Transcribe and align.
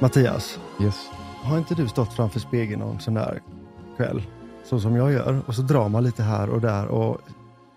Mattias, 0.00 0.60
Yes. 0.82 1.08
har 1.42 1.58
inte 1.58 1.74
du 1.74 1.88
stått 1.88 2.12
framför 2.12 2.40
spegeln 2.40 2.80
någon 2.80 3.00
sån 3.00 3.14
där 3.14 3.40
kväll? 3.96 4.22
Så 4.64 4.80
som 4.80 4.96
jag 4.96 5.12
gör. 5.12 5.42
Och 5.46 5.54
så 5.54 5.62
drar 5.62 5.88
man 5.88 6.04
lite 6.04 6.22
här 6.22 6.48
och 6.50 6.60
där 6.60 6.86
och 6.86 7.20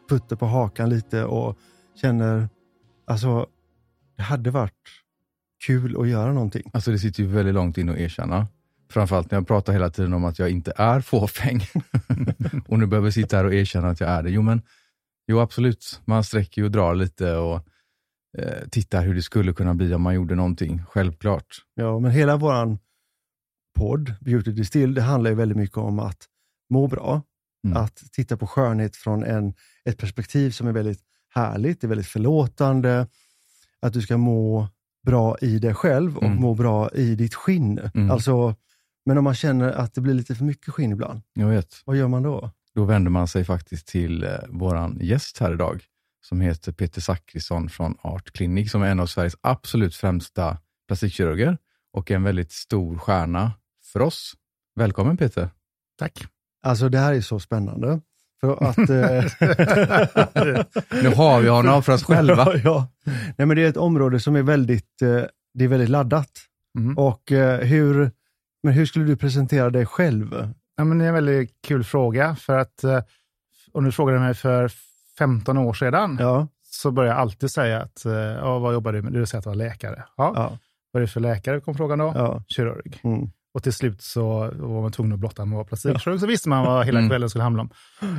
putter 0.09 0.35
på 0.35 0.45
hakan 0.45 0.89
lite 0.89 1.23
och 1.23 1.57
känner, 2.01 2.49
alltså, 3.07 3.47
det 4.17 4.23
hade 4.23 4.51
varit 4.51 4.73
kul 5.65 6.01
att 6.01 6.07
göra 6.07 6.33
någonting. 6.33 6.63
Alltså 6.73 6.91
det 6.91 6.99
sitter 6.99 7.23
ju 7.23 7.29
väldigt 7.29 7.53
långt 7.55 7.77
in 7.77 7.89
att 7.89 7.97
erkänna. 7.97 8.47
Framförallt 8.91 9.31
när 9.31 9.37
jag 9.37 9.47
pratar 9.47 9.73
hela 9.73 9.89
tiden 9.89 10.13
om 10.13 10.25
att 10.25 10.39
jag 10.39 10.49
inte 10.49 10.73
är 10.75 11.01
fåfäng. 11.01 11.61
och 12.67 12.79
nu 12.79 12.85
behöver 12.85 13.07
jag 13.07 13.13
sitta 13.13 13.37
här 13.37 13.45
och 13.45 13.53
erkänna 13.53 13.89
att 13.89 13.99
jag 13.99 14.09
är 14.09 14.23
det. 14.23 14.29
Jo, 14.29 14.41
men 14.41 14.61
jo 15.27 15.39
absolut. 15.39 16.01
Man 16.05 16.23
sträcker 16.23 16.61
ju 16.61 16.65
och 16.65 16.71
drar 16.71 16.95
lite 16.95 17.35
och 17.35 17.67
eh, 18.37 18.67
tittar 18.71 19.03
hur 19.05 19.15
det 19.15 19.21
skulle 19.21 19.53
kunna 19.53 19.73
bli 19.73 19.93
om 19.93 20.01
man 20.01 20.15
gjorde 20.15 20.35
någonting. 20.35 20.81
Självklart. 20.89 21.57
Ja, 21.75 21.99
men 21.99 22.11
hela 22.11 22.37
våran 22.37 22.79
podd, 23.75 24.13
Beauty 24.21 24.51
Distill, 24.51 24.93
det 24.93 25.01
handlar 25.01 25.29
ju 25.31 25.35
väldigt 25.35 25.57
mycket 25.57 25.77
om 25.77 25.99
att 25.99 26.17
må 26.69 26.87
bra. 26.87 27.21
Mm. 27.67 27.77
Att 27.77 28.03
titta 28.11 28.37
på 28.37 28.47
skönhet 28.47 28.95
från 28.95 29.23
en, 29.23 29.53
ett 29.85 29.97
perspektiv 29.97 30.51
som 30.51 30.67
är 30.67 30.71
väldigt 30.71 30.99
härligt, 31.29 31.81
det 31.81 31.87
är 31.87 31.89
väldigt 31.89 32.07
förlåtande. 32.07 33.07
Att 33.81 33.93
du 33.93 34.01
ska 34.01 34.17
må 34.17 34.67
bra 35.05 35.37
i 35.41 35.59
dig 35.59 35.73
själv 35.73 36.17
och 36.17 36.23
Mm. 36.23 36.37
må 36.41 36.53
bra 36.55 36.89
i 36.89 37.15
ditt 37.15 37.35
skinn. 37.35 37.79
Mm. 37.95 38.11
Alltså, 38.11 38.55
men 39.05 39.17
om 39.17 39.23
man 39.23 39.35
känner 39.35 39.71
att 39.71 39.93
det 39.93 40.01
blir 40.01 40.13
lite 40.13 40.35
för 40.35 40.43
mycket 40.45 40.73
skinn 40.73 40.91
ibland, 40.91 41.21
Jag 41.33 41.47
vet. 41.47 41.81
vad 41.85 41.95
gör 41.97 42.07
man 42.07 42.23
då? 42.23 42.51
Då 42.75 42.85
vänder 42.85 43.11
man 43.11 43.27
sig 43.27 43.43
faktiskt 43.43 43.87
till 43.87 44.23
eh, 44.23 44.29
våran 44.49 44.97
gäst 45.01 45.37
här 45.39 45.53
idag, 45.53 45.83
som 46.23 46.41
heter 46.41 46.71
Peter 46.71 47.01
Zackrisson 47.01 47.69
från 47.69 47.97
Art 48.01 48.31
Clinic, 48.31 48.71
som 48.71 48.81
är 48.81 48.87
en 48.87 48.99
av 48.99 49.05
Sveriges 49.05 49.37
absolut 49.41 49.95
främsta 49.95 50.57
plastikkirurger 50.87 51.57
och 51.93 52.11
en 52.11 52.23
väldigt 52.23 52.51
stor 52.51 52.97
stjärna 52.97 53.51
för 53.93 53.99
oss. 53.99 54.33
Välkommen 54.75 55.17
Peter! 55.17 55.49
Tack. 55.97 56.25
Alltså 56.63 56.89
det 56.89 56.97
här 56.97 57.13
är 57.13 57.21
så 57.21 57.39
spännande. 57.39 58.01
För 58.41 58.63
att... 58.63 58.77
eh, 58.77 59.23
Nu 61.03 61.09
har 61.09 61.41
vi 61.41 61.47
honom 61.49 61.83
för 61.83 61.93
oss 61.93 62.03
själva. 62.03 62.57
ja. 62.63 62.87
Nej, 63.37 63.47
men 63.47 63.55
det 63.55 63.63
är 63.63 63.69
ett 63.69 63.77
område 63.77 64.19
som 64.19 64.35
är 64.35 64.43
väldigt, 64.43 65.01
eh, 65.01 65.23
det 65.53 65.63
är 65.63 65.67
väldigt 65.67 65.89
laddat. 65.89 66.31
Mm. 66.77 66.97
Och 66.97 67.31
eh, 67.31 67.59
hur, 67.59 68.11
men 68.63 68.73
hur 68.73 68.85
skulle 68.85 69.05
du 69.05 69.17
presentera 69.17 69.69
dig 69.69 69.85
själv? 69.85 70.53
Ja, 70.75 70.83
men 70.83 70.97
det 70.97 71.05
är 71.05 71.07
en 71.07 71.13
väldigt 71.13 71.61
kul 71.67 71.83
fråga, 71.83 72.35
för 72.35 72.57
att 72.57 72.83
eh, 72.83 72.99
om 73.71 73.83
du 73.83 73.91
frågade 73.91 74.19
mig 74.19 74.33
för 74.33 74.71
15 75.19 75.57
år 75.57 75.73
sedan, 75.73 76.17
Ja, 76.19 76.47
så 76.63 76.91
började 76.91 77.13
jag 77.15 77.21
alltid 77.21 77.51
säga 77.51 77.81
att, 77.81 78.05
eh, 78.05 78.13
ja, 78.13 78.59
vad 78.59 78.73
jobbar 78.73 78.93
du 78.93 79.01
med? 79.01 79.13
Du 79.13 79.25
säger 79.25 79.39
att 79.39 79.43
du 79.43 79.49
var 79.49 79.55
läkare. 79.55 80.03
Ja. 80.17 80.33
ja, 80.35 80.57
Vad 80.91 81.01
är 81.03 81.05
det 81.05 81.11
för 81.11 81.19
läkare, 81.19 81.59
kom 81.61 81.75
frågan 81.75 81.99
då? 81.99 82.11
ja. 82.15 82.43
Kirurg. 82.47 82.99
Mm. 83.03 83.29
Och 83.55 83.63
till 83.63 83.73
slut 83.73 84.01
så 84.01 84.39
var 84.53 84.81
man 84.81 84.91
tvungen 84.91 85.13
att 85.13 85.19
blotta 85.19 85.41
att 85.41 85.47
man 85.47 85.57
var 85.57 85.63
plastikkirurg, 85.65 86.19
så 86.19 86.27
visste 86.27 86.49
man 86.49 86.65
vad 86.65 86.85
hela 86.85 86.99
Mm. 86.99 87.09
kvällen 87.09 87.29
skulle 87.29 87.43
handla 87.43 87.61
om. 87.61 87.69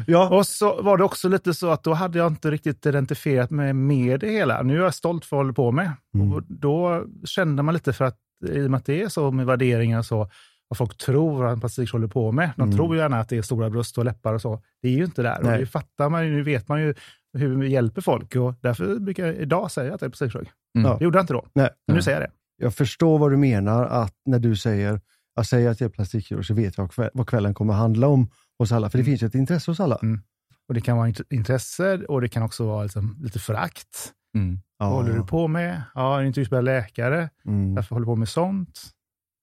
ja. 0.06 0.28
Och 0.38 0.46
så 0.46 0.82
var 0.82 0.96
det 0.98 1.04
också 1.04 1.28
lite 1.28 1.54
så 1.54 1.70
att 1.70 1.82
då 1.84 1.92
hade 1.94 2.18
jag 2.18 2.26
inte 2.26 2.50
riktigt 2.50 2.86
identifierat 2.86 3.50
mig 3.50 3.72
med 3.72 4.20
det 4.20 4.30
hela. 4.30 4.62
Nu 4.62 4.78
är 4.78 4.82
jag 4.82 4.94
stolt 4.94 5.24
för 5.24 5.36
vad 5.36 5.40
jag 5.40 5.44
håller 5.44 5.54
på 5.54 5.72
med. 5.72 5.92
Mm. 6.14 6.32
Och 6.32 6.42
då 6.48 7.04
kände 7.24 7.62
man 7.62 7.74
lite 7.74 7.92
för 7.92 8.04
att 8.04 8.16
i 8.48 8.66
och 8.66 8.70
med 8.70 8.78
att 8.78 8.86
det 8.86 9.02
är 9.02 9.08
så 9.08 9.30
med 9.30 9.46
värderingar 9.46 9.98
och 9.98 10.06
så, 10.06 10.30
vad 10.68 10.76
folk 10.78 10.96
tror 10.96 11.46
att 11.46 11.52
en 11.52 11.60
plastikkirurg 11.60 11.92
håller 11.92 12.08
på 12.12 12.32
med. 12.32 12.50
De 12.56 12.62
Mm. 12.62 12.76
tror 12.76 12.94
ju 12.96 13.00
gärna 13.02 13.20
att 13.20 13.28
det 13.28 13.36
är 13.36 13.42
stora 13.42 13.70
bröst 13.70 13.98
och 13.98 14.04
läppar 14.04 14.34
och 14.34 14.40
så. 14.42 14.62
Det 14.82 14.88
är 14.88 14.92
ju 14.92 15.04
inte 15.04 15.22
där. 15.22 15.38
Och 15.38 15.44
Nej. 15.44 15.60
det 15.60 15.66
fattar 15.66 16.08
man 16.08 16.26
ju, 16.26 16.32
nu 16.36 16.42
vet 16.42 16.68
man 16.68 16.80
ju 16.82 16.94
hur 17.38 17.56
vi 17.56 17.68
hjälper 17.68 18.00
folk 18.00 18.36
och 18.36 18.54
därför 18.60 18.98
brukar 18.98 19.26
jag 19.26 19.34
idag 19.36 19.70
säga 19.70 19.94
att 19.94 20.00
jag 20.00 20.08
är 20.08 20.10
plastikkirurg. 20.10 20.50
Mm. 20.78 20.90
Ja. 20.90 20.96
Det 20.98 21.04
gjorde 21.04 21.18
jag 21.18 21.22
inte 21.22 21.32
då, 21.32 21.46
Nej. 21.52 21.68
men 21.86 21.96
nu 21.96 22.02
säger 22.02 22.20
jag 22.20 22.28
det. 22.30 22.32
Jag 22.64 22.74
förstår 22.74 23.18
vad 23.18 23.30
du 23.32 23.36
menar 23.36 23.86
att 23.86 24.14
när 24.26 24.38
du 24.38 24.56
säger 24.56 25.00
jag 25.36 25.46
säger 25.46 25.70
att 25.70 25.80
jag 25.80 25.88
är 25.88 25.92
plastikkirurg 25.92 26.44
så 26.46 26.54
vet 26.54 26.76
jag 26.78 26.84
vad 26.84 26.90
kväll- 26.92 27.10
vad 27.14 27.26
kvällen 27.28 27.54
kommer 27.54 27.74
handla 27.74 28.06
om 28.08 28.30
hos 28.58 28.72
alla. 28.72 28.90
För 28.90 28.98
det 28.98 29.02
Mm. 29.02 29.12
finns 29.12 29.22
ju 29.22 29.26
ett 29.26 29.34
intresse 29.34 29.70
hos 29.70 29.80
alla. 29.80 29.98
Mm. 30.02 30.20
Och 30.68 30.74
det 30.74 30.80
kan 30.80 30.96
vara 30.96 31.08
int- 31.08 31.22
intresse 31.30 31.98
och 32.08 32.20
det 32.20 32.28
kan 32.28 32.42
också 32.42 32.66
vara 32.66 32.82
liksom 32.82 33.16
lite 33.22 33.38
förakt. 33.38 34.12
Mm. 34.36 34.58
Vad 34.78 34.88
håller 34.88 35.12
du 35.14 35.22
på 35.26 35.48
med? 35.48 35.82
Ja, 35.94 36.16
är 36.16 36.20
du 36.20 36.26
inte 36.26 36.40
utbildad 36.40 36.64
läkare? 36.64 37.30
Mm. 37.46 37.74
Varför 37.74 37.94
håller 37.94 38.04
du 38.06 38.10
på 38.12 38.16
med 38.16 38.28
sånt? 38.28 38.80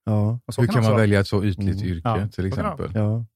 Ja, 0.04 0.40
Hur 0.56 0.66
kan 0.66 0.76
också 0.78 0.90
man 0.90 1.00
välja 1.00 1.20
ett 1.20 1.26
så 1.26 1.44
ytligt 1.44 1.76
Mm. 1.80 1.88
yrke 1.92 2.08
Ja, 2.08 2.28
till 2.28 2.52
kan 2.52 2.66
exempel? 2.66 2.90
ja. 2.94 3.26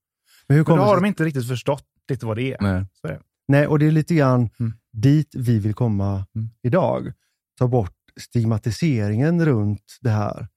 Men 0.48 0.56
hur 0.56 0.64
Men 0.68 0.76
då 0.76 0.82
har 0.82 0.94
de 0.96 1.04
inte 1.04 1.24
riktigt 1.24 1.48
förstått 1.48 1.84
lite 2.08 2.26
vad 2.26 2.36
det 2.36 2.52
är. 2.52 2.56
Nej. 2.60 2.84
Är. 3.02 3.20
Nej, 3.48 3.66
och 3.66 3.78
det 3.78 3.86
är 3.86 3.90
lite 3.90 4.14
grann 4.14 4.50
Mm. 4.60 4.72
dit 4.92 5.34
vi 5.34 5.58
vill 5.58 5.74
komma 5.74 6.26
Mm. 6.34 6.48
idag. 6.62 7.12
Ta 7.58 7.68
bort 7.68 7.92
stigmatiseringen 8.20 9.44
runt 9.46 9.98
det 10.00 10.10
här. 10.10 10.48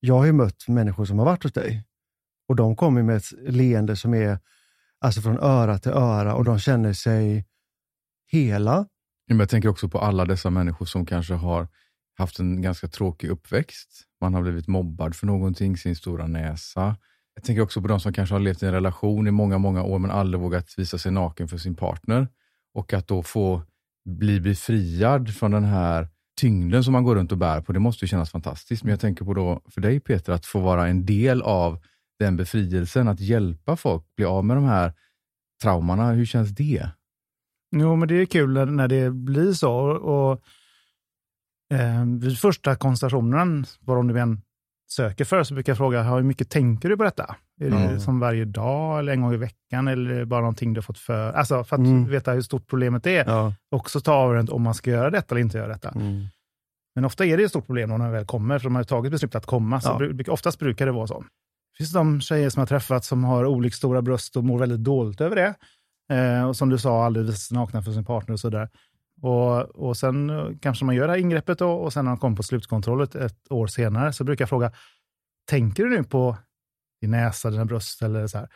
Jag 0.00 0.14
har 0.18 0.24
ju 0.26 0.32
mött 0.32 0.68
människor 0.68 1.04
som 1.04 1.18
har 1.18 1.26
varit 1.26 1.42
hos 1.42 1.52
dig 1.52 1.84
och 2.48 2.56
de 2.56 2.76
kommer 2.76 3.02
med 3.02 3.16
ett 3.16 3.32
leende 3.48 3.96
som 3.96 4.14
är 4.14 4.38
alltså 5.00 5.20
från 5.20 5.38
öra 5.38 5.78
till 5.78 5.92
öra 5.92 6.34
och 6.34 6.44
de 6.44 6.58
känner 6.58 6.92
sig 6.92 7.46
hela. 8.30 8.86
Men 9.28 9.38
jag 9.38 9.48
tänker 9.48 9.68
också 9.68 9.88
på 9.88 9.98
alla 9.98 10.24
dessa 10.24 10.50
människor 10.50 10.86
som 10.86 11.06
kanske 11.06 11.34
har 11.34 11.68
haft 12.18 12.38
en 12.38 12.62
ganska 12.62 12.88
tråkig 12.88 13.28
uppväxt. 13.28 13.88
Man 14.20 14.34
har 14.34 14.42
blivit 14.42 14.66
mobbad 14.66 15.16
för 15.16 15.26
någonting, 15.26 15.76
sin 15.76 15.96
stora 15.96 16.26
näsa. 16.26 16.96
Jag 17.34 17.44
tänker 17.44 17.62
också 17.62 17.82
på 17.82 17.88
de 17.88 18.00
som 18.00 18.12
kanske 18.12 18.34
har 18.34 18.40
levt 18.40 18.62
i 18.62 18.66
en 18.66 18.72
relation 18.72 19.26
i 19.26 19.30
många, 19.30 19.58
många 19.58 19.82
år 19.82 19.98
men 19.98 20.10
aldrig 20.10 20.40
vågat 20.40 20.74
visa 20.76 20.98
sig 20.98 21.12
naken 21.12 21.48
för 21.48 21.58
sin 21.58 21.74
partner. 21.74 22.28
Och 22.74 22.92
att 22.92 23.08
då 23.08 23.22
få 23.22 23.62
bli 24.04 24.40
befriad 24.40 25.34
från 25.34 25.50
den 25.50 25.64
här 25.64 26.08
tyngden 26.40 26.84
som 26.84 26.92
man 26.92 27.04
går 27.04 27.14
runt 27.14 27.32
och 27.32 27.38
bär 27.38 27.60
på, 27.60 27.72
det 27.72 27.78
måste 27.78 28.04
ju 28.04 28.08
kännas 28.08 28.30
fantastiskt. 28.30 28.84
Men 28.84 28.90
jag 28.90 29.00
tänker 29.00 29.24
på 29.24 29.34
då 29.34 29.62
för 29.70 29.80
dig 29.80 30.00
Peter, 30.00 30.32
att 30.32 30.46
få 30.46 30.60
vara 30.60 30.88
en 30.88 31.06
del 31.06 31.42
av 31.42 31.78
den 32.18 32.36
befrielsen, 32.36 33.08
att 33.08 33.20
hjälpa 33.20 33.76
folk 33.76 34.04
bli 34.16 34.24
av 34.24 34.44
med 34.44 34.56
de 34.56 34.64
här 34.64 34.92
traumorna. 35.62 36.12
Hur 36.12 36.24
känns 36.24 36.50
det? 36.50 36.88
Jo, 37.76 37.96
men 37.96 38.08
det 38.08 38.14
är 38.14 38.26
kul 38.26 38.52
när, 38.52 38.66
när 38.66 38.88
det 38.88 39.10
blir 39.10 39.52
så. 39.52 39.74
Och, 39.90 40.42
eh, 41.72 42.04
vid 42.20 42.38
första 42.38 42.76
konsultationen, 42.76 43.66
vad 43.80 43.96
de 43.96 44.06
nu 44.06 44.18
än 44.20 44.40
söker 44.90 45.24
för, 45.24 45.42
så 45.42 45.54
brukar 45.54 45.70
jag 45.72 45.76
fråga, 45.76 46.02
hur 46.02 46.22
mycket 46.22 46.50
tänker 46.50 46.88
du 46.88 46.96
på 46.96 47.02
detta? 47.04 47.36
Är 47.60 47.70
det 47.70 47.76
Mm. 47.76 48.00
som 48.00 48.20
varje 48.20 48.44
dag 48.44 48.98
eller 48.98 49.12
en 49.12 49.22
gång 49.22 49.34
i 49.34 49.36
veckan 49.36 49.88
eller 49.88 50.24
bara 50.24 50.40
någonting 50.40 50.72
du 50.74 50.78
har 50.78 50.82
fått 50.82 50.98
för? 50.98 51.32
Alltså 51.32 51.64
för 51.64 51.76
att 51.76 51.80
Mm. 51.80 52.08
veta 52.08 52.32
hur 52.32 52.42
stort 52.42 52.66
problemet 52.66 53.06
är. 53.06 53.24
Ja. 53.26 53.54
Också 53.70 54.00
ta 54.00 54.12
avgörandet 54.12 54.52
om 54.54 54.62
man 54.62 54.74
ska 54.74 54.90
göra 54.90 55.10
detta 55.10 55.34
eller 55.34 55.42
inte 55.42 55.58
göra 55.58 55.68
detta. 55.72 55.90
Mm. 55.90 56.24
Men 56.94 57.04
ofta 57.04 57.24
är 57.26 57.36
det 57.36 57.42
ett 57.44 57.50
stort 57.50 57.66
problem 57.66 57.88
när 57.90 57.98
man 57.98 58.10
väl 58.12 58.24
kommer, 58.26 58.58
för 58.58 58.64
de 58.64 58.74
har 58.74 58.82
ju 58.82 58.86
tagit 58.86 59.12
beslutet 59.12 59.36
att 59.36 59.46
komma. 59.46 59.80
Så 59.80 60.12
Ja. 60.26 60.32
oftast 60.32 60.58
brukar 60.58 60.86
det 60.86 60.92
vara 60.92 61.06
så. 61.06 61.20
Det 61.20 61.76
finns 61.78 61.92
de 61.92 62.20
tjejer 62.20 62.50
som 62.50 62.60
jag 62.60 62.62
har 62.62 62.68
träffat 62.68 63.04
som 63.04 63.24
har 63.24 63.44
olycksstora 63.46 64.02
bröst 64.02 64.36
och 64.36 64.44
mår 64.44 64.58
väldigt 64.58 64.84
dåligt 64.84 65.20
över 65.20 65.36
det. 65.36 65.54
Eh, 66.14 66.48
och 66.48 66.56
som 66.56 66.68
du 66.68 66.78
sa, 66.78 67.04
aldrig 67.06 67.26
visar 67.26 67.36
sig 67.38 67.54
nakna 67.56 67.82
för 67.82 67.92
sin 67.92 68.04
partner 68.04 68.32
och 68.32 68.40
sådär. 68.40 68.68
Och, 69.22 69.60
och 69.60 69.96
sen 69.96 70.30
eh, 70.30 70.46
kanske 70.60 70.84
man 70.84 70.94
gör 70.94 71.06
det 71.06 71.12
här 71.12 71.20
ingreppet 71.20 71.58
då, 71.58 71.70
och 71.70 71.92
sen 71.92 72.04
när 72.04 72.10
man 72.12 72.18
kommer 72.18 72.36
på 72.36 72.42
slutkontrollet 72.42 73.14
ett 73.14 73.52
år 73.52 73.66
senare 73.66 74.12
så 74.12 74.24
brukar 74.24 74.42
jag 74.42 74.48
fråga, 74.48 74.72
tänker 75.50 75.84
du 75.84 75.90
nu 75.90 76.04
på 76.04 76.36
din 77.00 77.10
näsa, 77.10 77.50
dina 77.50 77.64
bröst 77.64 78.02
eller 78.02 78.26
så 78.26 78.38
här? 78.38 78.48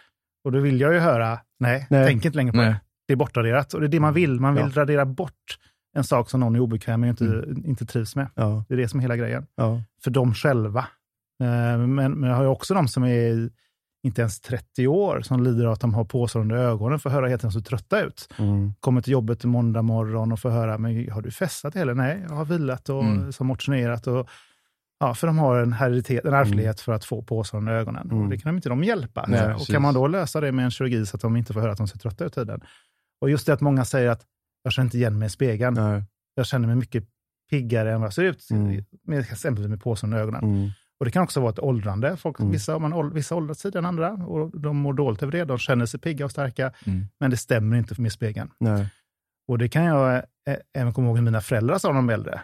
Och 0.45 0.53
då 0.53 0.61
vill 0.61 0.81
jag 0.81 0.93
ju 0.95 0.99
höra, 0.99 1.39
nej, 1.61 1.87
Nej. 1.91 2.07
tänk 2.07 2.25
inte 2.25 2.37
längre 2.37 2.53
på 2.53 2.57
Nej. 2.59 2.67
det. 2.67 2.81
Det 3.07 3.13
är 3.13 3.17
bortraderat. 3.17 3.75
Och 3.75 3.81
det 3.81 3.87
är 3.87 3.89
det 3.89 4.01
man 4.01 4.15
vill. 4.15 4.41
Man 4.41 4.55
vill 4.55 4.71
Ja. 4.75 4.83
radera 4.83 5.05
bort 5.07 5.59
en 5.97 6.05
sak 6.05 6.31
som 6.31 6.41
någon 6.41 6.57
är 6.57 6.61
obekväm 6.61 7.01
med 7.01 7.11
och 7.21 7.27
inte, 7.27 7.69
inte 7.69 7.87
trivs 7.87 8.17
med. 8.17 8.27
Ja. 8.35 8.65
Det 8.69 8.75
är 8.75 8.79
det 8.79 8.89
som 8.89 9.01
är 9.01 9.03
hela 9.03 9.17
grejen. 9.17 9.47
Ja. 9.55 9.83
För 10.05 10.11
dem 10.11 10.35
själva. 10.35 10.81
Eh, 11.43 11.79
Men, 11.79 11.95
men 12.15 12.23
jag 12.31 12.37
har 12.37 12.43
ju 12.43 12.49
också 12.49 12.75
de 12.75 12.89
som 12.89 13.03
är 13.05 13.09
i- 13.15 13.51
inte 14.03 14.21
ens 14.21 14.41
30 14.41 14.87
år 14.87 15.21
som 15.21 15.43
lider 15.43 15.65
av 15.65 15.73
att 15.73 15.81
de 15.81 15.95
har 15.95 16.05
påsar 16.05 16.41
under 16.41 16.57
ögonen 16.57 16.99
för 16.99 17.11
att 17.11 17.15
höra 17.15 17.29
helt 17.29 17.45
enkelt 17.45 17.65
så 17.65 17.69
trötta 17.71 18.01
ut. 18.01 18.29
Mm. 18.39 18.73
Kommer 18.81 19.01
till 19.01 19.13
jobbet 19.13 19.45
måndag 19.45 19.83
morgon 19.83 20.33
och 20.33 20.41
får 20.41 20.51
höra, 20.51 20.79
men 20.79 21.11
har 21.11 21.23
du 21.23 21.31
festat 21.31 21.75
heller? 21.75 21.95
Nej, 21.95 22.25
jag 22.29 22.35
har 22.37 22.45
vilat 22.45 22.89
och 22.89 23.05
Mm. 23.05 23.33
så 23.33 23.45
motionerat. 23.45 24.07
Och, 24.07 24.29
ja, 25.01 25.15
för 25.15 25.27
de 25.27 25.39
har 25.39 25.57
en, 25.59 25.73
hereditet, 25.73 26.25
en 26.25 26.35
ärftlighet 26.35 26.81
för 26.81 26.93
att 26.93 27.05
få 27.05 27.23
påsar 27.23 27.59
under 27.59 27.73
ögonen. 27.73 28.11
Mm. 28.11 28.23
Och 28.25 28.31
det 28.31 28.39
kan 28.39 28.53
de 28.53 28.57
inte 28.57 28.69
de 28.69 28.85
hjälpa. 28.85 29.25
Nej, 29.29 29.41
och 29.45 29.53
precis. 29.53 29.69
kan 29.75 29.83
man 29.83 29.95
då 29.95 30.07
lösa 30.07 30.41
det 30.41 30.53
med 30.53 30.65
en 30.65 30.71
kirurgi 30.71 31.07
så 31.07 31.17
att 31.17 31.21
de 31.23 31.37
inte 31.37 31.53
får 31.53 31.61
höra 31.61 31.73
att 31.73 31.79
de 31.79 31.89
ser 31.89 31.99
trötta 31.99 32.25
ut 32.25 32.35
tiden. 32.35 32.61
Och 33.21 33.31
just 33.31 33.47
det 33.47 33.53
att 33.53 33.61
många 33.61 33.85
säger 33.85 34.11
att 34.11 34.23
jag 34.63 34.73
känner 34.73 34.87
inte 34.87 34.97
igen 34.97 35.19
mig 35.19 35.27
i 35.27 35.31
spegeln. 35.31 35.75
Nej. 35.75 36.05
Jag 36.35 36.47
känner 36.47 36.67
mig 36.67 36.77
mycket 36.77 37.05
piggare 37.51 37.93
än 37.93 38.01
vad 38.01 38.07
jag 38.07 38.15
ser 38.15 38.23
ut. 38.23 38.51
Mm. 38.51 38.85
Med 39.07 39.19
exempelvis 39.21 39.69
med 39.71 39.81
påsen 39.83 40.09
under 40.13 40.23
ögonen. 40.23 40.73
Och 41.03 41.07
Det 41.07 41.11
kan 41.13 41.23
också 41.23 41.41
vara 41.41 41.51
ett 41.51 41.59
åldrande. 41.59 42.17
Folk, 42.17 42.39
Mm. 42.41 42.53
vissa, 42.53 42.79
man, 42.79 43.15
vissa 43.15 43.35
åldras 43.35 43.59
tidigare 43.59 43.79
än 43.79 43.87
andra 43.87 44.11
och 44.13 44.61
de 44.61 44.77
mår 44.77 44.93
dåligt 44.95 45.23
över 45.23 45.33
det. 45.33 45.45
De 45.45 45.59
känner 45.59 45.87
sig 45.87 46.01
pigga 46.01 46.25
och 46.25 46.31
starka, 46.31 46.73
Mm. 46.87 47.07
men 47.21 47.31
det 47.31 47.37
stämmer 47.37 47.77
inte 47.77 48.01
med 48.01 48.13
spegeln. 48.13 48.51
Nej. 48.61 48.89
Och 49.49 49.59
det 49.59 49.69
kan 49.69 49.85
jag 49.85 50.15
eh, 50.17 50.57
även 50.75 50.93
komma 50.95 51.07
ihåg 51.07 51.15
när 51.17 51.23
mina 51.23 51.41
föräldrar 51.41 51.79
sa 51.79 51.89
när 51.89 51.95
de 51.95 52.11
äldre. 52.11 52.41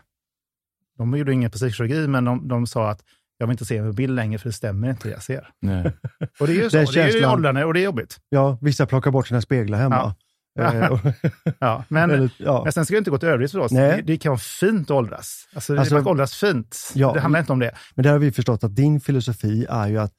De 0.99 1.17
gjorde 1.17 1.33
ingen 1.33 1.51
plastikkirurgi, 1.51 2.09
men 2.09 2.25
de, 2.25 2.49
de 2.49 2.67
sa 2.67 2.91
att 2.91 3.05
jag 3.39 3.47
vill 3.47 3.53
inte 3.55 3.65
se 3.65 3.83
mig 3.83 3.91
på 3.91 3.95
bild 3.97 4.15
längre 4.17 4.39
för 4.39 4.49
det 4.49 4.53
stämmer 4.53 4.91
inte 4.91 5.09
det 5.09 5.13
jag 5.13 5.23
ser. 5.23 5.49
Nej. 5.61 5.93
Och 6.41 6.47
det 6.47 6.53
är 6.53 6.63
ju 6.63 6.71
så. 6.71 6.77
Den 6.77 6.87
Det 6.95 7.03
är 7.03 7.21
ju 7.21 7.27
åldrande 7.27 7.65
och 7.65 7.75
det 7.75 7.81
är 7.81 7.85
jobbigt. 7.85 8.17
Ja, 8.29 8.59
vissa 8.61 8.87
plockar 8.87 9.11
bort 9.11 9.27
sina 9.29 9.41
speglar 9.41 9.79
hemma. 9.79 10.03
Och- 10.05 10.13
Ja, 11.59 11.85
men, 11.89 12.11
eller, 12.11 12.31
ja. 12.39 12.61
men 12.65 12.73
sen 12.73 12.85
ska 12.85 12.95
det 12.95 12.99
inte 12.99 13.11
gå 13.11 13.19
till 13.19 13.29
överdrift 13.29 13.53
förstås. 13.53 13.73
Nej. 13.73 13.97
Det, 13.97 14.03
det 14.03 14.19
kan 14.19 14.31
vara 14.31 14.39
fint 14.39 14.83
att 14.91 14.97
åldras. 14.97 15.49
Alltså, 15.55 15.77
Alltså- 15.79 15.95
det 15.95 16.01
man 16.01 16.11
åldras 16.11 16.35
fint. 16.35 16.93
Ja. 16.95 17.13
Det 17.13 17.21
handlar 17.21 17.41
inte 17.41 17.53
om 17.53 17.59
det. 17.59 17.75
Men 17.95 18.03
där 18.03 18.11
har 18.13 18.19
vi 18.19 18.33
förstått 18.33 18.65
att 18.65 18.77
din 18.77 19.01
filosofi 19.01 19.67
är 19.71 19.89
ju 19.89 19.99
att 19.99 20.13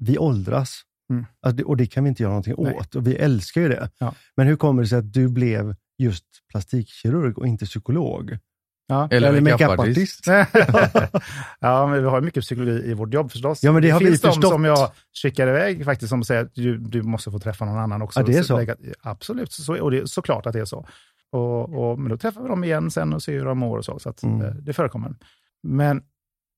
vi 0.00 0.18
åldras. 0.18 0.80
Mm. 1.10 1.26
Det- 1.56 1.64
Och 1.64 1.76
det 1.76 1.86
kan 1.86 2.04
vi 2.04 2.08
inte 2.08 2.22
göra 2.22 2.30
någonting 2.30 2.54
Nej. 2.58 2.74
åt. 2.74 2.94
Och 2.94 3.06
vi 3.06 3.14
älskar 3.16 3.60
ju 3.60 3.68
det. 3.68 3.90
Ja. 3.98 4.14
Men 4.36 4.46
hur 4.46 4.56
kommer 4.56 4.82
det 4.82 4.88
sig 4.88 4.98
att 4.98 5.12
du 5.12 5.28
blev 5.28 5.74
just 5.98 6.24
plastikkirurg 6.50 7.38
och 7.38 7.46
inte 7.46 7.64
psykolog? 7.66 8.38
Ja. 8.88 9.08
Eller 9.10 9.40
makeupartist. 9.40 10.26
ja, 11.60 11.86
men 11.86 12.02
vi 12.02 12.08
har 12.08 12.20
mycket 12.20 12.42
psykologi 12.42 12.90
i 12.90 12.94
vårt 12.94 13.14
jobb 13.14 13.32
förstås. 13.32 13.62
Ja, 13.62 13.72
men 13.72 13.82
det 13.82 13.90
har 13.90 14.00
vi 14.00 14.06
finns 14.06 14.20
de 14.20 14.28
förstått. 14.32 14.50
som 14.52 14.64
jag 14.64 14.90
skickar 15.22 15.48
iväg 15.48 15.84
faktiskt 15.84 16.08
som 16.08 16.24
säger 16.24 16.42
att 16.44 16.54
du, 16.54 16.78
du 16.78 17.02
måste 17.02 17.30
få 17.30 17.38
träffa 17.38 17.64
någon 17.64 17.78
annan 17.78 18.02
också. 18.02 18.20
Ja, 18.20 18.26
det 18.26 18.36
är 18.36 18.42
så. 18.42 18.66
absolut, 19.02 19.52
så, 19.52 19.80
och 19.82 19.90
det 19.90 19.98
är 19.98 20.06
såklart 20.06 20.46
att 20.46 20.52
det 20.52 20.60
är 20.60 20.64
så. 20.64 20.86
Och, 21.32 21.90
och, 21.90 21.98
men 21.98 22.08
då 22.10 22.16
träffar 22.16 22.42
vi 22.42 22.48
dem 22.48 22.64
igen 22.64 22.90
sen 22.90 23.12
och 23.12 23.22
ser 23.22 23.32
hur 23.38 23.44
de 23.44 23.58
mår 23.58 23.78
och 23.78 23.84
så. 23.84 23.98
Så 23.98 24.08
att, 24.08 24.22
Mm. 24.22 24.42
eh, 24.46 24.50
det 24.54 24.72
förekommer. 24.72 25.14
Men 25.62 26.02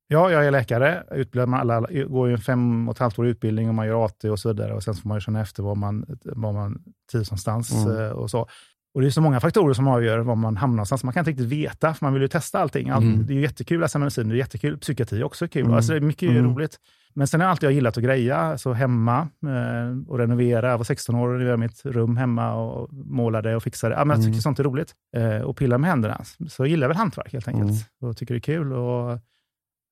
ja, 0.09 0.31
jag 0.31 0.47
är 0.47 0.51
läkare, 0.51 1.05
utbildad 1.11 1.49
med 1.49 1.61
alla, 1.61 1.81
går 2.09 2.29
ju 2.29 2.35
en 2.35 2.41
fem 2.41 2.89
och 2.89 2.95
ett 2.95 2.99
halvt 2.99 3.19
år 3.19 3.27
utbildning 3.27 3.69
och 3.69 3.75
man 3.75 3.87
gör 3.87 4.05
AT 4.05 4.25
och 4.31 4.39
så 4.39 4.49
vidare. 4.49 4.75
Och 4.75 4.83
sen 4.83 4.95
får 4.95 5.09
man 5.09 5.17
ju 5.17 5.21
känna 5.21 5.41
efter 5.41 5.63
var 5.63 5.75
man, 5.75 6.05
var 6.25 6.53
man 6.53 6.83
trivs 7.13 7.31
någonstans 7.31 7.73
Mm. 7.87 7.99
eh, 8.05 8.11
och 8.11 8.31
så. 8.31 8.49
Och 8.95 9.01
det 9.01 9.07
är 9.07 9.11
så 9.11 9.21
många 9.21 9.41
faktorer 9.41 9.75
som 9.75 9.89
avgör 9.89 10.19
var 10.19 10.35
man 10.35 10.57
hamnar 10.57 10.77
någonstans. 10.77 11.05
Man 11.05 11.15
kan 11.15 11.21
inte 11.21 11.31
riktigt 11.31 11.47
veta, 11.47 11.95
för 11.95 12.07
man 12.07 12.13
vill 12.13 12.23
ju 12.23 12.29
testa 12.29 12.59
allting. 12.59 12.89
Allt, 12.91 13.05
Mm. 13.05 13.27
Det 13.27 13.33
är 13.33 13.35
ju 13.35 13.41
jättekul 13.43 13.77
att 13.77 13.81
läsa 13.81 13.99
medicin, 13.99 14.29
det 14.29 14.35
är 14.35 14.37
jättekul. 14.37 14.79
Psykiatri 14.79 15.21
är 15.21 15.25
också 15.25 15.49
kul. 15.49 15.63
Mm. 15.65 15.75
Alltså 15.77 15.93
det 15.93 15.99
är 15.99 16.01
mycket 16.01 16.31
Mm. 16.31 16.45
roligt. 16.45 16.77
Men 17.15 17.27
sen 17.27 17.41
har 17.41 17.45
jag 17.47 17.51
alltid 17.51 17.71
gillat 17.71 17.97
att 17.97 18.05
greja, 18.05 18.37
alltså 18.37 18.73
hemma 18.73 19.21
eh, 19.47 20.09
och 20.09 20.19
renovera. 20.19 20.71
Jag 20.71 20.79
var 20.79 20.85
16 20.85 21.15
år 21.15 21.29
och 21.29 21.33
renoverade 21.35 21.57
mitt 21.57 21.85
rum 21.87 22.17
hemma 22.17 22.55
och 22.55 22.93
målade 22.93 23.57
och 23.57 23.63
fixade. 23.63 23.95
Ja, 23.95 24.05
men 24.05 24.15
jag 24.15 24.21
tycker 24.21 24.29
Mm. 24.33 24.41
sånt 24.41 24.59
är 24.59 24.65
roligt. 24.65 24.95
Eh, 25.17 25.39
och 25.43 25.57
pilla 25.57 25.79
med 25.79 25.91
händerna. 25.91 26.21
Så 26.49 26.63
jag 26.63 26.69
gillar 26.69 26.89
väl 26.89 26.97
hantverk 26.97 27.33
helt 27.33 27.49
enkelt. 27.49 27.71
Mm. 27.71 28.11
Och 28.11 28.17
tycker 28.17 28.35
det 28.35 28.39
är 28.39 28.41
kul. 28.41 28.73
Och 28.73 29.19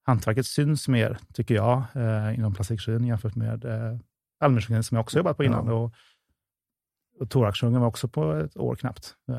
hantverket 0.07 0.47
syns 0.47 0.89
mer, 0.89 1.19
tycker 1.35 1.55
jag, 1.55 1.83
eh, 1.95 2.35
inom 2.39 2.55
plastikkirurgin 2.55 3.07
jämfört 3.07 3.35
med 3.35 3.65
eh, 3.65 3.99
allmänkirurgin 4.41 4.83
som 4.83 4.95
jag 4.97 5.03
också 5.03 5.17
jobbat 5.19 5.37
på 5.37 5.45
innan. 5.45 5.67
Ja. 5.67 5.73
Och, 5.73 5.95
och 7.21 7.31
thoraxkirurgin 7.31 7.81
var 7.81 7.89
också 7.89 8.09
på 8.09 8.33
ett 8.33 8.57
år 8.57 8.75
knappt. 8.77 9.15
Eh, 9.31 9.37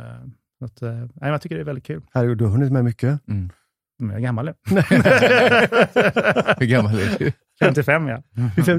så 0.59 0.65
att, 0.65 0.81
eh, 0.81 0.89
nej, 0.89 1.09
men 1.15 1.29
jag 1.29 1.41
tycker 1.41 1.56
det 1.56 1.62
är 1.62 1.65
väldigt 1.65 1.85
kul. 1.85 2.01
Herregud, 2.13 2.38
du 2.38 2.44
har 2.45 2.51
hunnit 2.51 2.71
med 2.71 2.85
mycket. 2.85 3.27
Mm. 3.27 3.50
Men 4.00 4.09
jag 4.09 4.18
är 4.18 4.21
gammal 4.24 4.45
nu. 4.69 4.81
Hur 6.59 6.65
gammal 6.65 7.00
är 7.00 7.15
du? 7.19 7.31
55 7.59 8.07
ja. 8.07 8.21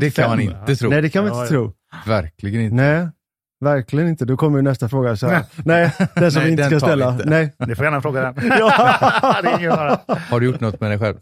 Det 0.00 0.11
kan 0.11 0.29
man 0.31 0.41
inte 0.41 0.77
tro. 0.77 0.91
Nej, 0.91 1.03
det 1.03 1.11
kan 1.11 1.25
man 1.25 1.33
inte 1.33 1.43
ja. 1.45 1.49
tro. 1.49 1.73
Verkligen 2.06 2.61
inte. 2.61 2.75
Nej, 2.77 3.09
verkligen 3.61 4.09
inte. 4.09 4.25
Då 4.25 4.37
kommer 4.37 4.59
ju 4.59 4.62
nästa 4.62 4.89
fråga. 4.89 5.17
Så 5.17 5.27
här. 5.27 5.45
Nej, 5.65 5.95
den 6.15 6.33
som 6.33 6.41
Nej, 6.41 6.45
vi 6.47 6.50
inte 6.50 6.69
den 6.69 6.81
ska 6.81 6.87
ställa. 6.87 7.12
inte. 7.12 7.25
Nej. 7.25 7.55
Ni 7.67 7.75
får 7.75 7.85
gärna 7.85 8.00
fråga 8.00 8.21
den. 8.33 8.49
Ja. 8.59 9.37
det 9.43 9.49
är 9.49 9.59
ingen 9.59 9.77
fara. 9.77 9.99
Har 10.31 10.41
du 10.41 10.47
gjort 10.47 10.61
något 10.61 10.81
med 10.81 10.91
dig 10.91 10.99
själv? 10.99 11.17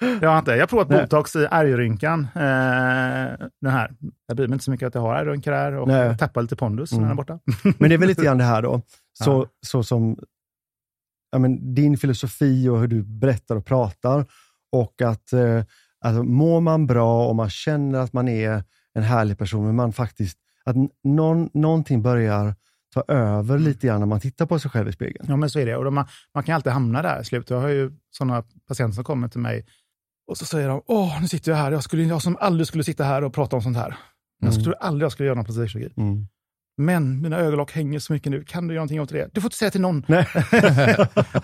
Jag 0.00 0.30
har 0.30 0.38
inte. 0.38 0.50
Jag 0.50 0.60
har 0.60 0.66
provat 0.66 0.88
Nej. 0.88 1.00
botox 1.02 1.36
i 1.36 1.48
ärgrynkan. 1.50 2.20
Eh, 2.34 2.40
den 3.60 3.72
här. 3.72 3.90
Jag 4.26 4.36
bryr 4.36 4.48
mig 4.48 4.54
inte 4.54 4.64
så 4.64 4.70
mycket 4.70 4.86
att 4.86 4.94
jag 4.94 5.02
har 5.02 5.14
ärgrynkor 5.16 5.52
här 5.52 5.72
och 5.72 5.88
Nej. 5.88 6.06
jag 6.06 6.18
tappar 6.18 6.42
lite 6.42 6.56
pondus 6.56 6.92
när 6.92 6.98
Mm. 6.98 7.08
den 7.08 7.12
är 7.12 7.16
borta. 7.16 7.38
Men 7.78 7.88
det 7.88 7.94
är 7.94 7.98
väl 7.98 8.08
lite 8.08 8.24
grann 8.24 8.38
det 8.38 8.44
här 8.44 8.62
då. 8.62 8.82
Så, 9.24 9.30
Ja. 9.30 9.46
så 9.66 9.82
som 9.82 10.18
ja, 11.32 11.38
men, 11.38 11.74
din 11.74 11.96
filosofi 11.98 12.68
och 12.68 12.80
hur 12.80 12.86
du 12.88 13.02
berättar 13.02 13.56
och 13.56 13.64
pratar. 13.66 14.26
Och 14.72 15.02
att 15.02 15.32
eh, 15.32 15.62
alltså, 16.00 16.22
mår 16.22 16.60
man 16.60 16.86
bra 16.86 17.28
och 17.28 17.36
man 17.36 17.50
känner 17.50 17.98
att 17.98 18.12
man 18.12 18.28
är 18.28 18.64
en 18.94 19.02
härlig 19.02 19.38
person, 19.38 19.66
men 19.66 19.76
man 19.76 19.92
faktiskt, 19.92 20.38
att 20.64 20.76
någon, 21.04 21.50
någonting 21.54 22.02
börjar 22.02 22.54
ta 22.94 23.04
över 23.08 23.58
lite 23.58 23.86
grann 23.86 24.00
när 24.00 24.06
man 24.06 24.20
tittar 24.20 24.46
på 24.46 24.58
sig 24.58 24.70
själv 24.70 24.88
i 24.88 24.92
spegeln. 24.92 25.26
Ja, 25.28 25.36
men 25.36 25.50
så 25.50 25.58
är 25.58 25.66
det. 25.66 25.76
Och 25.76 25.84
de, 25.84 25.94
man, 25.94 26.06
man 26.34 26.44
kan 26.44 26.54
alltid 26.54 26.72
hamna 26.72 27.02
där 27.02 27.20
i 27.20 27.24
slutet. 27.24 27.50
Jag 27.50 27.60
har 27.60 27.68
ju 27.68 27.92
sådana 28.10 28.44
patienter 28.68 28.94
som 28.94 29.04
kommer 29.04 29.28
till 29.28 29.40
mig 29.40 29.66
och 30.28 30.38
så 30.38 30.44
säger 30.44 30.68
de, 30.68 30.82
åh, 30.86 31.20
nu 31.20 31.28
sitter 31.28 31.50
jag 31.52 31.58
här. 31.58 31.72
Jag, 31.72 31.82
skulle, 31.84 32.02
jag 32.02 32.22
som 32.22 32.36
aldrig 32.40 32.66
skulle 32.66 32.84
sitta 32.84 33.04
här 33.04 33.24
och 33.24 33.34
prata 33.34 33.56
om 33.56 33.62
sånt 33.62 33.76
här. 33.76 33.96
Jag 34.40 34.48
Mm. 34.48 34.60
skulle 34.60 34.76
aldrig 34.76 35.04
jag 35.04 35.12
skulle 35.12 35.26
göra 35.26 35.34
någon 35.36 35.44
plastikkirurgi. 35.44 35.92
Mm. 35.96 36.26
Men 36.78 37.20
mina 37.22 37.36
ögonlock 37.36 37.72
hänger 37.72 37.98
så 37.98 38.12
mycket 38.12 38.30
nu. 38.32 38.44
Kan 38.44 38.68
du 38.68 38.74
göra 38.74 38.80
någonting 38.80 39.00
åt 39.00 39.08
det? 39.08 39.30
Du 39.32 39.40
får 39.40 39.48
inte 39.48 39.56
säga 39.56 39.70
till 39.70 39.80
någon. 39.80 40.04
Nej. 40.08 40.26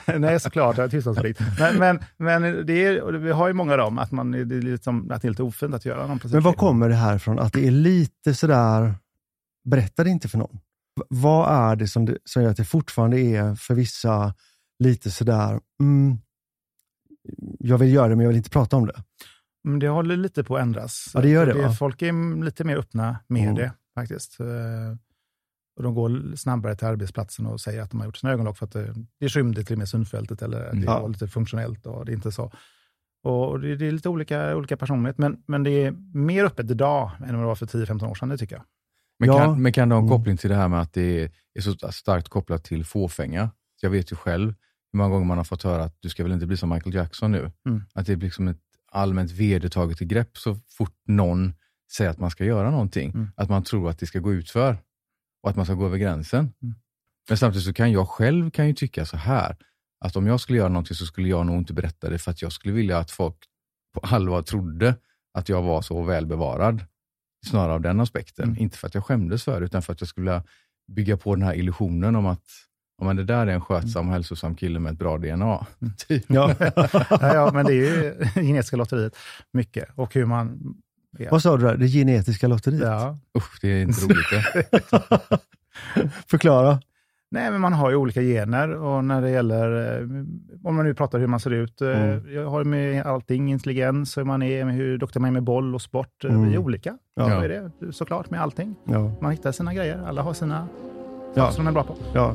Nej, 0.18 0.40
såklart. 0.40 0.76
Jag 0.76 0.84
har 0.84 0.88
tystnadsplikt. 0.88 1.40
Men, 1.58 1.78
men, 1.78 1.98
men 2.16 2.66
det 2.66 2.84
är, 2.84 3.12
vi 3.12 3.30
har 3.32 3.48
ju 3.48 3.54
många 3.54 3.72
av 3.72 3.78
dem, 3.78 3.98
att, 3.98 4.12
man, 4.12 4.30
det, 4.30 4.38
är 4.38 4.62
lite 4.62 4.84
som, 4.84 5.10
att 5.10 5.22
det 5.22 5.28
är 5.28 5.30
lite 5.30 5.42
ofint 5.42 5.74
att 5.74 5.84
göra 5.84 6.06
någon. 6.06 6.20
Men 6.24 6.42
var 6.42 6.52
kommer 6.52 6.88
det 6.88 6.94
här 6.94 7.18
från? 7.18 7.38
Att 7.38 7.52
det 7.52 7.66
är 7.66 7.70
lite 7.70 8.34
sådär, 8.34 8.94
berätta 9.64 10.04
det 10.04 10.10
inte 10.10 10.28
för 10.28 10.38
någon. 10.38 10.58
Vad 11.08 11.70
är 11.70 11.76
det 11.76 11.88
som, 11.88 12.04
det 12.04 12.18
som 12.24 12.42
gör 12.42 12.50
att 12.50 12.56
det 12.56 12.64
fortfarande 12.64 13.20
är 13.20 13.54
för 13.54 13.74
vissa 13.74 14.34
lite 14.78 15.10
sådär, 15.10 15.60
mm, 15.80 16.18
jag 17.58 17.78
vill 17.78 17.92
göra 17.94 18.08
det 18.08 18.16
men 18.16 18.22
jag 18.24 18.28
vill 18.28 18.36
inte 18.36 18.50
prata 18.50 18.76
om 18.76 18.86
det. 18.86 19.02
Men 19.64 19.78
det 19.78 19.88
håller 19.88 20.16
lite 20.16 20.44
på 20.44 20.56
att 20.56 20.62
ändras. 20.62 21.10
Ja, 21.14 21.20
det 21.20 21.28
gör 21.28 21.46
det, 21.46 21.54
va? 21.54 21.72
Folk 21.72 22.02
är 22.02 22.44
lite 22.44 22.64
mer 22.64 22.76
öppna 22.76 23.16
med 23.28 23.42
Mm. 23.42 23.54
det 23.54 23.72
faktiskt. 23.94 24.40
Eh, 24.40 24.46
Och 25.76 25.82
de 25.82 25.94
går 25.94 26.36
snabbare 26.36 26.76
till 26.76 26.86
arbetsplatsen 26.86 27.46
och 27.46 27.60
säger 27.60 27.82
att 27.82 27.90
de 27.90 28.00
har 28.00 28.06
gjort 28.06 28.16
sina 28.16 28.32
ögonlock 28.32 28.58
för 28.58 28.66
att 28.66 28.72
det, 28.72 28.94
det 29.20 29.28
skymde 29.28 29.64
till 29.64 29.74
och 29.74 29.78
med 29.78 29.88
synfältet 29.88 30.42
eller 30.42 30.64
att 30.64 30.80
det 30.80 30.86
var 30.86 31.08
lite 31.08 31.28
funktionellt 31.28 31.86
och 31.86 32.04
det 32.04 32.12
är 32.12 32.14
inte 32.14 32.32
så. 32.32 32.52
Och 33.24 33.60
det, 33.60 33.76
det 33.76 33.86
är 33.86 33.90
lite 33.92 34.08
olika, 34.08 34.56
olika 34.56 34.76
personlighet, 34.76 35.18
men, 35.18 35.42
men 35.46 35.62
det 35.62 35.70
är 35.70 35.90
mer 36.14 36.44
öppet 36.44 36.70
idag 36.70 37.10
än 37.20 37.34
vad 37.34 37.42
det 37.42 37.46
var 37.46 37.54
för 37.54 37.66
10-15 37.66 38.10
år 38.10 38.14
sedan, 38.14 38.28
det 38.28 38.38
tycker 38.38 38.56
jag. 38.56 38.64
Men, 39.18 39.28
Ja. 39.28 39.38
kan, 39.38 39.62
men 39.62 39.72
kan 39.72 39.88
det 39.88 39.94
ha 39.94 40.00
en 40.02 40.06
Mm. 40.08 40.18
koppling 40.18 40.36
till 40.36 40.50
det 40.50 40.56
här 40.56 40.68
med 40.68 40.80
att 40.80 40.92
det 40.92 41.20
är, 41.22 41.30
är 41.54 41.60
så 41.60 41.92
starkt 41.92 42.28
kopplat 42.28 42.64
till 42.64 42.84
fåfänga? 42.84 43.50
Jag 43.80 43.90
vet 43.90 44.12
ju 44.12 44.16
själv 44.16 44.54
hur 44.92 44.98
många 44.98 45.10
gånger 45.10 45.26
man 45.26 45.36
har 45.36 45.44
fått 45.44 45.62
höra 45.62 45.84
att 45.84 45.96
du 46.00 46.08
ska 46.08 46.22
väl 46.22 46.32
inte 46.32 46.46
bli 46.46 46.56
som 46.56 46.70
Michael 46.70 46.94
Jackson 46.94 47.32
nu. 47.32 47.50
Mm. 47.66 47.82
Att 47.94 48.06
det 48.06 48.16
blir 48.16 48.26
liksom 48.26 48.48
ett 48.48 48.60
allmänt 48.92 49.30
vedertaget 49.30 49.98
grepp 49.98 50.38
så 50.38 50.54
fort 50.54 50.96
någon 51.06 51.52
säger 51.92 52.10
att 52.10 52.18
man 52.18 52.30
ska 52.30 52.44
göra 52.44 52.70
någonting. 52.70 53.10
Mm. 53.10 53.28
Att 53.36 53.48
man 53.48 53.62
tror 53.62 53.90
att 53.90 53.98
det 53.98 54.06
ska 54.06 54.18
gå 54.18 54.32
ut 54.32 54.50
för 54.50 54.76
och 55.42 55.50
att 55.50 55.56
man 55.56 55.64
ska 55.64 55.74
gå 55.74 55.86
över 55.86 55.98
gränsen. 55.98 56.52
Mm. 56.62 56.74
Men 57.28 57.38
samtidigt 57.38 57.66
så 57.66 57.72
kan 57.72 57.92
jag 57.92 58.08
själv 58.08 58.50
kan 58.50 58.66
ju 58.66 58.74
tycka 58.74 59.06
så 59.06 59.16
här, 59.16 59.56
att 60.04 60.16
om 60.16 60.26
jag 60.26 60.40
skulle 60.40 60.58
göra 60.58 60.68
någonting 60.68 60.96
så 60.96 61.06
skulle 61.06 61.28
jag 61.28 61.46
nog 61.46 61.56
inte 61.56 61.72
berätta 61.72 62.10
det 62.10 62.18
för 62.18 62.30
att 62.30 62.42
jag 62.42 62.52
skulle 62.52 62.74
vilja 62.74 62.98
att 62.98 63.10
folk 63.10 63.36
på 63.94 64.00
allvar 64.00 64.42
trodde 64.42 64.96
att 65.34 65.48
jag 65.48 65.62
var 65.62 65.82
så 65.82 66.02
välbevarad. 66.02 66.84
Snarare 67.46 67.72
av 67.72 67.80
den 67.80 68.00
aspekten. 68.00 68.44
Mm. 68.44 68.58
Inte 68.58 68.78
för 68.78 68.86
att 68.86 68.94
jag 68.94 69.04
skämdes 69.04 69.44
för 69.44 69.60
det, 69.60 69.66
utan 69.66 69.82
för 69.82 69.92
att 69.92 70.00
jag 70.00 70.08
skulle 70.08 70.42
bygga 70.92 71.16
på 71.16 71.34
den 71.34 71.44
här 71.44 71.54
illusionen 71.54 72.16
om 72.16 72.26
att 72.26 72.44
om 73.02 73.06
man 73.06 73.16
det 73.16 73.24
där 73.24 73.46
är 73.46 73.50
en 73.52 73.60
skötsam 73.60 74.06
och 74.08 74.12
hälsosam 74.12 74.54
kille 74.54 74.78
med 74.78 74.92
ett 74.92 74.98
bra 74.98 75.18
DNA. 75.18 75.66
Typ. 76.08 76.24
Ja. 76.26 76.54
ja, 76.60 77.34
ja, 77.34 77.50
men 77.54 77.66
det 77.66 77.72
är 77.72 77.74
ju 77.74 78.14
genetiska 78.46 78.76
lotteriet 78.76 79.16
mycket 79.52 79.88
och 79.94 80.14
hur 80.14 80.26
man... 80.26 80.74
Ja. 81.18 81.28
Vad 81.30 81.42
sa 81.42 81.56
du 81.56 81.64
där? 81.66 81.76
Det 81.76 81.86
genetiska 81.88 82.48
lotteriet? 82.48 82.82
Ja. 82.82 83.18
Usch, 83.38 83.58
det 83.62 83.68
är 83.68 83.82
inte 83.82 84.00
roligt 84.04 84.30
det. 84.30 85.38
Förklara. 86.26 86.78
Nej, 87.30 87.50
men 87.50 87.60
man 87.60 87.72
har 87.72 87.90
ju 87.90 87.96
olika 87.96 88.20
gener 88.20 88.68
och 88.74 89.04
när 89.04 89.22
det 89.22 89.30
gäller, 89.30 89.96
eh, 90.00 90.08
om 90.64 90.74
man 90.76 90.84
nu 90.84 90.94
pratar 90.94 91.18
hur 91.18 91.26
man 91.26 91.40
ser 91.40 91.50
ut, 91.50 91.80
eh, 91.82 91.88
Mm. 91.88 92.34
jag 92.34 92.46
har 92.50 92.64
med 92.64 93.06
allting, 93.06 93.50
intelligens, 93.50 94.18
hur 94.18 94.24
man 94.24 94.42
är, 94.42 94.64
med 94.64 94.74
hur 94.74 94.98
duktig 94.98 95.20
man 95.20 95.28
är 95.28 95.32
med 95.32 95.42
boll 95.42 95.74
och 95.74 95.82
sport. 95.82 96.24
Mm. 96.24 96.48
Vi 96.48 96.54
är 96.54 96.58
olika. 96.58 96.98
Ja. 97.14 97.28
Så 97.28 97.40
är 97.40 97.48
det 97.48 97.92
såklart 97.92 98.30
med 98.30 98.40
allting. 98.42 98.74
Ja. 98.84 99.12
Man 99.20 99.30
hittar 99.30 99.52
sina 99.52 99.74
grejer, 99.74 100.02
alla 100.06 100.22
har 100.22 100.34
sina 100.34 100.68
Ja. 101.34 101.42
saker 101.42 101.54
som 101.54 101.64
de 101.64 101.70
är 101.70 101.74
bra 101.74 101.82
på. 101.84 101.96
Ja. 102.14 102.34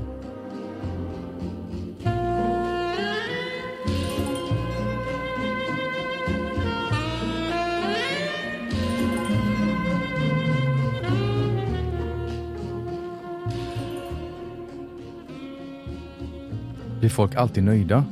Blir 17.08 17.16
folk 17.16 17.36
alltid 17.36 17.64
nöjda? 17.64 18.06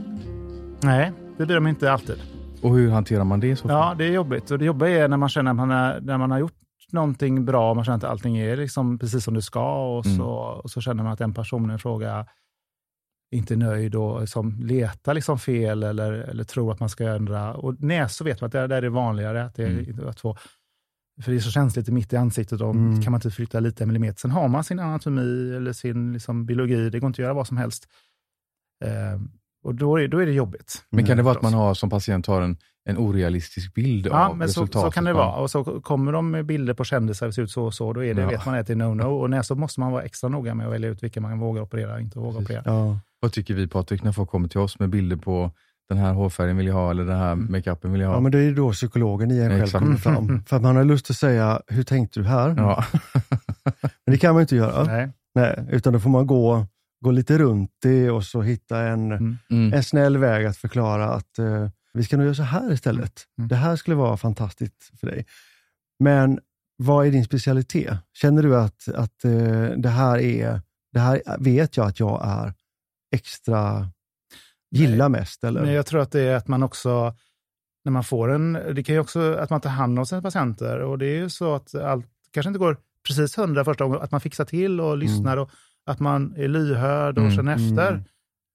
Nej, 0.83 1.11
det 1.37 1.45
blir 1.45 1.55
de 1.55 1.67
inte 1.67 1.91
alltid. 1.91 2.15
Och 2.61 2.75
hur 2.75 2.91
hanterar 2.91 3.23
man 3.23 3.39
det 3.39 3.55
så? 3.55 3.67
Ja, 3.69 3.95
det 3.97 4.05
är 4.05 4.11
jobbigt. 4.11 4.51
Och 4.51 4.59
det 4.59 4.65
jobbiga 4.65 4.89
är 5.03 5.07
när 5.07 5.17
man 5.17 5.29
känner 5.29 5.51
att 5.51 5.57
man, 5.57 5.71
är, 5.71 6.01
när 6.01 6.17
man 6.17 6.31
har 6.31 6.39
gjort 6.39 6.53
någonting 6.91 7.45
bra, 7.45 7.73
man 7.73 7.85
känner 7.85 7.97
att 7.97 8.03
allting 8.03 8.37
är 8.37 8.57
liksom 8.57 8.99
precis 8.99 9.23
som 9.23 9.33
det 9.33 9.41
ska 9.41 9.97
och, 9.97 10.05
Mm. 10.05 10.17
så, 10.17 10.27
och 10.63 10.71
så 10.71 10.81
känner 10.81 11.03
man 11.03 11.11
att 11.13 11.19
den 11.19 11.33
personen 11.33 11.75
i 11.75 11.79
fråga 11.79 12.25
inte 13.31 13.53
är 13.53 13.57
nöjd 13.57 13.95
och 13.95 14.21
liksom 14.21 14.59
letar 14.59 15.13
liksom 15.13 15.39
fel 15.39 15.83
eller, 15.83 16.11
eller 16.13 16.43
tror 16.43 16.71
att 16.71 16.79
man 16.79 16.89
ska 16.89 17.07
ändra. 17.09 17.53
Och 17.53 17.81
näsor 17.83 18.25
vet 18.25 18.41
man 18.41 18.45
att 18.45 18.51
det, 18.51 18.67
där 18.67 18.81
är 18.81 18.89
vanligare. 18.89 19.43
Att 19.45 19.55
det 19.55 19.65
Mm. 19.65 20.07
att 20.07 20.19
få, 20.19 20.37
för 21.23 21.31
det 21.31 21.37
är 21.37 21.39
så 21.41 21.51
känsligt 21.51 21.87
mitt 21.89 22.13
i 22.13 22.17
ansiktet 22.17 22.61
och 22.61 22.69
Mm. 22.75 23.01
kan 23.01 23.11
man 23.11 23.17
inte 23.17 23.31
flytta 23.31 23.59
lite 23.59 23.83
en 23.83 23.87
millimeter. 23.87 24.19
Sen 24.19 24.31
har 24.31 24.47
man 24.47 24.63
sin 24.63 24.79
anatomi 24.79 25.55
eller 25.55 25.73
sin 25.73 26.13
liksom 26.13 26.45
biologi, 26.45 26.89
det 26.89 26.99
går 26.99 27.07
inte 27.07 27.21
att 27.21 27.23
göra 27.23 27.33
vad 27.33 27.47
som 27.47 27.57
helst. 27.57 27.87
Eh, 28.85 29.19
Och 29.63 29.75
då 29.75 29.99
är, 29.99 30.07
då 30.07 30.17
är 30.19 30.25
det 30.25 30.31
jobbigt. 30.31 30.83
Men 30.89 31.05
kan 31.05 31.17
det 31.17 31.23
vara 31.23 31.35
att 31.35 31.41
man 31.41 31.53
har 31.53 31.73
som 31.73 31.89
patient 31.89 32.27
har 32.27 32.41
en, 32.41 32.57
en 32.89 32.97
orealistisk 32.97 33.73
bild 33.73 34.07
Ja, 34.07 34.27
av 34.29 34.37
men 34.37 34.49
så, 34.49 34.61
resultatet? 34.61 34.87
så 34.87 34.91
kan 34.91 35.03
det 35.03 35.13
vara. 35.13 35.35
Och 35.35 35.51
så 35.51 35.63
kommer 35.63 36.11
de 36.11 36.31
med 36.31 36.45
bilder 36.45 36.73
på 36.73 36.83
kändisar 36.83 37.31
ser 37.31 37.41
ut 37.41 37.51
så 37.51 37.63
och 37.65 37.73
så, 37.73 37.93
då 37.93 38.03
är 38.03 38.13
det, 38.13 38.21
Ja. 38.21 38.27
vet 38.29 38.45
man 38.45 38.55
att 38.55 38.67
det 38.67 38.73
är 38.73 38.77
no-no. 38.77 39.03
Och 39.21 39.29
när 39.29 39.41
så 39.41 39.55
måste 39.55 39.79
man 39.79 39.91
vara 39.91 40.03
extra 40.03 40.29
noga 40.29 40.53
med 40.55 40.67
att 40.67 40.73
välja 40.73 40.89
ut 40.89 41.03
vilka 41.03 41.21
man 41.21 41.39
vågar 41.39 41.61
operera 41.61 41.93
och 41.93 42.01
inte 42.01 42.19
vågar 42.19 42.39
operera. 42.41 42.61
Ja. 42.65 42.99
Vad 43.19 43.31
tycker 43.31 43.53
vi 43.53 43.67
Patrik 43.67 44.03
när 44.03 44.11
folk 44.11 44.29
kommer 44.29 44.47
till 44.47 44.59
oss 44.59 44.79
med 44.79 44.89
bilder 44.89 45.15
på 45.15 45.51
den 45.89 45.97
här 45.97 46.13
hårfärgen 46.13 46.57
vill 46.57 46.67
jag 46.67 46.73
ha 46.73 46.91
eller 46.91 47.05
den 47.05 47.17
här 47.17 47.35
makeupen 47.35 47.91
vill 47.91 48.01
jag 48.01 48.07
ha? 48.07 48.15
ja, 48.15 48.19
men 48.19 48.31
det 48.31 48.37
är 48.37 48.41
ju 48.43 48.55
då 48.55 48.71
psykologen 48.71 49.31
i 49.31 49.37
en 49.39 49.49
själv 49.49 49.63
Exakt. 49.63 49.83
kommer 49.85 49.97
fram. 49.97 50.43
För 50.43 50.55
att 50.55 50.61
man 50.61 50.75
har 50.75 50.83
lust 50.83 51.09
att 51.09 51.15
säga, 51.15 51.61
hur 51.67 51.83
tänkte 51.83 52.19
du 52.19 52.25
här? 52.25 52.55
Ja. 52.57 52.83
Men 53.81 54.11
det 54.11 54.17
kan 54.17 54.33
man 54.33 54.41
inte 54.41 54.55
göra. 54.55 54.83
Nej. 54.83 55.09
Nej, 55.35 55.65
utan 55.71 55.93
då 55.93 55.99
får 55.99 56.09
man 56.09 56.27
gå, 56.27 56.65
gå 57.05 57.11
lite 57.11 57.37
runt 57.37 57.71
det 57.81 58.11
och 58.11 58.23
så 58.23 58.41
hitta 58.41 58.79
en, 58.79 59.11
Mm. 59.11 59.37
Mm. 59.49 59.73
en 59.73 59.83
snäll 59.83 60.17
väg 60.17 60.45
att 60.45 60.57
förklara 60.57 61.09
att 61.09 61.39
eh, 61.39 61.69
vi 61.93 62.03
ska 62.03 62.17
nog 62.17 62.25
göra 62.25 62.35
så 62.35 62.43
här 62.43 62.71
istället. 62.73 63.23
Mm. 63.37 63.47
Det 63.47 63.55
här 63.55 63.75
skulle 63.75 63.95
vara 63.95 64.17
fantastiskt 64.17 64.99
för 64.99 65.07
dig. 65.07 65.25
Men 65.99 66.39
vad 66.77 67.07
är 67.07 67.11
din 67.11 67.25
specialitet? 67.25 67.97
Känner 68.13 68.43
du 68.43 68.55
att, 68.55 68.87
att 68.87 69.25
eh, 69.25 69.69
det 69.77 69.89
här 69.89 70.17
är, 70.17 70.61
det 70.93 70.99
här 70.99 71.21
vet 71.39 71.77
jag 71.77 71.87
att 71.87 71.99
jag 71.99 72.21
är 72.25 72.53
extra 73.15 73.89
gillar 74.71 75.09
mest? 75.09 75.43
Eller? 75.43 75.61
Men 75.61 75.73
jag 75.73 75.85
tror 75.85 76.01
att 76.01 76.11
det 76.11 76.21
är 76.21 76.35
att 76.35 76.47
man 76.47 76.63
också, 76.63 77.13
när 77.85 77.91
man 77.91 78.03
får 78.03 78.31
en, 78.31 78.53
det 78.53 78.83
kan 78.83 78.95
ju 78.95 79.01
också 79.01 79.33
att 79.33 79.49
man 79.49 79.61
tar 79.61 79.69
hand 79.69 79.99
om 79.99 80.05
sina 80.05 80.21
patienter 80.21 80.79
och 80.79 80.97
det 80.97 81.05
är 81.05 81.15
ju 81.15 81.29
så 81.29 81.55
att 81.55 81.75
allt 81.75 82.05
kanske 82.31 82.47
inte 82.49 82.59
går 82.59 82.77
precis 83.07 83.37
hundra 83.37 83.65
första 83.65 83.83
gången, 83.83 84.01
att 84.01 84.11
man 84.11 84.21
fixar 84.21 84.45
till 84.45 84.81
och 84.81 84.97
lyssnar 84.97 85.37
och 85.37 85.49
att 85.85 85.99
man 85.99 86.33
är 86.37 86.47
lyhörd 86.47 87.17
och 87.17 87.23
Mm, 87.23 87.35
känner 87.35 87.53
mm. 87.55 87.69
efter 87.69 87.93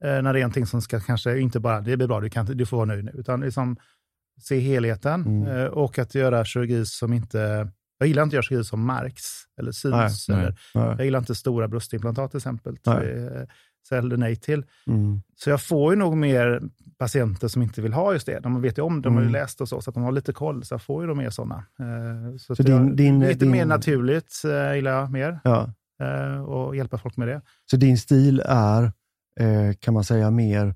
eh, 0.05 0.23
när 0.23 0.33
det 0.33 0.39
är 0.39 0.43
någonting 0.43 0.67
som 0.67 0.83
ska 0.83 1.01
kanske 1.01 1.39
inte 1.41 1.61
bara, 1.61 1.81
det 1.81 1.97
blir 1.97 2.07
bra, 2.09 2.21
du, 2.21 2.31
kan, 2.31 2.47
du 2.47 2.67
får 2.67 2.77
vara 2.77 2.87
nöjd 2.87 3.05
nu, 3.05 3.13
utan 3.15 3.41
liksom 3.41 3.77
se 4.41 4.59
helheten 4.61 5.27
Mm. 5.27 5.47
eh, 5.57 5.65
och 5.65 5.99
att 5.99 6.15
göra 6.15 6.45
kirurgi 6.45 6.87
som 6.87 7.13
inte, 7.13 7.69
jag 7.99 8.09
gillar 8.09 8.23
inte 8.23 8.31
att 8.31 8.35
göra 8.35 8.43
kirurgi 8.43 8.65
som 8.65 8.87
märks 8.87 9.25
eller 9.61 9.73
syns. 9.73 9.93
Nej, 10.29 10.37
nej. 10.39 10.39
eller, 10.47 10.59
Ja. 10.75 10.87
jag 10.97 11.05
gillar 11.05 11.19
inte 11.19 11.35
stora 11.35 11.69
bröstimplantat 11.69 12.31
till 12.31 12.39
exempel. 12.39 12.77
Nej. 12.87 13.07
Det 13.07 13.47
säger 13.89 14.03
jag 14.11 14.19
nej 14.19 14.37
till. 14.37 14.65
Mm. 14.87 15.21
Så 15.37 15.51
jag 15.51 15.63
får 15.63 15.93
ju 15.93 15.99
nog 15.99 16.17
mer 16.17 16.63
patienter 16.99 17.49
som 17.49 17.63
inte 17.63 17.83
vill 17.83 17.93
ha 17.93 18.13
just 18.13 18.27
det. 18.27 18.41
De 18.41 18.63
vet 18.63 18.79
ju 18.79 18.83
om, 18.83 19.03
de 19.03 19.15
har 19.15 19.21
ju 19.21 19.29
Mm. 19.29 19.41
läst 19.41 19.61
och 19.61 19.69
så, 19.69 19.81
så 19.81 19.91
att 19.91 19.95
de 19.95 20.03
har 20.03 20.13
lite 20.13 20.33
koll. 20.33 20.65
Så 20.65 20.75
jag 20.75 20.83
får 20.83 21.03
ju 21.03 21.09
då 21.09 21.15
mer 21.15 21.31
sådana. 21.31 21.55
Eh, 21.81 22.37
Så, 22.39 22.57
Så 22.57 22.63
jag, 22.63 22.67
din- 22.67 22.97
din- 22.97 23.21
lite 23.21 23.35
din- 23.45 23.51
mer 23.51 23.65
naturligt 23.67 24.43
eh, 24.45 24.75
gillar 24.75 24.91
jag 24.91 25.11
mer. 25.13 25.41
Ja. 25.45 25.73
Eh, 26.00 26.40
Och 26.42 26.76
hjälpa 26.76 26.99
folk 26.99 27.16
med 27.16 27.28
det. 27.28 27.42
Så 27.71 27.76
din 27.76 27.99
stil 27.99 28.42
är, 28.47 28.83
eh, 29.40 29.75
kan 29.80 29.95
man 29.95 30.04
säga, 30.04 30.30
mer 30.30 30.75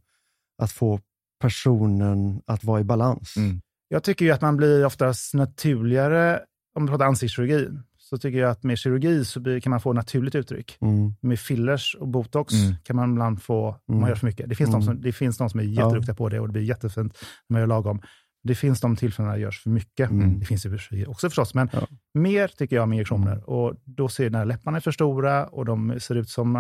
att 0.63 0.73
få 0.73 1.01
personen 1.41 2.41
att 2.47 2.65
vara 2.65 2.81
i 2.81 2.85
balans? 2.85 3.37
Mm. 3.37 3.61
Jag 3.89 4.03
tycker 4.03 4.25
ju 4.25 4.31
att 4.31 4.41
man 4.41 4.57
blir 4.57 4.85
oftast 4.87 5.35
naturligare, 5.35 6.41
om 6.77 6.87
vi 6.87 6.91
pratar 6.91 7.05
ansiktskirurgi, 7.07 7.69
så 7.99 8.19
tycker 8.19 8.39
jag 8.39 8.51
att 8.51 8.63
med 8.63 8.79
kirurgi 8.79 9.25
så 9.25 9.41
blir, 9.41 9.61
kan 9.61 9.71
man 9.71 9.81
få 9.81 9.93
naturligt 9.93 10.35
uttryck. 10.35 10.77
Mm. 10.81 11.15
Med 11.21 11.39
fillers 11.41 11.97
och 12.01 12.09
botox 12.09 12.53
Mm. 12.55 12.75
kan 12.85 12.97
man 12.97 13.11
ibland 13.13 13.43
få, 13.43 13.69
om 13.69 13.75
man 13.87 13.97
Mm. 13.97 14.09
gör 14.09 14.17
för 14.17 14.27
mycket. 14.27 14.49
Det 14.49 14.55
finns, 14.55 14.71
de 14.71 14.75
Mm. 14.83 14.87
som, 14.87 15.03
det 15.03 15.13
finns 15.13 15.39
de 15.39 15.51
som 15.51 15.61
är 15.61 15.65
jätteduktiga 15.65 16.15
på 16.15 16.29
det 16.29 16.41
och 16.41 16.47
det 16.49 16.53
blir 16.53 16.63
jättefint 16.63 17.19
när 17.49 17.55
man 17.55 17.61
gör 17.61 17.67
lagom. 17.67 18.01
Det 18.47 18.55
finns 18.55 18.81
de 18.81 18.97
tillfällen 18.97 19.29
när 19.31 19.37
det 19.37 19.43
görs 19.43 19.63
för 19.63 19.71
mycket. 19.71 20.11
Mm. 20.11 20.39
Det 20.39 20.45
finns 20.47 20.63
kirurgi 20.63 21.07
också 21.07 21.29
förstås, 21.31 21.55
men 21.55 21.69
Ja. 21.73 21.87
mer 22.15 22.49
tycker 22.49 22.77
jag 22.77 22.89
med 22.89 22.97
injektioner. 22.97 23.51
Och 23.51 23.75
då 23.85 24.09
ser 24.09 24.31
när 24.31 24.45
läpparna 24.45 24.77
är 24.77 24.81
för 24.81 24.93
stora 24.93 25.47
och 25.47 25.65
de 25.65 26.01
ser 26.01 26.15
ut 26.15 26.29
som 26.29 26.57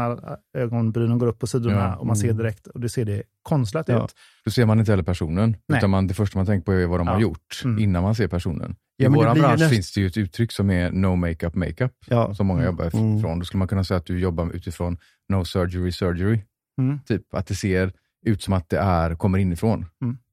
ögonbrynen 0.58 1.18
går 1.18 1.26
upp 1.26 1.38
på 1.38 1.46
sidorna 1.46 1.76
Ja. 1.78 1.96
och 1.96 2.06
man 2.06 2.16
ser 2.16 2.24
Mm. 2.28 2.36
direkt 2.38 2.66
och 2.66 2.80
det 2.80 2.88
ser 2.88 3.04
det 3.04 3.22
konstlat 3.42 3.88
Ja. 3.88 4.04
ut. 4.04 4.14
Då 4.44 4.50
ser 4.50 4.66
man 4.66 4.78
inte 4.78 4.92
heller 4.92 5.02
personen, 5.02 5.56
Nej. 5.68 5.78
utan 5.78 5.90
man, 5.90 6.06
det 6.06 6.14
första 6.14 6.38
man 6.38 6.46
tänker 6.46 6.64
på 6.64 6.72
är 6.72 6.86
vad 6.86 7.00
de 7.00 7.08
har 7.08 7.20
gjort 7.20 7.62
Mm. 7.64 7.78
innan 7.78 8.02
man 8.02 8.14
ser 8.14 8.28
personen. 8.28 8.76
I 8.98 9.02
det 9.02 9.08
vår 9.08 9.34
bransch 9.34 9.60
näst- 9.60 9.70
finns 9.70 9.92
det 9.92 10.00
ju 10.00 10.06
ett 10.06 10.16
uttryck 10.16 10.52
som 10.52 10.70
är 10.70 10.90
no 10.92 11.16
makeup 11.16 11.54
makeup, 11.54 11.92
som 12.36 12.46
många 12.46 12.60
Mm. 12.62 12.72
jobbar 12.72 12.90
Mm. 13.00 13.18
ifrån. 13.18 13.38
Då 13.38 13.44
skulle 13.44 13.58
man 13.58 13.68
kunna 13.68 13.84
säga 13.84 13.98
att 13.98 14.06
du 14.06 14.18
jobbar 14.20 14.50
utifrån 14.50 14.96
no 15.28 15.44
surgery 15.44 15.92
surgery. 15.92 16.40
Mm. 16.80 16.98
Typ 17.06 17.34
att 17.34 17.46
det 17.46 17.54
ser 17.54 17.92
ut 18.26 18.42
som 18.42 18.52
att 18.54 18.68
det 18.68 18.78
är, 18.78 19.14
kommer 19.14 19.38
inifrån. 19.38 19.86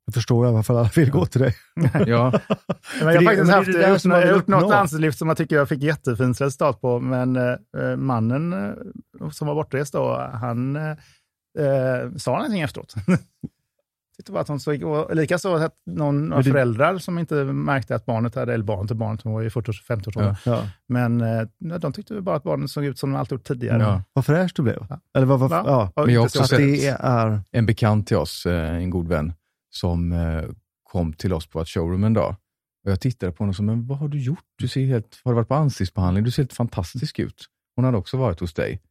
Jag 0.05 0.13
förstår 0.13 0.45
jag 0.45 0.53
varför 0.53 0.79
alla 0.79 0.89
vill 0.95 1.11
gå 1.11 1.25
till 1.25 1.41
dig. 1.41 1.55
Ja, 2.07 2.31
Men 3.03 3.13
jag 3.13 3.21
har 3.21 3.25
faktiskt 3.25 3.47
det 3.47 3.53
haft, 3.53 3.73
det 4.03 4.09
jag 4.09 4.23
jag 4.23 4.35
gjort 4.35 4.47
något 4.47 4.73
ansiktslyft 4.73 5.17
som 5.17 5.27
jag 5.27 5.37
tycker 5.37 5.55
jag 5.55 5.69
fick 5.69 5.83
jättefint 5.83 6.41
resultat 6.41 6.81
på, 6.81 6.99
men 6.99 7.35
eh, 7.35 7.55
mannen 7.97 8.53
eh, 8.53 9.29
som 9.29 9.47
var 9.47 9.55
bortrest 9.55 9.93
då, 9.93 10.29
han 10.33 10.75
eh, 10.75 10.89
eh, 11.59 12.11
sa 12.17 12.31
någonting 12.31 12.61
efteråt. 12.61 12.93
Tyckte 14.17 14.31
bara 14.31 14.41
att 14.41 14.47
hon 14.47 14.59
såg, 14.59 14.83
och 14.83 15.15
likaså 15.15 15.55
att 15.55 15.73
någon 15.85 16.33
av 16.33 16.43
föräldrar 16.43 16.97
som 16.97 17.19
inte 17.19 17.35
märkte 17.43 17.95
att 17.95 18.05
barnet 18.05 18.35
hade, 18.35 18.53
eller 18.53 18.63
barn 18.63 18.87
till 18.87 18.95
barnet, 18.95 19.21
hon 19.21 19.33
var 19.33 19.41
ju 19.41 19.49
40-50-årsåldern, 19.49 20.35
Ja. 20.45 20.51
Ja. 20.51 20.63
men 20.87 21.21
eh, 21.21 21.43
de 21.79 21.93
tyckte 21.93 22.21
bara 22.21 22.35
att 22.35 22.43
barnet 22.43 22.71
såg 22.71 22.85
ut 22.85 22.99
som 22.99 23.11
de 23.11 23.19
alltid 23.19 23.31
gjort 23.35 23.47
tidigare. 23.47 23.83
Ja. 23.83 24.03
Vad 24.13 24.25
fräsch 24.25 24.51
du 24.55 24.61
blev. 24.61 24.85
Ja. 24.89 24.99
Eller 25.17 25.27
vad, 25.27 25.39
vad, 25.39 25.49
Va? 25.49 25.63
ja. 25.65 26.03
Men 26.05 26.13
jag 26.13 26.21
har 26.21 26.25
också 26.25 26.43
sett- 26.43 26.57
det 26.57 26.87
är... 26.87 27.41
en 27.51 27.65
bekant 27.65 28.07
till 28.07 28.17
oss, 28.17 28.45
eh, 28.45 28.75
en 28.75 28.89
god 28.89 29.07
vän, 29.07 29.33
som 29.71 30.11
eh, 30.11 30.43
kom 30.83 31.13
till 31.13 31.33
oss 31.33 31.47
på 31.47 31.61
ett 31.61 31.67
showroom 31.67 32.03
en 32.03 32.13
dag. 32.13 32.35
Och 32.85 32.91
jag 32.91 32.99
tittade 32.99 33.31
på 33.31 33.37
honom 33.37 33.49
och 33.49 33.55
sa, 33.55 33.63
men 33.63 33.87
vad 33.87 33.97
har 33.97 34.07
du 34.07 34.19
gjort? 34.21 34.43
Du 34.57 34.67
ser 34.67 34.85
helt, 34.85 35.21
har 35.23 35.31
du 35.31 35.35
varit 35.35 35.47
på 35.47 35.55
ansiktsbehandling? 35.55 36.23
Du 36.23 36.31
ser 36.31 36.43
helt 36.43 36.53
fantastisk 36.53 37.19
ut. 37.19 37.45
Hon 37.75 37.85
hade 37.85 37.97
också 37.97 38.17
varit 38.17 38.39
hos 38.39 38.53
dig. 38.53 38.81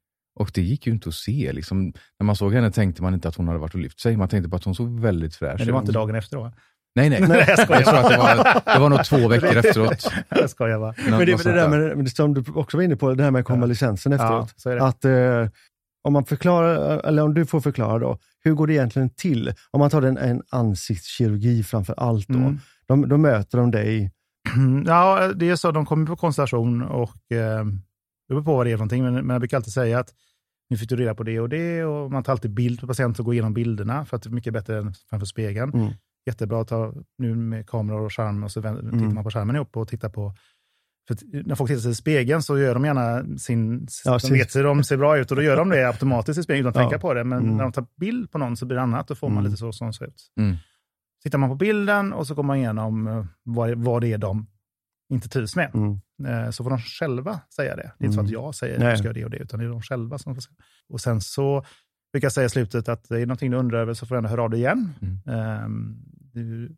Och 0.40 0.50
det 0.54 0.62
gick 0.62 0.86
ju 0.86 0.92
inte 0.92 1.08
att 1.08 1.14
se. 1.14 1.52
Liksom. 1.52 1.92
När 2.18 2.24
man 2.24 2.36
såg 2.36 2.54
henne 2.54 2.70
tänkte 2.70 3.02
man 3.02 3.14
inte 3.14 3.28
att 3.28 3.34
hon 3.36 3.48
hade 3.48 3.58
varit 3.60 3.74
och 3.74 3.80
lyft 3.80 4.00
sig. 4.00 4.16
Man 4.16 4.28
tänkte 4.28 4.48
bara 4.48 4.56
att 4.56 4.64
hon 4.64 4.74
såg 4.74 5.00
väldigt 5.00 5.34
fräsch 5.34 5.58
Men 5.58 5.66
det 5.66 5.72
var 5.72 5.80
ut. 5.80 5.82
inte 5.82 5.92
dagen 5.92 6.14
efter 6.14 6.36
då? 6.36 6.52
Nej, 6.94 7.10
nej. 7.10 7.20
Nej, 7.28 7.44
jag 7.48 7.58
jag 7.58 7.66
tror 7.68 7.96
att 7.98 8.10
det 8.10 8.16
var, 8.18 8.74
det 8.74 8.80
var 8.80 8.88
nog 8.88 9.04
två 9.04 9.28
veckor 9.28 9.56
efteråt. 9.56 10.12
Jag 10.28 10.50
skojar 10.50 10.78
bara. 10.78 10.94
Men 10.96 11.26
det, 11.26 11.32
Något 11.32 11.44
det 11.44 11.52
där 11.52 11.94
med, 11.96 12.10
som 12.10 12.34
du 12.34 12.44
också 12.54 12.76
var 12.76 12.84
inne 12.84 12.96
på, 12.96 13.14
det 13.14 13.22
här 13.24 13.30
med 13.30 13.44
konvalescensen 13.44 14.12
Ja, 14.12 14.18
efteråt. 14.18 14.60
så 14.60 14.70
är 14.70 14.74
det. 14.76 14.82
Att 14.84 15.04
eh, 15.04 15.50
om 16.02 16.12
man 16.12 16.24
förklarar, 16.24 16.98
eller 16.98 17.22
om 17.22 17.34
du 17.34 17.46
får 17.46 17.60
förklara 17.60 17.98
då, 17.98 18.18
hur 18.44 18.52
går 18.54 18.66
det 18.66 18.72
egentligen 18.72 19.10
till? 19.10 19.52
Om 19.70 19.78
man 19.80 19.90
tar 19.90 20.02
en, 20.02 20.16
en 20.18 20.42
ansiktskirurgi 20.50 21.62
framför 21.62 21.94
allt 21.96 22.28
då. 22.28 22.38
Mm. 22.38 22.58
De, 22.86 23.08
då 23.08 23.16
möter 23.16 23.58
de 23.58 23.70
dig. 23.70 24.12
Ja, 24.86 25.32
det 25.36 25.50
är 25.50 25.56
så. 25.56 25.70
De 25.70 25.86
kommer 25.86 26.06
på 26.06 26.16
konstellation 26.16 26.82
och 26.82 27.32
eh, 27.32 27.64
det 28.28 28.34
beror 28.34 28.42
på 28.42 28.56
vad 28.56 28.66
det 28.66 28.70
är 28.70 28.76
för 28.76 28.78
någonting. 28.78 29.02
Men, 29.04 29.14
men 29.14 29.30
jag 29.30 29.40
brukar 29.40 29.56
alltid 29.56 29.72
säga 29.72 29.98
att 29.98 30.14
nu 30.70 30.76
fick 30.76 30.88
du 30.88 30.96
reda 30.96 31.14
på 31.14 31.22
det 31.22 31.40
och 31.40 31.48
det 31.48 31.84
och 31.84 32.10
man 32.12 32.22
tar 32.22 32.32
alltid 32.32 32.50
bild 32.50 32.80
på 32.80 32.86
patienten 32.86 33.20
och 33.22 33.24
går 33.24 33.34
igenom 33.34 33.54
bilderna 33.54 34.04
för 34.04 34.16
att 34.16 34.22
det 34.22 34.28
är 34.28 34.32
mycket 34.32 34.52
bättre 34.52 34.78
än 34.78 34.94
framför 35.10 35.26
spegeln. 35.26 35.74
Mm. 35.74 35.92
Jättebra 36.26 36.60
att 36.60 36.68
ta 36.68 36.94
nu 37.18 37.34
med 37.34 37.66
kameror 37.68 38.00
och 38.00 38.12
skärm 38.12 38.44
och 38.44 38.50
så 38.50 38.60
vänder- 38.60 38.82
tittar 38.82 38.96
Mm. 38.96 39.14
man 39.14 39.24
på 39.24 39.30
skärmen 39.30 39.56
ihop 39.56 39.76
och 39.76 39.88
tittar 39.88 40.08
på 40.08 40.34
för 41.18 41.42
när 41.46 41.54
folk 41.54 41.70
tittar 41.70 41.80
sig 41.80 41.90
i 41.90 41.94
spegeln 41.94 42.42
så 42.42 42.58
gör 42.58 42.74
de 42.74 42.84
gärna 42.84 43.38
sin... 43.38 43.86
Ja, 44.04 44.18
de 44.22 44.32
vet 44.32 44.56
hur 44.56 44.64
de 44.64 44.84
ser 44.84 44.96
bra 44.96 45.18
ut 45.18 45.30
och 45.30 45.36
då 45.36 45.42
gör 45.42 45.56
de 45.56 45.68
det 45.68 45.86
automatiskt 45.88 46.38
i 46.38 46.42
spegeln 46.42 46.68
utan 46.68 46.80
att 46.80 46.84
Ja. 46.84 46.90
tänka 46.90 47.00
på 47.00 47.14
det. 47.14 47.24
Men 47.24 47.38
Mm. 47.42 47.56
när 47.56 47.62
de 47.64 47.72
tar 47.72 47.86
bild 48.00 48.30
på 48.30 48.38
någon 48.38 48.56
så 48.56 48.66
blir 48.66 48.76
det 48.76 48.82
annat. 48.82 49.08
Då 49.08 49.14
får 49.14 49.28
man 49.28 49.38
Mm. 49.38 49.44
lite 49.50 49.56
så 49.60 49.72
som 49.72 49.86
de 49.86 49.92
ser 49.92 50.04
ut. 50.06 50.30
Mm. 50.38 50.56
Tittar 51.22 51.38
man 51.38 51.48
på 51.50 51.54
bilden 51.54 52.12
och 52.12 52.26
så 52.26 52.34
går 52.34 52.42
man 52.42 52.56
igenom 52.56 53.06
eh, 53.06 53.24
vad, 53.42 53.70
vad 53.84 54.00
det 54.02 54.12
är 54.12 54.18
de 54.18 54.46
inte 55.12 55.28
trivs 55.28 55.56
med. 55.56 55.70
Mm. 55.74 56.00
Eh, 56.44 56.50
så 56.50 56.64
får 56.64 56.70
de 56.70 56.78
själva 56.78 57.40
säga 57.56 57.76
det. 57.76 57.92
Det 57.98 58.04
är 58.04 58.06
inte 58.06 58.14
så 58.14 58.20
Mm. 58.20 58.26
att 58.26 58.32
jag 58.32 58.54
säger 58.54 58.74
att 58.88 58.90
du 58.92 58.96
ska 58.98 59.04
göra 59.04 59.14
det 59.14 59.24
och 59.24 59.30
det, 59.30 59.36
utan 59.38 59.60
det 59.60 59.66
är 59.66 59.70
de 59.70 59.82
själva 59.82 60.18
som 60.18 60.34
får 60.34 60.40
säga. 60.42 60.54
Och 60.88 61.00
sen 61.00 61.20
så 61.20 61.64
brukar 62.12 62.26
jag 62.26 62.32
säga 62.32 62.46
i 62.46 62.50
slutet 62.50 62.88
att 62.88 63.08
det 63.08 63.20
är 63.20 63.26
någonting 63.26 63.50
du 63.50 63.56
undrar 63.56 63.78
över 63.78 63.94
så 63.94 64.06
får 64.06 64.14
du 64.14 64.18
ändå 64.18 64.28
höra 64.30 64.42
av 64.42 64.50
dig 64.50 64.60
igen. 64.60 64.92
Mm. 65.02 65.96
Du, 66.32 66.66
och 66.66 66.70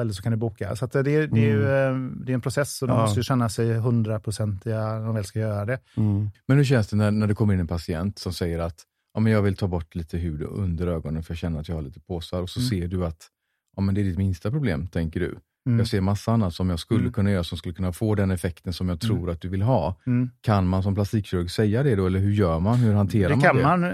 eller 0.00 0.12
så 0.12 0.22
kan 0.22 0.32
du 0.32 0.38
boka. 0.38 0.76
Så 0.76 0.84
att 0.84 0.92
det, 0.92 1.02
det, 1.02 1.10
är- 1.16 1.26
det, 1.26 1.40
är 1.40 1.54
ju, 1.54 1.62
eh, 1.62 1.96
det 2.24 2.32
är 2.32 2.34
en 2.34 2.40
process 2.40 2.82
och 2.82 2.88
de 2.88 2.92
Mm. 2.92 3.00
Ja. 3.00 3.06
måste 3.06 3.20
ju 3.20 3.24
känna 3.24 3.48
sig 3.48 3.72
hundraprocentiga 3.74 4.80
när 4.80 5.04
de 5.06 5.14
väl 5.14 5.24
ska 5.24 5.38
göra 5.38 5.64
det. 5.64 5.78
Mm. 5.96 6.30
Men 6.46 6.56
hur 6.56 6.64
känns 6.64 6.88
det 6.88 6.96
när, 6.96 7.10
när 7.10 7.26
det 7.26 7.34
kommer 7.34 7.54
in 7.54 7.60
en 7.60 7.66
patient 7.66 8.18
som 8.18 8.32
säger 8.32 8.58
att 8.58 8.84
ja, 9.14 9.20
men 9.20 9.32
jag 9.32 9.42
vill 9.42 9.56
ta 9.56 9.66
bort 9.68 9.94
lite 9.94 10.18
hud 10.18 10.42
under 10.42 10.86
ögonen 10.86 11.22
för 11.22 11.32
jag 11.32 11.38
känner 11.38 11.60
att 11.60 11.68
jag 11.68 11.74
har 11.76 11.82
lite 11.82 12.00
påsar. 12.00 12.42
Och 12.42 12.50
så 12.50 12.60
Mm. 12.60 12.68
ser 12.70 12.88
du 12.88 13.06
att 13.06 13.28
ja, 13.76 13.82
men 13.82 13.94
det 13.94 14.00
är 14.00 14.04
ditt 14.04 14.18
minsta 14.18 14.50
problem, 14.50 14.86
tänker 14.86 15.20
du. 15.20 15.38
Mm. 15.66 15.78
Jag 15.78 15.88
ser 15.88 16.00
massa 16.00 16.32
annat 16.32 16.54
som 16.54 16.70
jag 16.70 16.78
skulle 16.78 17.00
Mm. 17.00 17.12
kunna 17.12 17.30
göra 17.30 17.44
som 17.44 17.58
skulle 17.58 17.74
kunna 17.74 17.92
få 17.92 18.14
den 18.14 18.30
effekten 18.30 18.72
som 18.72 18.88
jag 18.88 19.00
tror 19.00 19.30
att 19.30 19.40
du 19.40 19.48
vill 19.48 19.62
ha. 19.62 20.00
Mm. 20.06 20.30
Kan 20.40 20.66
man 20.66 20.82
som 20.82 20.94
plastikkirurg 20.94 21.50
säga 21.50 21.82
det 21.82 21.94
då, 21.96 22.06
eller 22.06 22.18
hur 22.20 22.30
gör 22.32 22.58
man? 22.60 22.78
Hur 22.78 22.92
hanterar 22.94 23.28
Det 23.28 23.36
man 23.36 23.42
kan 23.44 23.56
det? 23.56 23.62
man 23.62 23.84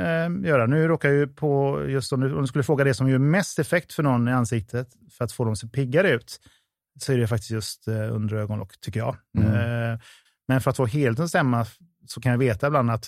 eh, 0.45 0.49
göra. 0.51 0.67
Nu 0.67 0.89
råkar 0.89 1.09
jag 1.09 1.19
ju 1.19 1.27
på, 1.27 1.83
just 1.89 2.13
om 2.13 2.21
du, 2.21 2.35
om 2.35 2.41
du 2.41 2.47
skulle 2.47 2.65
fråga 2.65 2.85
det 2.85 2.95
som 2.95 3.09
gör 3.11 3.19
mest 3.19 3.59
effekt 3.59 3.93
för 3.93 4.03
någon 4.03 4.29
i 4.29 4.33
ansiktet 4.33 4.89
för 5.19 5.25
att 5.25 5.33
få 5.33 5.45
dem 5.45 5.53
att 5.53 5.59
se 5.59 5.69
piggare 5.69 6.11
ut, 6.11 6.41
så 7.01 7.13
är 7.13 7.19
det 7.19 7.27
faktiskt 7.27 7.51
just 7.51 7.89
eh, 7.89 8.15
under 8.15 8.37
ögonlock, 8.37 8.81
tycker 8.81 9.01
jag. 9.01 9.17
Mm. 9.39 9.53
Eh, 9.93 9.99
men 10.49 10.61
för 10.61 10.71
att 10.71 10.77
få 10.77 10.87
helheten 10.87 11.25
att 11.25 11.29
stämma 11.31 11.67
så 12.07 12.21
kan 12.21 12.33
jag 12.33 12.39
veta 12.39 12.67
ibland 12.67 12.91
att 12.91 13.07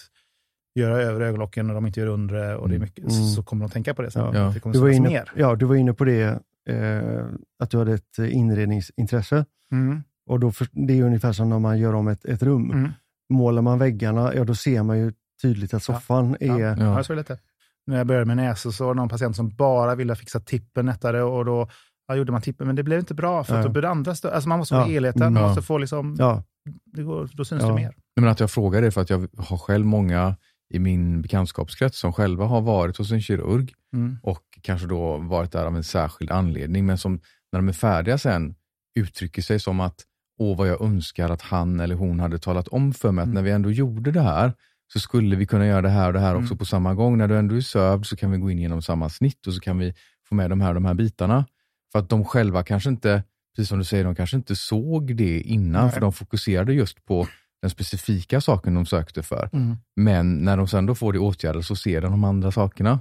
göra 0.74 1.02
över 1.02 1.20
ögonlocken 1.20 1.66
när 1.66 1.74
de 1.74 1.86
inte 1.86 2.00
gör 2.00 2.06
undre 2.06 2.56
och 2.56 2.68
det 2.68 2.74
är 2.74 2.78
mycket, 2.78 2.98
Mm. 2.98 3.10
så, 3.10 3.26
så 3.34 3.42
kommer 3.42 3.64
de 3.68 3.70
tänka 3.72 3.94
på 3.94 4.02
det 4.02 4.10
sen. 4.10 4.34
Ja. 4.34 4.50
Det 4.54 4.60
kommer 4.60 4.72
Du, 4.72 4.80
var 4.80 4.88
inne, 4.88 5.08
mer. 5.08 5.30
ja, 5.36 5.54
du 5.56 5.66
var 5.66 5.74
inne 5.74 5.92
på 5.94 6.04
det, 6.04 6.38
eh, 6.68 7.24
att 7.62 7.70
du 7.70 7.78
hade 7.78 7.94
ett 7.94 8.18
inredningsintresse. 8.18 9.44
Mm. 9.72 10.02
Och 10.26 10.40
då 10.40 10.52
för, 10.52 10.66
det 10.72 10.98
är 10.98 11.02
ungefär 11.02 11.32
som 11.32 11.48
när 11.48 11.58
man 11.58 11.78
gör 11.78 11.94
om 11.94 12.08
ett, 12.08 12.24
ett 12.24 12.42
rum. 12.42 12.70
Mm. 12.70 12.90
Målar 13.32 13.62
man 13.62 13.78
väggarna, 13.78 14.34
ja 14.34 14.44
då 14.44 14.54
ser 14.54 14.82
man 14.82 14.98
ju 14.98 15.12
tydligt 15.42 15.74
att 15.74 15.82
soffan 15.82 16.36
Ja. 16.40 16.54
är... 16.54 16.60
Ja. 16.60 16.76
Ja. 16.78 16.96
Ja, 16.96 17.04
så 17.04 17.12
är 17.12 17.16
det 17.16 17.20
lite. 17.20 17.38
när 17.86 17.96
jag 17.98 18.06
började 18.06 18.26
med 18.26 18.36
näsor 18.36 18.70
så 18.70 18.84
var 18.86 18.94
det 18.94 19.00
någon 19.00 19.08
patient 19.08 19.36
som 19.36 19.48
bara 19.56 19.94
ville 19.94 20.16
fixa 20.16 20.40
tippen 20.40 20.86
lättare 20.86 21.20
och 21.20 21.44
då 21.44 21.68
ja, 22.08 22.14
gjorde 22.16 22.32
man 22.32 22.40
tippen, 22.42 22.66
men 22.66 22.76
det 22.76 22.82
blev 22.82 22.98
inte 22.98 23.14
bra 23.14 23.44
för 23.44 23.56
att 23.56 23.64
då 23.64 23.68
blir 23.70 23.82
det 23.82 23.88
andra 23.88 24.12
stö- 24.12 24.30
Alltså 24.30 24.48
man 24.48 24.58
måste 24.58 24.74
få 24.74 24.80
Ja. 24.80 24.84
helheten, 24.84 25.22
Mm. 25.22 25.32
man 25.34 25.42
Ja. 25.42 25.48
måste 25.48 25.62
få 25.62 25.78
liksom, 25.78 26.16
Ja, 26.18 26.42
det 26.84 27.02
går, 27.02 27.30
då 27.32 27.44
syns 27.44 27.62
Ja. 27.62 27.68
det 27.68 27.74
mer. 27.74 27.94
Men 28.20 28.28
att 28.30 28.40
jag 28.40 28.50
frågar 28.50 28.82
det 28.82 28.90
för 28.90 29.00
att 29.00 29.10
jag 29.10 29.28
har 29.38 29.58
själv 29.58 29.86
många 29.86 30.36
i 30.74 30.78
min 30.78 31.22
bekantskapskrets 31.22 31.98
som 31.98 32.12
själva 32.12 32.44
har 32.44 32.60
varit 32.60 32.96
hos 32.96 33.12
en 33.12 33.22
kirurg 33.22 33.72
Mm. 33.94 34.16
och 34.22 34.42
kanske 34.62 34.86
då 34.86 35.16
varit 35.18 35.52
där 35.52 35.66
av 35.66 35.76
en 35.76 35.84
särskild 35.84 36.30
anledning, 36.30 36.86
men 36.86 36.98
som 36.98 37.20
när 37.52 37.58
de 37.58 37.68
är 37.68 37.72
färdiga 37.72 38.18
sen 38.18 38.54
uttrycker 38.98 39.42
sig 39.42 39.60
som 39.60 39.80
att 39.80 40.04
åh 40.38 40.56
vad 40.58 40.68
jag 40.68 40.80
önskar 40.82 41.30
att 41.30 41.42
han 41.42 41.80
eller 41.80 41.94
hon 41.94 42.20
hade 42.20 42.38
talat 42.38 42.68
om 42.68 42.92
för 42.92 43.12
mig 43.12 43.22
att 43.22 43.26
Mm. 43.26 43.34
när 43.34 43.42
vi 43.42 43.50
ändå 43.50 43.70
gjorde 43.70 44.10
det 44.10 44.20
här 44.20 44.52
så 44.92 45.00
skulle 45.00 45.36
vi 45.36 45.46
kunna 45.46 45.66
göra 45.66 45.82
det 45.82 45.88
här 45.88 46.06
och 46.06 46.12
det 46.12 46.20
här 46.20 46.34
också 46.34 46.46
Mm. 46.52 46.58
på 46.58 46.64
samma 46.64 46.94
gång. 46.94 47.18
När 47.18 47.28
du 47.28 47.38
ändå 47.38 47.54
är 47.56 47.60
sövd 47.60 48.06
så 48.06 48.16
kan 48.16 48.30
vi 48.30 48.38
gå 48.38 48.50
in 48.50 48.58
genom 48.58 48.82
samma 48.82 49.08
snitt 49.08 49.46
och 49.46 49.54
så 49.54 49.60
kan 49.60 49.78
vi 49.78 49.94
få 50.28 50.34
med 50.34 50.50
de 50.50 50.60
här, 50.60 50.74
de 50.74 50.84
här 50.84 50.94
bitarna. 50.94 51.44
För 51.92 51.98
att 51.98 52.08
de 52.08 52.24
själva 52.24 52.62
kanske 52.62 52.88
inte, 52.90 53.22
precis 53.56 53.68
som 53.68 53.78
du 53.78 53.84
säger, 53.84 54.04
de 54.04 54.14
kanske 54.14 54.36
inte 54.36 54.56
såg 54.56 55.16
det 55.16 55.40
innan, 55.40 55.82
Nej. 55.84 55.92
för 55.92 56.00
de 56.00 56.12
fokuserade 56.12 56.72
just 56.72 57.04
på 57.04 57.26
den 57.62 57.70
specifika 57.70 58.40
saken 58.40 58.74
de 58.74 58.86
sökte 58.86 59.22
för. 59.22 59.50
Mm. 59.52 59.76
Men 59.96 60.44
när 60.44 60.56
de 60.56 60.68
sen 60.68 60.86
då 60.86 60.94
får 60.94 61.12
det 61.12 61.18
åtgärdat 61.18 61.64
så 61.64 61.76
ser 61.76 62.00
de 62.00 62.10
de 62.10 62.24
andra 62.24 62.52
sakerna. 62.52 63.00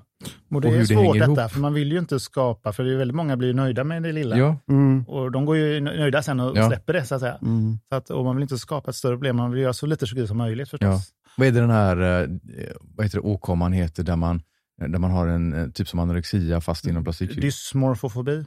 Och 0.51 0.61
det 0.61 0.67
Och 0.67 0.73
är 0.73 0.77
hur 0.77 0.79
det 0.79 0.85
svårt 0.87 0.97
hänger 1.15 1.27
detta, 1.27 1.41
ihop. 1.41 1.51
för 1.51 1.59
man 1.59 1.73
vill 1.73 1.91
ju 1.91 1.99
inte 1.99 2.19
skapa, 2.19 2.73
för 2.73 2.83
det 2.83 2.93
är 2.93 2.97
väldigt 2.97 3.15
många 3.15 3.37
blir 3.37 3.53
nöjda 3.53 3.83
med 3.83 4.03
det 4.03 4.11
lilla. 4.11 4.37
Ja, 4.37 4.57
mm, 4.69 5.03
Och 5.07 5.31
de 5.31 5.45
går 5.45 5.57
ju 5.57 5.79
nöjda 5.79 6.21
sen 6.23 6.39
och 6.39 6.57
Ja. 6.57 6.67
släpper 6.67 6.93
det, 6.93 7.05
så 7.05 7.15
att 7.15 7.21
säga. 7.21 7.37
mm, 7.41 7.79
Så 7.89 7.95
att, 7.95 8.09
och 8.09 8.25
man 8.25 8.35
vill 8.35 8.43
inte 8.43 8.57
skapa 8.57 8.89
ett 8.89 8.95
större 8.95 9.13
problem, 9.15 9.35
man 9.37 9.51
vill 9.51 9.61
göra 9.61 9.73
så 9.73 9.85
lite 9.85 10.05
kirurgi 10.05 10.27
som 10.27 10.37
möjligt 10.37 10.69
förstås. 10.69 11.09
Vad 11.37 11.47
är 11.47 11.51
det 11.51 11.59
den 11.59 11.69
här 11.69 11.97
eh, 12.21 12.27
vad 12.95 13.05
heter 13.05 13.17
det, 13.17 13.21
åkomman 13.27 13.73
heter 13.73 14.03
där 14.03 14.15
man, 14.15 14.41
där 14.87 14.99
man 14.99 15.11
har 15.11 15.27
en 15.27 15.53
eh, 15.53 15.67
typ 15.69 15.87
som 15.87 15.99
anorexia 15.99 16.61
fast 16.61 16.85
Mm. 16.85 16.93
inom 16.93 17.03
plastikkirurgi? 17.03 17.41
Dysmorfofobi. 17.41 18.43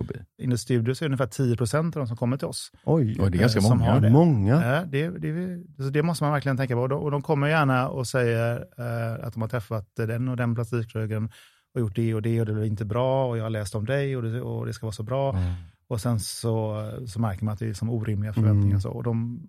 Dysmorfofobi. 0.00 0.24
In 0.38 0.58
studio 0.58 0.94
så 0.94 1.04
är 1.04 1.08
det 1.08 1.12
ungefär 1.12 1.26
10 1.26 1.56
procent 1.56 1.96
av 1.96 2.00
de 2.00 2.06
som 2.06 2.16
kommer 2.16 2.36
till 2.36 2.46
oss. 2.48 2.72
oj, 2.84 3.20
Och 3.20 3.30
det 3.30 3.38
är 3.38 3.40
ganska 3.40 3.60
Eh, 3.60 3.68
många. 3.68 4.00
det. 4.00 4.10
många. 4.10 4.64
Ja, 4.74 4.84
det, 4.84 5.08
det, 5.08 5.62
så 5.84 5.90
det 5.90 6.02
måste 6.02 6.24
man 6.24 6.32
verkligen 6.32 6.56
tänka 6.56 6.74
på. 6.74 6.80
Och 6.80 6.88
de, 6.88 7.00
och 7.02 7.10
de 7.10 7.22
kommer 7.22 7.48
gärna 7.48 7.88
och 7.88 8.06
säger 8.06 8.56
eh, 8.78 9.26
att 9.26 9.32
de 9.32 9.42
har 9.42 9.48
träffat 9.48 9.88
den 9.96 10.28
och 10.28 10.36
den 10.36 10.54
plastikkirurgen 10.54 11.30
och 11.74 11.80
gjort 11.80 11.96
det 11.96 12.14
och 12.14 12.22
det 12.22 12.40
och 12.40 12.46
det 12.46 12.52
blev 12.52 12.66
inte 12.66 12.84
bra 12.84 13.28
och 13.28 13.38
jag 13.38 13.42
har 13.42 13.50
läst 13.50 13.74
om 13.74 13.84
dig 13.86 14.16
och 14.16 14.22
det, 14.22 14.40
och 14.42 14.66
det 14.66 14.72
ska 14.72 14.86
vara 14.86 14.92
så 14.92 15.02
bra. 15.02 15.36
Mm. 15.36 15.52
Och 15.88 16.00
sen 16.00 16.20
så, 16.20 16.82
så 17.06 17.20
märker 17.20 17.44
man 17.44 17.52
att 17.52 17.58
det 17.58 17.66
är 17.68 17.72
som 17.74 17.90
orimliga 17.90 18.32
förväntningar. 18.32 18.66
Mm. 18.68 18.80
Så, 18.80 18.90
och 18.90 19.02
de, 19.02 19.40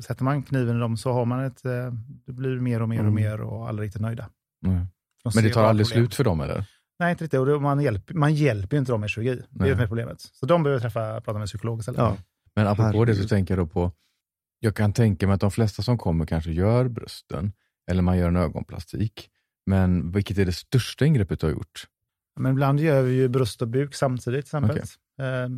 sätter 0.00 0.24
man 0.24 0.42
kniven 0.42 0.76
i 0.76 0.80
dem 0.80 0.96
så 0.96 1.12
har 1.12 1.24
man 1.24 1.44
ett, 1.44 1.64
eh, 1.64 1.92
det 2.26 2.32
blir 2.32 2.60
mer 2.60 2.82
och 2.82 2.88
mer 2.88 2.98
och 2.98 3.02
Mm. 3.02 3.14
mer 3.14 3.40
och 3.40 3.68
alla 3.68 3.78
är 3.78 3.82
riktigt 3.82 4.02
nöjda. 4.02 4.28
Mm. 4.66 4.86
De 5.24 5.32
Men 5.34 5.44
det 5.44 5.50
tar 5.50 5.64
aldrig 5.64 5.86
problem. 5.88 6.04
slut 6.04 6.14
för 6.14 6.24
dem 6.24 6.40
eller? 6.40 6.64
Nej, 7.00 7.10
inte 7.10 7.24
riktigt. 7.24 7.40
Och 7.40 7.62
man, 7.62 7.80
hjälper, 7.80 8.14
man 8.14 8.34
hjälper 8.34 8.76
ju 8.76 8.78
inte 8.78 8.92
dem 8.92 9.00
med 9.00 9.10
kirurgi. 9.10 9.34
Det 9.36 9.46
Nej. 9.50 9.70
är 9.70 9.74
det 9.74 9.86
problemet. 9.86 10.20
Så 10.20 10.46
de 10.46 10.62
behöver 10.62 10.80
träffa, 10.80 11.20
prata 11.20 11.32
med 11.32 11.40
en 11.40 11.46
psykolog 11.46 11.80
istället. 11.80 11.98
Ja. 11.98 12.16
Men 12.54 12.66
apropå 12.66 13.04
det 13.04 13.12
så 13.12 13.16
Herregud. 13.16 13.28
tänker 13.28 13.56
jag 13.56 13.66
då 13.66 13.70
på, 13.70 13.92
jag 14.58 14.76
kan 14.76 14.92
tänka 14.92 15.26
mig 15.26 15.34
att 15.34 15.40
de 15.40 15.50
flesta 15.50 15.82
som 15.82 15.98
kommer 15.98 16.26
kanske 16.26 16.52
gör 16.52 16.88
brösten, 16.88 17.52
eller 17.90 18.02
man 18.02 18.18
gör 18.18 18.28
en 18.28 18.36
ögonplastik. 18.36 19.30
Men 19.66 20.12
vilket 20.12 20.38
är 20.38 20.44
det 20.44 20.52
största 20.52 21.04
ingreppet 21.04 21.40
du 21.40 21.46
har 21.46 21.52
gjort? 21.52 21.86
Men 22.40 22.52
ibland 22.52 22.80
gör 22.80 23.02
vi 23.02 23.12
ju 23.12 23.28
bröst 23.28 23.62
och 23.62 23.68
buk 23.68 23.94
samtidigt. 23.94 24.46
Till 24.46 24.58
exempel. 24.58 24.78
Eh, 24.78 25.48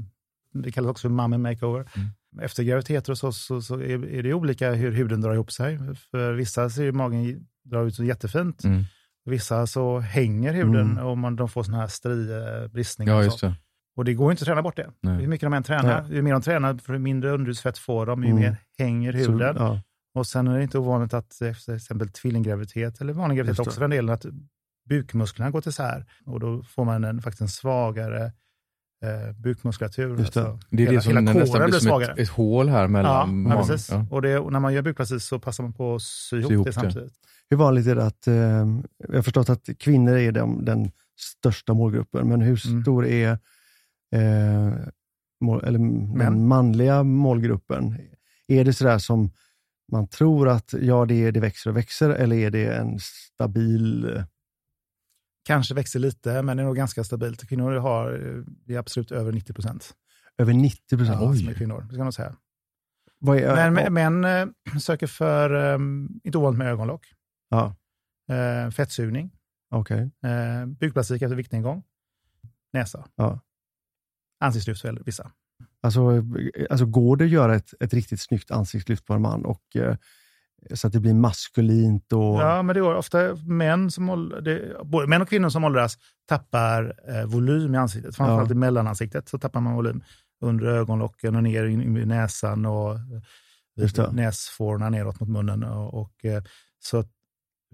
det 0.62 0.72
kallas 0.72 0.90
också 0.90 1.08
för 1.08 1.14
mummy 1.14 1.38
makeover. 1.38 1.90
Mm. 1.96 2.08
Efter 2.44 2.62
graviditeter 2.62 3.12
och 3.12 3.18
så, 3.18 3.32
så, 3.32 3.62
så 3.62 3.74
är, 3.74 4.04
är 4.04 4.22
det 4.22 4.34
olika 4.34 4.72
hur 4.72 4.92
huden 4.92 5.20
drar 5.20 5.34
ihop 5.34 5.52
sig. 5.52 5.78
För 6.10 6.32
vissa 6.32 6.70
ser 6.70 6.84
ju 6.84 6.92
magen 6.92 7.46
dra 7.64 7.84
ut 7.84 7.94
så 7.94 8.04
jättefint. 8.04 8.64
Mm. 8.64 8.84
Vissa 9.24 9.66
så 9.66 9.98
hänger 9.98 10.52
huden 10.52 10.90
Mm. 10.92 11.06
och 11.06 11.18
man, 11.18 11.36
de 11.36 11.48
får 11.48 11.62
sådana 11.62 11.80
här 11.80 11.88
strie, 11.88 12.68
bristningar. 12.68 13.20
Ja, 13.22 13.26
och, 13.26 13.32
så. 13.32 13.46
det. 13.46 13.54
och 13.96 14.04
det 14.04 14.14
går 14.14 14.26
ju 14.26 14.30
inte 14.30 14.42
att 14.42 14.46
träna 14.46 14.62
bort 14.62 14.76
det. 14.76 14.90
Nej. 15.00 15.20
Hur 15.20 15.26
mycket 15.28 15.46
de 15.46 15.52
än 15.52 15.62
tränar, 15.62 16.06
ju 16.10 16.22
mer 16.22 16.32
de 16.32 16.42
tränar, 16.42 16.74
för 16.74 16.98
mindre 16.98 17.30
underhudsfett 17.30 17.78
får 17.78 18.06
de, 18.06 18.22
ju 18.24 18.30
Mm. 18.30 18.42
mer 18.42 18.56
hänger 18.78 19.12
Så, 19.12 19.18
huden. 19.32 19.56
ja. 19.58 19.80
Och 20.14 20.26
sen 20.26 20.48
är 20.48 20.56
det 20.56 20.62
inte 20.62 20.78
ovanligt 20.78 21.14
att 21.14 21.30
till 21.30 21.74
exempel 21.74 22.08
tvillinggraviditet, 22.08 23.00
eller 23.00 23.12
vanlig 23.12 23.36
graviditet 23.38 23.60
också 23.60 23.70
för 23.74 23.80
den 23.80 23.90
delen, 23.90 24.14
att 24.14 24.26
bukmusklerna 24.88 25.50
går 25.50 25.68
isär. 25.68 26.04
Och 26.26 26.40
då 26.40 26.62
får 26.62 26.84
man 26.84 27.04
en, 27.04 27.22
faktiskt 27.22 27.40
en 27.40 27.48
svagare 27.48 28.24
eh, 29.04 29.32
bukmuskulatur. 29.36 30.18
Just 30.18 30.34
det. 30.34 30.40
Alltså, 30.42 30.66
Det 30.70 30.82
är 30.82 30.86
hela, 30.86 30.96
det 30.96 31.02
som 31.02 31.10
hela 31.16 31.20
nästan 31.20 31.64
blir 31.64 31.72
som 31.78 31.88
svagare. 31.88 32.12
ett, 32.12 32.18
ett 32.18 32.28
hål 32.28 32.68
här 32.68 32.82
ja, 32.82 32.88
mellan 32.88 33.12
ja, 33.12 33.26
magen. 33.26 33.66
precis. 33.66 33.90
Ja. 33.90 34.06
Och, 34.10 34.22
det, 34.22 34.38
och 34.38 34.52
när 34.52 34.60
man 34.60 34.74
gör 34.74 34.82
bukplastik 34.82 35.22
så 35.22 35.38
passar 35.38 35.64
man 35.64 35.72
på 35.72 35.94
att 35.94 36.02
sy 36.02 36.38
ihop, 36.40 36.66
det 36.66 36.80
det. 36.82 37.08
Hur 37.52 37.56
vanligt 37.56 37.86
är 37.86 37.94
det 37.94 38.04
att, 38.06 38.26
eh, 38.26 38.34
jag 39.08 39.14
har 39.14 39.22
förstått 39.22 39.48
att 39.50 39.68
kvinnor 39.78 40.16
är 40.16 40.32
den, 40.32 40.64
den 40.64 40.90
största 41.18 41.74
målgruppen, 41.74 42.28
men 42.28 42.40
hur 42.40 42.66
Mm. 42.68 42.82
stor 42.82 43.06
är 43.06 43.30
eh, 44.14 44.72
mål, 45.40 45.64
eller 45.64 45.78
den 46.18 46.46
manliga 46.46 47.02
målgruppen? 47.02 47.98
Är 48.48 48.64
det 48.64 48.72
sådär 48.72 48.98
som 48.98 49.30
man 49.92 50.08
tror 50.08 50.48
att 50.48 50.74
ja, 50.80 51.04
det, 51.06 51.30
det 51.30 51.40
växer 51.40 51.70
och 51.70 51.76
växer, 51.76 52.10
eller 52.10 52.36
är 52.36 52.50
det 52.50 52.66
en 52.76 52.98
stabil... 53.00 54.04
eh, 54.16 54.24
Kanske 55.44 55.74
växer 55.74 55.98
lite, 55.98 56.42
men 56.42 56.56
det 56.56 56.62
är 56.62 56.64
nog 56.64 56.76
ganska 56.76 57.04
stabilt. 57.04 57.48
Kvinnor 57.48 57.72
har, 57.72 58.12
eh, 58.12 58.42
det 58.66 58.74
är 58.74 58.78
absolut 58.78 59.12
över 59.12 59.32
90 59.32 59.52
procent. 59.52 59.94
Över 60.38 60.52
90 60.52 60.96
procent? 60.96 61.20
Ja, 61.22 61.34
som 61.34 61.48
är 61.48 61.54
kvinnor, 61.54 61.86
det 61.88 61.94
ska 61.94 62.02
man 62.02 62.12
säga. 62.12 62.36
Är, 63.26 63.70
Men 63.70 63.92
män 63.94 64.24
eh, 64.24 64.78
söker 64.78 65.06
för, 65.06 65.72
eh, 65.74 65.78
inte 66.24 66.38
ovanligt 66.38 66.58
med 66.58 66.68
ögonlock, 66.72 67.06
Ja, 67.52 67.74
eh, 68.34 68.70
fettsugning, 68.70 69.30
okej. 69.70 70.10
eh, 70.24 70.66
bukplastik 70.66 71.22
efter 71.22 71.36
viktnedgång, 71.36 71.82
näsa, 72.72 73.04
Ja. 73.16 73.40
ansiktslyft 74.40 74.80
för 74.80 75.02
vissa. 75.04 75.30
Alltså, 75.82 76.12
eh, 76.16 76.22
alltså 76.70 76.86
går 76.86 77.16
det 77.16 77.24
att 77.24 77.30
göra 77.30 77.54
ett, 77.54 77.74
ett 77.80 77.94
riktigt 77.94 78.20
snyggt 78.20 78.50
ansiktslyft 78.50 79.04
på 79.06 79.14
en 79.14 79.22
man 79.22 79.44
och 79.44 79.76
eh, 79.76 79.96
så 80.74 80.86
att 80.86 80.92
det 80.92 81.00
blir 81.00 81.14
maskulint 81.14 82.12
och... 82.12 82.20
Ja, 82.40 82.62
men 82.62 82.74
det 82.74 82.80
går 82.80 82.94
ofta 82.94 83.34
män 83.34 83.90
som 83.90 84.10
åld- 84.10 84.44
det, 84.44 84.76
både 84.84 85.06
män 85.06 85.22
och 85.22 85.28
kvinnor 85.28 85.48
som 85.48 85.64
åldras 85.64 85.98
tappar 86.28 86.94
eh, 87.08 87.24
volym 87.26 87.74
i 87.74 87.78
ansiktet. 87.78 88.16
Framförallt 88.16 88.50
Ja. 88.50 88.54
i 88.56 88.58
mellanansiktet 88.58 89.28
så 89.28 89.38
tappar 89.38 89.60
man 89.60 89.74
volym. 89.74 90.02
Under 90.40 90.66
ögonlocken 90.66 91.36
och 91.36 91.42
ner 91.42 91.64
in 91.64 91.96
i 91.96 92.04
näsan 92.06 92.66
och 92.66 92.98
näsfårorna 94.12 94.90
neråt 94.90 95.20
mot 95.20 95.28
munnen. 95.28 95.64
Och, 95.64 95.94
och, 95.94 96.24
eh, 96.24 96.42
så 96.78 97.04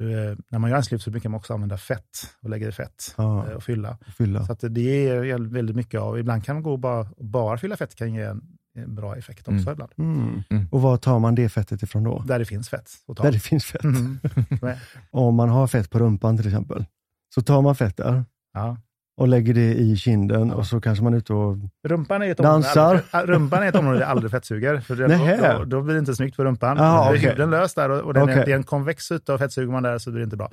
när 0.04 0.58
man 0.58 0.70
gör 0.70 0.76
ansiktslyft 0.76 1.04
så 1.04 1.11
brukar 1.11 1.28
man 1.28 1.38
också 1.38 1.54
använda 1.54 1.76
fett 1.78 2.34
och 2.42 2.50
lägga 2.50 2.68
i 2.68 2.72
fett 2.72 3.14
Ja. 3.16 3.46
eh, 3.48 3.52
och 3.56 3.62
fylla. 3.62 3.98
fylla. 4.16 4.46
Så 4.46 4.52
att 4.52 4.64
det 4.70 5.08
är 5.08 5.38
väldigt 5.52 5.76
mycket 5.76 6.00
av, 6.00 6.18
ibland 6.18 6.44
kan 6.44 6.56
man 6.56 6.62
gå 6.62 6.72
och 6.72 6.78
bara, 6.78 7.06
bara 7.18 7.58
fylla 7.58 7.76
fett 7.76 7.94
kan 7.94 8.14
ge 8.14 8.22
en, 8.22 8.42
en 8.74 8.94
bra 8.94 9.16
effekt 9.16 9.48
också 9.48 9.52
Mm. 9.52 9.72
ibland. 9.72 9.92
Mm. 9.98 10.42
Mm. 10.50 10.68
Och 10.70 10.82
var 10.82 10.96
tar 10.96 11.18
man 11.18 11.34
det 11.34 11.48
fettet 11.48 11.82
ifrån 11.82 12.04
då? 12.04 12.22
Där 12.26 12.38
det 12.38 12.44
finns 12.44 12.68
fett 12.68 12.90
att 13.08 13.16
ta. 13.16 13.22
Där 13.22 13.32
det 13.32 13.38
finns 13.40 13.64
fett. 13.64 13.84
Mm. 13.84 14.18
Om 15.11 15.34
man 15.34 15.48
har 15.48 15.66
fett 15.66 15.90
på 15.90 15.98
rumpan 15.98 16.37
till 16.37 16.46
exempel, 16.46 16.84
så 17.34 17.42
tar 17.42 17.62
man 17.62 17.74
fett 17.76 17.96
där 17.96 18.24
ja. 18.54 18.76
Och 19.18 19.28
lägger 19.28 19.54
det 19.54 19.74
i 19.74 19.96
kinden 19.96 20.52
och 20.52 20.66
så 20.66 20.81
kanske 20.81 21.04
man 21.04 21.14
är 21.14 21.18
ute 21.18 21.33
och... 21.33 21.57
Rumpan 21.88 22.22
är 22.22 22.31
ett 22.31 22.38
Dansar. 22.38 22.85
aldrig, 22.85 23.04
äh, 23.14 23.18
rumpan 23.38 23.62
är 23.62 23.68
ett 23.68 23.74
område 23.76 24.00
jag 24.00 24.09
aldrig 24.09 24.31
fettsuger. 24.31 24.81
För 24.81 24.96
det, 24.96 25.59
då, 25.59 25.64
då 25.64 25.83
blir 25.83 25.94
det 25.94 25.98
inte 25.98 26.14
snyggt 26.14 26.37
för 26.37 26.44
rumpan. 26.44 26.78
Är 26.78 27.11
okej. 27.11 27.18
huden 27.31 27.50
lös 27.50 27.74
där 27.74 27.90
och, 27.90 28.00
och 28.00 28.14
den 28.14 28.28
är, 28.28 28.33
Okej. 28.33 28.42
det 28.46 28.52
är 28.52 28.57
en 28.57 28.62
konvex 28.64 29.11
yta 29.12 29.35
och 29.35 29.38
fettsuger 29.40 29.72
man 29.72 29.83
där 29.83 29.98
så 29.98 30.11
blir 30.11 30.20
det 30.20 30.24
inte 30.24 30.37
bra. 30.37 30.50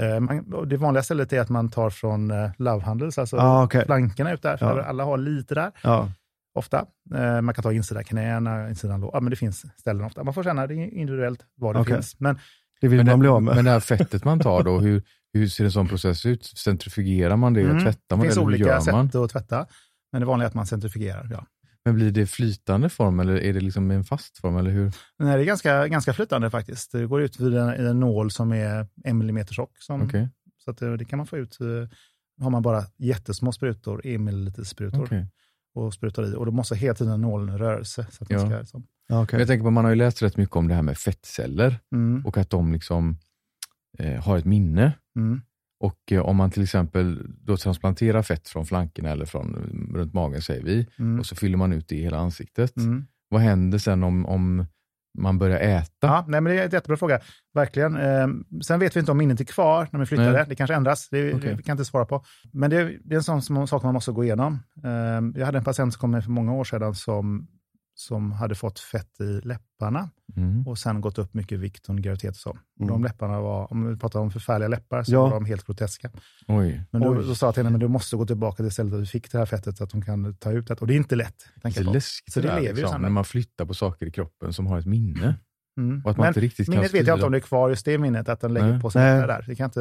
Eh, 0.00 0.20
man, 0.20 0.68
det 0.68 0.76
vanliga 0.76 1.02
stället 1.02 1.32
är 1.32 1.40
att 1.40 1.48
man 1.48 1.68
tar 1.70 1.90
från 1.90 2.30
uh, 2.30 2.50
love 2.58 2.84
handles, 2.84 3.18
alltså 3.18 3.36
Ja, 3.36 3.64
okej. 3.64 3.84
flankerna 3.84 4.32
ut 4.32 4.42
där. 4.42 4.56
För 4.56 4.78
Ja. 4.78 4.84
alla 4.84 5.04
har 5.04 5.18
lite 5.18 5.54
där, 5.54 5.70
Ja. 5.82 6.08
ofta. 6.54 6.84
Eh, 7.14 7.40
man 7.40 7.54
kan 7.54 7.62
ta 7.62 7.72
insida 7.72 8.02
knäna, 8.02 8.68
insida 8.68 8.96
lår. 8.96 9.10
Ja, 9.14 9.20
men 9.20 9.30
det 9.30 9.36
finns 9.36 9.64
ställen 9.76 10.04
ofta. 10.04 10.24
Man 10.24 10.34
får 10.34 10.42
känna 10.42 10.66
det 10.66 10.74
är 10.74 10.94
individuellt 10.94 11.40
var 11.56 11.74
det 11.74 11.80
Okej. 11.80 11.94
finns. 11.94 12.20
Men 12.20 12.38
Det 12.80 12.88
vill 12.88 12.98
Men, 12.98 13.06
man 13.06 13.18
bli 13.18 13.26
det, 13.28 13.32
av 13.32 13.42
med. 13.42 13.54
men 13.56 13.64
det 13.64 13.70
här 13.70 13.80
fettet 13.80 14.24
man 14.24 14.40
tar 14.40 14.62
då, 14.62 14.78
hur, 14.78 15.02
hur 15.32 15.48
ser 15.48 15.64
en 15.64 15.72
sån 15.72 15.88
process 15.88 16.26
ut? 16.26 16.44
Centrifugerar 16.44 17.36
man 17.36 17.54
det? 17.54 17.60
Mm. 17.62 17.84
Tvättar 17.84 18.00
det 18.08 18.16
man 18.16 18.18
det? 18.18 18.24
finns 18.26 18.36
Eller 18.36 18.46
hur 18.46 18.52
olika 18.54 18.64
gör 18.68 18.92
man? 18.92 19.06
sätt 19.08 19.14
att 19.14 19.30
tvätta. 19.30 19.66
Men 20.12 20.20
det 20.20 20.26
vanliga 20.26 20.44
är 20.46 20.48
att 20.48 20.54
man 20.54 20.66
centrifugerar. 20.66 21.28
Ja. 21.30 21.46
Men 21.84 21.94
blir 21.94 22.10
det 22.10 22.26
flytande 22.26 22.88
form 22.88 23.20
eller 23.20 23.36
är 23.40 23.52
det 23.52 23.60
liksom 23.60 23.90
en 23.90 24.04
fast 24.04 24.38
form? 24.38 24.56
Eller 24.56 24.70
hur? 24.70 24.92
Nej, 25.18 25.36
det 25.36 25.42
är 25.42 25.46
ganska, 25.46 25.88
ganska 25.88 26.12
flytande 26.12 26.50
faktiskt. 26.50 26.92
Det 26.92 27.06
går 27.06 27.22
ut 27.22 27.40
vid 27.40 27.54
en, 27.56 27.68
i 27.84 27.88
en 27.88 28.00
nål 28.00 28.30
som 28.30 28.52
är 28.52 28.86
en 29.04 29.18
millimeter 29.18 29.54
tjock. 29.54 29.70
Som, 29.78 30.02
Okej. 30.02 30.28
Så 30.64 30.70
att 30.70 30.82
eh, 30.82 30.92
det 30.92 31.04
kan 31.04 31.16
man 31.16 31.26
få 31.26 31.36
ut. 31.36 31.60
eh, 31.60 31.66
Har 32.44 32.50
man 32.50 32.62
bara 32.62 32.84
jättesmå 32.98 33.52
sprutor, 33.52 34.06
en 34.06 34.24
milliliter 34.24 34.64
sprutor, 34.64 35.04
okej. 35.04 35.26
och 35.74 35.94
sprutar 35.94 36.22
i. 36.32 36.34
Och 36.34 36.46
då 36.46 36.52
måste 36.52 36.76
hela 36.76 36.94
tiden 36.94 37.20
nålen 37.20 37.54
i 37.54 37.58
rörelse. 37.58 38.06
Så 38.10 38.24
att 38.24 38.30
man 38.30 38.40
Ja. 38.40 38.46
ska, 38.50 38.58
liksom, 38.58 38.86
okej. 39.12 39.38
Jag 39.38 39.48
tänker 39.48 39.64
på, 39.64 39.70
man 39.70 39.84
har 39.84 39.90
ju 39.92 39.96
läst 39.96 40.22
rätt 40.22 40.36
mycket 40.36 40.56
om 40.56 40.68
det 40.68 40.74
här 40.74 40.82
med 40.82 40.98
fettceller 40.98 41.78
mm, 41.94 42.26
och 42.26 42.36
att 42.38 42.50
de 42.50 42.72
liksom 42.72 43.18
eh, 43.98 44.22
har 44.24 44.38
ett 44.38 44.44
minne. 44.44 44.92
mm, 45.16 45.40
Och 45.80 46.12
eh, 46.12 46.20
om 46.22 46.36
man 46.36 46.50
till 46.50 46.62
exempel 46.62 47.26
då 47.28 47.56
transplanterar 47.56 48.22
fett 48.22 48.48
från 48.48 48.66
flankerna 48.66 49.10
eller 49.10 49.24
från 49.26 49.54
runt 49.94 50.14
magen 50.14 50.42
säger 50.42 50.62
vi 50.64 50.86
mm, 50.98 51.18
och 51.20 51.26
så 51.26 51.36
fyller 51.36 51.56
man 51.56 51.72
ut 51.72 51.88
det 51.88 51.96
i 51.96 52.02
hela 52.02 52.18
ansiktet. 52.18 52.76
mm. 52.76 53.06
Vad 53.30 53.40
händer 53.40 53.78
sen 53.78 54.02
om, 54.02 54.26
om 54.26 54.66
man 55.18 55.38
börjar 55.38 55.58
äta? 55.58 55.90
Ja, 56.00 56.24
nej, 56.28 56.40
men 56.40 56.52
det 56.52 56.58
är 56.60 56.64
en 56.64 56.70
jättebra 56.70 56.96
fråga. 56.96 57.20
Verkligen. 57.54 57.96
Eh, 57.96 58.28
sen 58.62 58.80
vet 58.80 58.96
vi 58.96 59.00
inte 59.00 59.12
om 59.12 59.18
minnet 59.18 59.40
är 59.40 59.44
kvar 59.44 59.88
när 59.92 60.00
vi 60.00 60.06
flyttade. 60.06 60.32
Nej. 60.32 60.44
Det 60.48 60.54
kanske 60.54 60.74
ändras. 60.74 61.08
Det, 61.08 61.34
Okej. 61.34 61.40
det 61.56 61.62
kan 61.62 61.62
jag 61.66 61.74
inte 61.74 61.84
svara 61.84 62.04
på. 62.04 62.24
Men 62.52 62.70
det, 62.70 62.98
det 63.04 63.14
är 63.14 63.16
en 63.16 63.22
sån 63.22 63.42
som, 63.42 63.66
sak 63.66 63.82
man 63.82 63.94
måste 63.94 64.12
gå 64.12 64.24
igenom. 64.24 64.58
Eh, 64.84 65.40
jag 65.40 65.46
hade 65.46 65.58
en 65.58 65.64
patient 65.64 65.92
som 65.94 66.00
kom 66.00 66.10
med 66.10 66.24
för 66.24 66.30
många 66.30 66.52
år 66.52 66.64
sedan 66.64 66.94
som, 66.94 67.46
som 68.00 68.32
hade 68.32 68.54
fått 68.54 68.80
fett 68.80 69.20
i 69.20 69.40
läpparna 69.44 70.10
Mm. 70.36 70.66
och 70.66 70.78
sen 70.78 71.00
gått 71.00 71.18
upp 71.18 71.34
mycket 71.34 71.58
vikt 71.58 71.88
under 71.88 72.02
graviditet 72.02 72.30
och 72.30 72.36
så. 72.36 72.50
Mm. 72.50 72.88
De 72.88 73.04
läpparna 73.04 73.40
var, 73.40 73.72
om 73.72 73.88
vi 73.88 73.96
pratar 73.96 74.20
om 74.20 74.30
förfärliga 74.30 74.68
läppar, 74.68 75.02
så 75.02 75.12
Ja. 75.12 75.22
var 75.22 75.30
de 75.30 75.44
helt 75.44 75.66
groteska. 75.66 76.10
Oj. 76.48 76.84
Men 76.90 77.00
då, 77.02 77.10
Oj. 77.18 77.26
då 77.26 77.34
sa 77.34 77.46
jag 77.46 77.54
till 77.54 77.62
henne, 77.62 77.70
men 77.70 77.80
du 77.80 77.88
måste 77.88 78.16
gå 78.16 78.26
tillbaka 78.26 78.62
till 78.62 78.72
stället 78.72 78.92
där 78.92 78.98
vi 78.98 79.06
fick 79.06 79.32
det 79.32 79.38
här 79.38 79.46
fettet 79.46 79.76
så 79.76 79.84
att 79.84 79.90
de 79.90 80.02
kan 80.02 80.34
ta 80.34 80.52
ut 80.52 80.66
det. 80.66 80.74
Och 80.74 80.86
det 80.86 80.94
är 80.94 80.96
inte 80.96 81.16
lätt. 81.16 81.48
Det 81.62 81.78
är 81.78 81.84
läskigt 81.84 82.32
Så 82.32 82.40
det 82.40 82.48
där, 82.48 82.60
lever 82.60 82.80
liksom, 82.80 83.02
när 83.02 83.08
man 83.08 83.24
flyttar 83.24 83.64
på 83.64 83.74
saker 83.74 84.06
i 84.06 84.10
kroppen 84.10 84.52
som 84.52 84.66
har 84.66 84.78
ett 84.78 84.86
minne. 84.86 85.34
Mm. 85.80 86.02
Och 86.04 86.10
att 86.10 86.16
man 86.16 86.24
Men 86.24 86.28
inte 86.28 86.40
riktigt 86.40 86.68
minnet 86.68 86.94
vet 86.94 87.06
jag 87.06 87.16
inte 87.16 87.26
om 87.26 87.32
det 87.32 87.38
är 87.38 87.40
kvar, 87.40 87.68
just 87.68 87.84
det 87.84 87.98
minnet, 87.98 88.28
att 88.28 88.40
den 88.40 88.54
lägger 88.54 88.70
Nej. 88.72 88.80
på 88.80 88.90
sig 88.90 89.02
Nej. 89.02 89.26
där. 89.26 89.44
Det 89.48 89.54
kan 89.54 89.64
inte... 89.64 89.80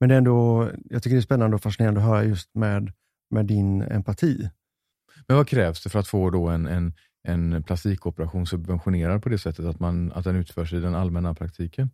Men 0.00 0.08
det 0.08 0.14
är 0.14 0.18
ändå, 0.18 0.70
jag 0.84 1.02
tycker 1.02 1.16
det 1.16 1.20
är 1.20 1.22
spännande 1.22 1.54
och 1.56 1.62
fascinerande 1.62 2.00
att 2.00 2.06
höra 2.06 2.24
just 2.24 2.54
med, 2.54 2.92
med 3.30 3.46
din 3.46 3.82
empati. 3.82 4.50
Men 5.28 5.36
vad 5.36 5.48
krävs 5.48 5.82
det 5.82 5.90
för 5.90 5.98
att 5.98 6.08
få 6.08 6.30
då 6.30 6.48
en, 6.48 6.66
en, 6.66 6.92
en 7.28 7.62
plastikoperation 7.62 8.46
subventionerad 8.46 9.22
på 9.22 9.28
det 9.28 9.38
sättet 9.38 9.64
att, 9.64 9.80
man, 9.80 10.12
att 10.12 10.24
den 10.24 10.36
utförs 10.36 10.72
i 10.72 10.80
den 10.80 10.94
allmänna 10.94 11.34
praktiken? 11.34 11.90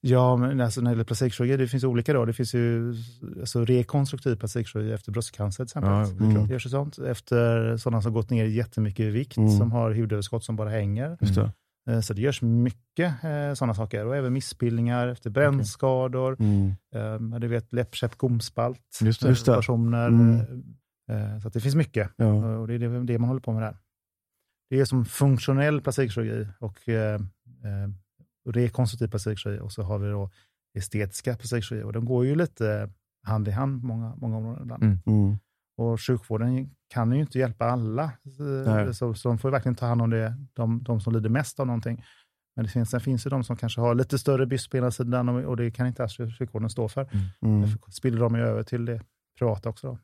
Ja, 0.00 0.36
men 0.36 0.60
alltså 0.60 0.80
när 0.80 0.90
det 0.90 0.92
gäller 0.94 1.04
plastikkirurgi, 1.04 1.56
det 1.56 1.68
finns 1.68 1.84
olika 1.84 2.12
då. 2.12 2.24
Det 2.24 2.32
finns 2.32 2.54
ju 2.54 2.94
alltså, 3.40 3.64
rekonstruktiv 3.64 4.36
plastikkirurgi 4.36 4.92
efter 4.92 5.12
bröstcancer 5.12 5.64
till 5.64 5.68
exempel. 5.68 5.90
Ja, 5.92 6.26
det 6.26 6.40
mm. 6.40 6.50
görs 6.50 6.66
ju 6.66 6.70
sånt. 6.70 6.98
Efter 6.98 7.76
sådana 7.76 8.02
som 8.02 8.12
gått 8.12 8.30
ner 8.30 8.44
jättemycket 8.44 9.00
i 9.00 9.10
vikt, 9.10 9.36
Mm. 9.36 9.50
som 9.50 9.72
har 9.72 9.94
hudöverskott 9.94 10.44
som 10.44 10.56
bara 10.56 10.70
hänger. 10.70 11.16
Det. 11.20 11.50
Eh, 11.92 12.00
Så 12.00 12.14
det 12.14 12.20
görs 12.22 12.42
mycket 12.42 13.24
eh, 13.24 13.54
sådana 13.54 13.74
saker. 13.74 14.06
Och 14.06 14.16
även 14.16 14.32
missbildningar 14.32 15.08
efter 15.08 15.30
brännskador, 15.30 16.36
Mm. 16.40 16.74
eh, 16.94 17.38
du 17.40 17.48
vet 17.48 17.72
läppkäpp, 17.72 18.16
gomspalt, 18.18 18.98
Just 19.02 19.22
det. 19.22 19.28
Just 19.28 19.46
det. 19.46 19.52
operationer. 19.52 20.08
Mm. 20.08 20.40
Eh, 21.10 21.38
Så 21.40 21.48
att 21.48 21.54
det 21.54 21.60
finns 21.60 21.74
mycket. 21.74 22.10
Ja. 22.16 22.56
Och 22.58 22.68
det 22.68 22.74
är 22.74 22.78
det, 22.78 23.04
det 23.04 23.18
man 23.18 23.28
håller 23.28 23.40
på 23.40 23.52
med 23.52 23.62
där. 23.62 23.76
Det 24.70 24.80
är 24.80 24.84
som 24.84 25.04
funktionell 25.04 25.80
plastikkirurgi 25.80 26.48
och 26.58 26.88
eh, 26.88 27.14
eh, 27.14 27.88
rekonstruktiv 28.50 29.08
plastikkirurgi 29.08 29.60
och 29.60 29.72
så 29.72 29.82
har 29.82 29.98
vi 29.98 30.10
då 30.10 30.30
estetiska 30.78 31.36
plastikkirurgi 31.36 31.84
och 31.84 31.92
de 31.92 32.04
går 32.04 32.26
ju 32.26 32.34
lite 32.34 32.90
hand 33.26 33.48
i 33.48 33.50
hand 33.50 33.80
på 33.80 33.86
många, 33.86 34.14
många 34.16 34.36
områden 34.36 34.62
ibland. 34.62 34.82
Mm. 34.82 34.98
Mm. 35.06 35.38
Och 35.76 36.00
sjukvården 36.00 36.70
kan 36.88 37.12
ju 37.12 37.20
inte 37.20 37.38
hjälpa 37.38 37.64
alla, 37.64 38.12
Nej. 38.66 38.94
så, 38.94 39.14
så 39.14 39.28
de 39.28 39.38
får 39.38 39.50
ju 39.50 39.52
verkligen 39.52 39.74
ta 39.74 39.86
hand 39.86 40.02
om 40.02 40.10
det, 40.10 40.34
de, 40.52 40.82
de 40.82 41.00
som 41.00 41.12
lider 41.12 41.28
mest 41.30 41.60
av 41.60 41.66
någonting. 41.66 42.04
Men 42.56 42.64
det 42.64 42.70
finns, 42.70 42.90
sen 42.90 43.00
finns 43.00 43.26
ju 43.26 43.30
de 43.30 43.44
som 43.44 43.56
kanske 43.56 43.80
har 43.80 43.94
lite 43.94 44.18
större 44.18 44.46
byst 44.46 44.70
på 44.70 44.76
ena 44.76 44.90
sidan 44.90 45.28
och, 45.28 45.44
och 45.44 45.56
det 45.56 45.70
kan 45.70 45.86
inte 45.86 46.02
alls 46.02 46.16
sjukvården 46.38 46.70
stå 46.70 46.88
för. 46.88 47.08
Mm. 47.42 47.60
Därför 47.60 47.90
spiller 47.90 48.20
de 48.20 48.34
ju 48.34 48.40
över 48.40 48.62
till 48.62 48.84
det 48.84 49.00
privata 49.38 49.68
också. 49.68 49.86
Då. 49.86 49.98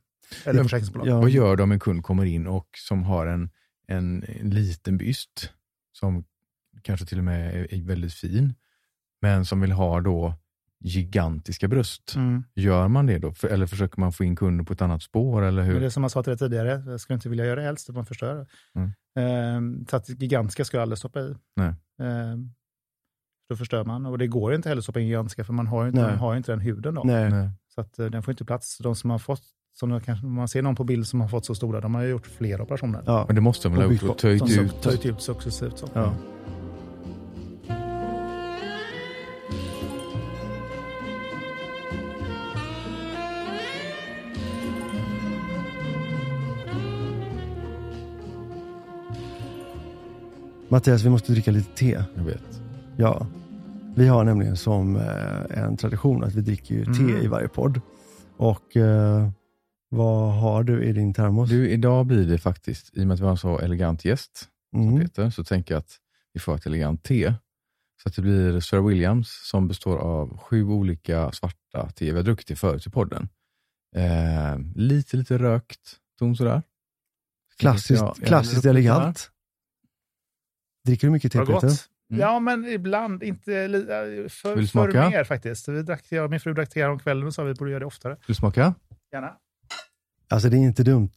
Eller 0.44 0.58
Ja, 0.58 0.62
försäkringsbolag. 0.64 1.08
ja. 1.08 1.20
Vad 1.20 1.30
gör 1.30 1.56
du 1.56 1.62
om 1.62 1.72
en 1.72 1.80
kund 1.80 2.02
kommer 2.02 2.24
in 2.24 2.46
och 2.46 2.68
som 2.76 3.02
har 3.02 3.26
en, 3.26 3.50
en, 3.86 4.24
en 4.40 4.50
liten 4.50 4.98
byst 4.98 5.52
som 5.92 6.24
kanske 6.82 7.06
till 7.06 7.18
och 7.18 7.24
med 7.24 7.54
är, 7.54 7.74
är 7.74 7.82
väldigt 7.82 8.14
fin, 8.14 8.54
men 9.22 9.44
som 9.44 9.60
vill 9.60 9.72
ha 9.72 10.00
då 10.00 10.34
gigantiska 10.84 11.68
bröst? 11.68 12.14
Mm. 12.16 12.44
Gör 12.54 12.88
man 12.88 13.06
det 13.06 13.18
då? 13.18 13.32
För, 13.32 13.48
eller 13.48 13.66
försöker 13.66 14.00
man 14.00 14.12
få 14.12 14.24
in 14.24 14.36
kunden 14.36 14.66
på 14.66 14.72
ett 14.72 14.82
annat 14.82 15.02
spår? 15.02 15.42
Eller 15.42 15.62
hur? 15.62 15.72
Men 15.72 15.80
det 15.80 15.86
är 15.86 15.90
som 15.90 16.02
jag 16.02 16.10
sa 16.12 16.22
till 16.22 16.30
dig 16.30 16.38
tidigare, 16.38 16.82
jag 16.86 17.00
skulle 17.00 17.14
inte 17.14 17.28
vilja 17.28 17.44
göra 17.44 17.60
det 17.60 17.66
helst, 17.66 17.88
att 17.88 17.94
man 17.94 18.06
förstör. 18.06 18.46
Mm. 18.74 18.90
Ehm, 19.18 19.86
så 19.86 19.96
att 19.96 20.08
gigantiska 20.08 20.64
ska 20.64 20.76
jag 20.76 20.82
aldrig 20.82 20.98
stoppa 20.98 21.20
i. 21.20 21.34
Nej. 21.56 21.74
Ehm, 22.08 22.50
då 23.48 23.56
förstör 23.56 23.84
man. 23.84 24.06
Och 24.06 24.18
det 24.18 24.26
går 24.26 24.54
inte 24.54 24.68
heller 24.68 24.80
att 24.80 24.84
stoppa 24.84 25.00
in 25.00 25.06
gigantiska, 25.06 25.44
för 25.44 25.52
man 25.52 25.66
har 25.66 25.82
ju 25.82 25.88
inte, 25.88 26.00
man 26.02 26.18
har 26.18 26.32
ju 26.32 26.36
inte 26.36 26.52
den 26.52 26.60
huden 26.60 26.94
då. 26.94 27.02
Nej. 27.04 27.30
Nej. 27.30 27.50
Så 27.74 27.80
att 27.80 27.98
eh, 27.98 28.06
den 28.06 28.22
får 28.22 28.32
inte 28.32 28.44
plats. 28.44 28.78
De 28.78 28.96
som 28.96 29.10
har 29.10 29.18
fått, 29.18 29.42
som 29.72 29.90
jag 29.90 30.04
kanske, 30.04 30.26
man 30.26 30.48
ser 30.48 30.62
någon 30.62 30.76
på 30.76 30.84
bild 30.84 31.06
som 31.06 31.20
har 31.20 31.28
fått 31.28 31.44
så 31.44 31.54
stora, 31.54 31.80
de 31.80 31.94
har 31.94 32.02
ju 32.02 32.08
gjort 32.08 32.26
flera 32.26 32.62
operationer. 32.62 33.02
Ja. 33.06 33.24
Men 33.26 33.34
det 33.34 33.40
måste 33.40 33.68
man 33.68 33.78
väl 33.78 33.86
ha 33.88 33.96
Och 33.96 34.02
gjort 34.02 34.18
töjt 34.18 34.58
ut? 34.58 34.82
töjt 34.82 35.06
ut 35.06 35.20
successivt. 35.22 35.78
Så. 35.78 35.86
Ja. 35.92 36.12
Mattias, 50.68 51.02
vi 51.04 51.10
måste 51.10 51.32
dricka 51.32 51.50
lite 51.50 51.76
te. 51.76 52.04
Jag 52.16 52.22
vet. 52.24 52.62
Ja. 52.96 53.26
Vi 53.94 54.08
har 54.08 54.24
nämligen 54.24 54.56
som 54.56 54.96
eh, 54.96 55.62
en 55.64 55.76
tradition 55.76 56.24
att 56.24 56.34
vi 56.34 56.40
dricker 56.40 56.74
ju 56.74 56.84
te 56.84 57.02
Mm. 57.02 57.16
i 57.16 57.26
varje 57.26 57.48
podd. 57.48 57.80
Och 58.36 58.76
eh, 58.76 59.28
vad 59.90 60.32
har 60.40 60.62
du 60.62 60.84
i 60.84 60.92
din 60.92 61.14
termos? 61.14 61.50
Du, 61.50 61.68
idag 61.70 62.06
blir 62.06 62.26
det 62.26 62.38
faktiskt, 62.38 62.96
i 62.96 63.02
och 63.02 63.06
med 63.06 63.14
att 63.14 63.20
vi 63.20 63.24
har 63.24 63.30
en 63.30 63.36
så 63.36 63.58
elegant 63.58 64.04
gäst, 64.04 64.48
som 64.70 64.88
Mm. 64.88 65.00
Peter, 65.00 65.30
så 65.30 65.44
tänker 65.44 65.74
jag 65.74 65.78
att 65.78 65.96
vi 66.32 66.40
får 66.40 66.54
ett 66.54 66.66
elegant 66.66 67.02
te. 67.04 67.34
Så 68.02 68.08
att 68.08 68.14
det 68.16 68.22
blir 68.22 68.60
Sir 68.60 68.80
Williams 68.80 69.48
som 69.48 69.68
består 69.68 69.98
av 69.98 70.38
sju 70.38 70.64
olika 70.64 71.32
svarta 71.32 71.90
te. 71.90 72.04
Vi 72.10 72.16
har 72.16 72.22
druckit 72.22 72.46
det 72.48 72.56
förut 72.56 72.86
i 72.86 72.90
podden. 72.90 73.28
Eh, 73.96 74.58
lite, 74.74 75.16
lite 75.16 75.38
rökt 75.38 75.96
ton 76.18 76.36
sådär. 76.36 76.62
Klassiskt, 77.58 78.00
Jag- 78.02 78.14
jag 78.18 78.26
klassiskt 78.28 78.64
elegant. 78.64 79.30
Dricker 80.86 81.06
du 81.06 81.10
mycket 81.10 81.32
te 81.32 81.38
Peter? 81.38 81.52
gott? 81.52 81.62
Mm. 81.62 82.20
Ja, 82.20 82.40
men 82.40 82.64
ibland. 82.64 83.22
Inte 83.22 83.54
eh, 83.54 83.70
för, 83.70 84.54
Vill 84.54 84.64
du 84.64 84.68
för 84.68 84.90
smaka? 84.92 85.10
mer 85.10 85.24
faktiskt. 85.24 85.68
Vi 85.68 85.82
drack, 85.82 86.04
jag 86.08 86.24
och 86.24 86.30
min 86.30 86.40
fru 86.40 86.54
drack 86.54 86.68
te 86.70 86.84
om 86.84 86.98
kvällen 86.98 87.26
och 87.26 87.34
sa 87.34 87.42
att 87.42 87.48
vi 87.48 87.54
borde 87.54 87.70
göra 87.70 87.80
det 87.80 87.86
oftare. 87.86 88.12
Vill 88.14 88.20
du 88.26 88.34
smaka? 88.34 88.74
Gärna. 89.12 89.36
Alltså 90.30 90.48
det 90.48 90.56
är 90.56 90.58
inte 90.58 90.82
dumt. 90.82 91.14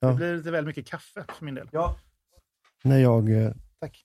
Ja. 0.00 0.08
Det 0.08 0.14
blir 0.14 0.36
lite 0.36 0.50
väl 0.50 0.66
mycket 0.66 0.86
kaffe 0.86 1.24
för 1.38 1.44
min 1.44 1.54
del. 1.54 1.68
Ja. 1.72 1.98
När 2.84 2.98
jag, 2.98 3.30
eh, 3.30 3.52
Tack. 3.80 4.04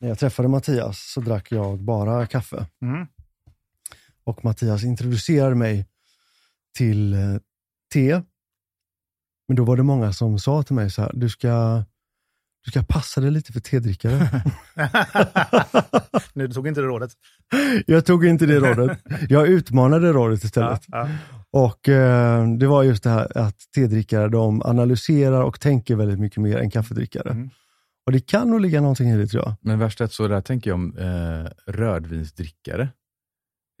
när 0.00 0.08
jag 0.08 0.18
träffade 0.18 0.48
Mattias 0.48 1.12
så 1.14 1.20
drack 1.20 1.52
jag 1.52 1.78
bara 1.78 2.26
kaffe. 2.26 2.66
Mm. 2.82 3.06
Och 4.24 4.44
Mattias 4.44 4.84
introducerade 4.84 5.54
mig 5.54 5.86
till 6.76 7.12
eh, 7.12 7.36
te. 7.92 8.22
Men 9.48 9.56
då 9.56 9.64
var 9.64 9.76
det 9.76 9.82
många 9.82 10.12
som 10.12 10.38
sa 10.38 10.62
till 10.62 10.74
mig 10.74 10.90
så 10.90 11.02
här, 11.02 11.10
du 11.14 11.28
ska, 11.28 11.84
du 12.64 12.70
ska 12.70 12.82
passa 12.82 13.20
dig 13.20 13.30
lite 13.30 13.52
för 13.52 13.60
tedrickare. 13.60 14.42
nu 16.32 16.48
tog 16.48 16.68
inte 16.68 16.80
det 16.80 16.86
rådet. 16.86 17.12
jag 17.86 18.06
tog 18.06 18.26
inte 18.26 18.46
det 18.46 18.60
rådet. 18.60 18.98
Jag 19.28 19.48
utmanade 19.48 20.12
rådet 20.12 20.44
istället. 20.44 20.84
Ja, 20.86 21.08
ja. 21.08 21.39
Och 21.52 21.88
eh, 21.88 22.48
det 22.48 22.66
var 22.66 22.82
just 22.82 23.02
det 23.02 23.10
här 23.10 23.38
att 23.38 23.56
tedrickare, 23.74 24.28
de 24.28 24.62
analyserar 24.62 25.42
och 25.42 25.60
tänker 25.60 25.96
väldigt 25.96 26.18
mycket 26.18 26.38
mer 26.38 26.58
än 26.58 26.70
kaffedrickare. 26.70 27.30
Mm. 27.30 27.50
Och 28.06 28.12
det 28.12 28.20
kan 28.20 28.50
nog 28.50 28.60
ligga 28.60 28.80
någonting 28.80 29.08
i 29.08 29.16
det 29.16 29.26
tror 29.26 29.42
jag. 29.44 29.54
Men 29.60 29.78
värst 29.78 30.00
ett 30.00 30.12
så 30.12 30.28
där 30.28 30.40
tänker 30.40 30.70
jag 30.70 30.74
om 30.74 30.96
eh, 30.98 31.72
rödvinsdrickare. 31.72 32.88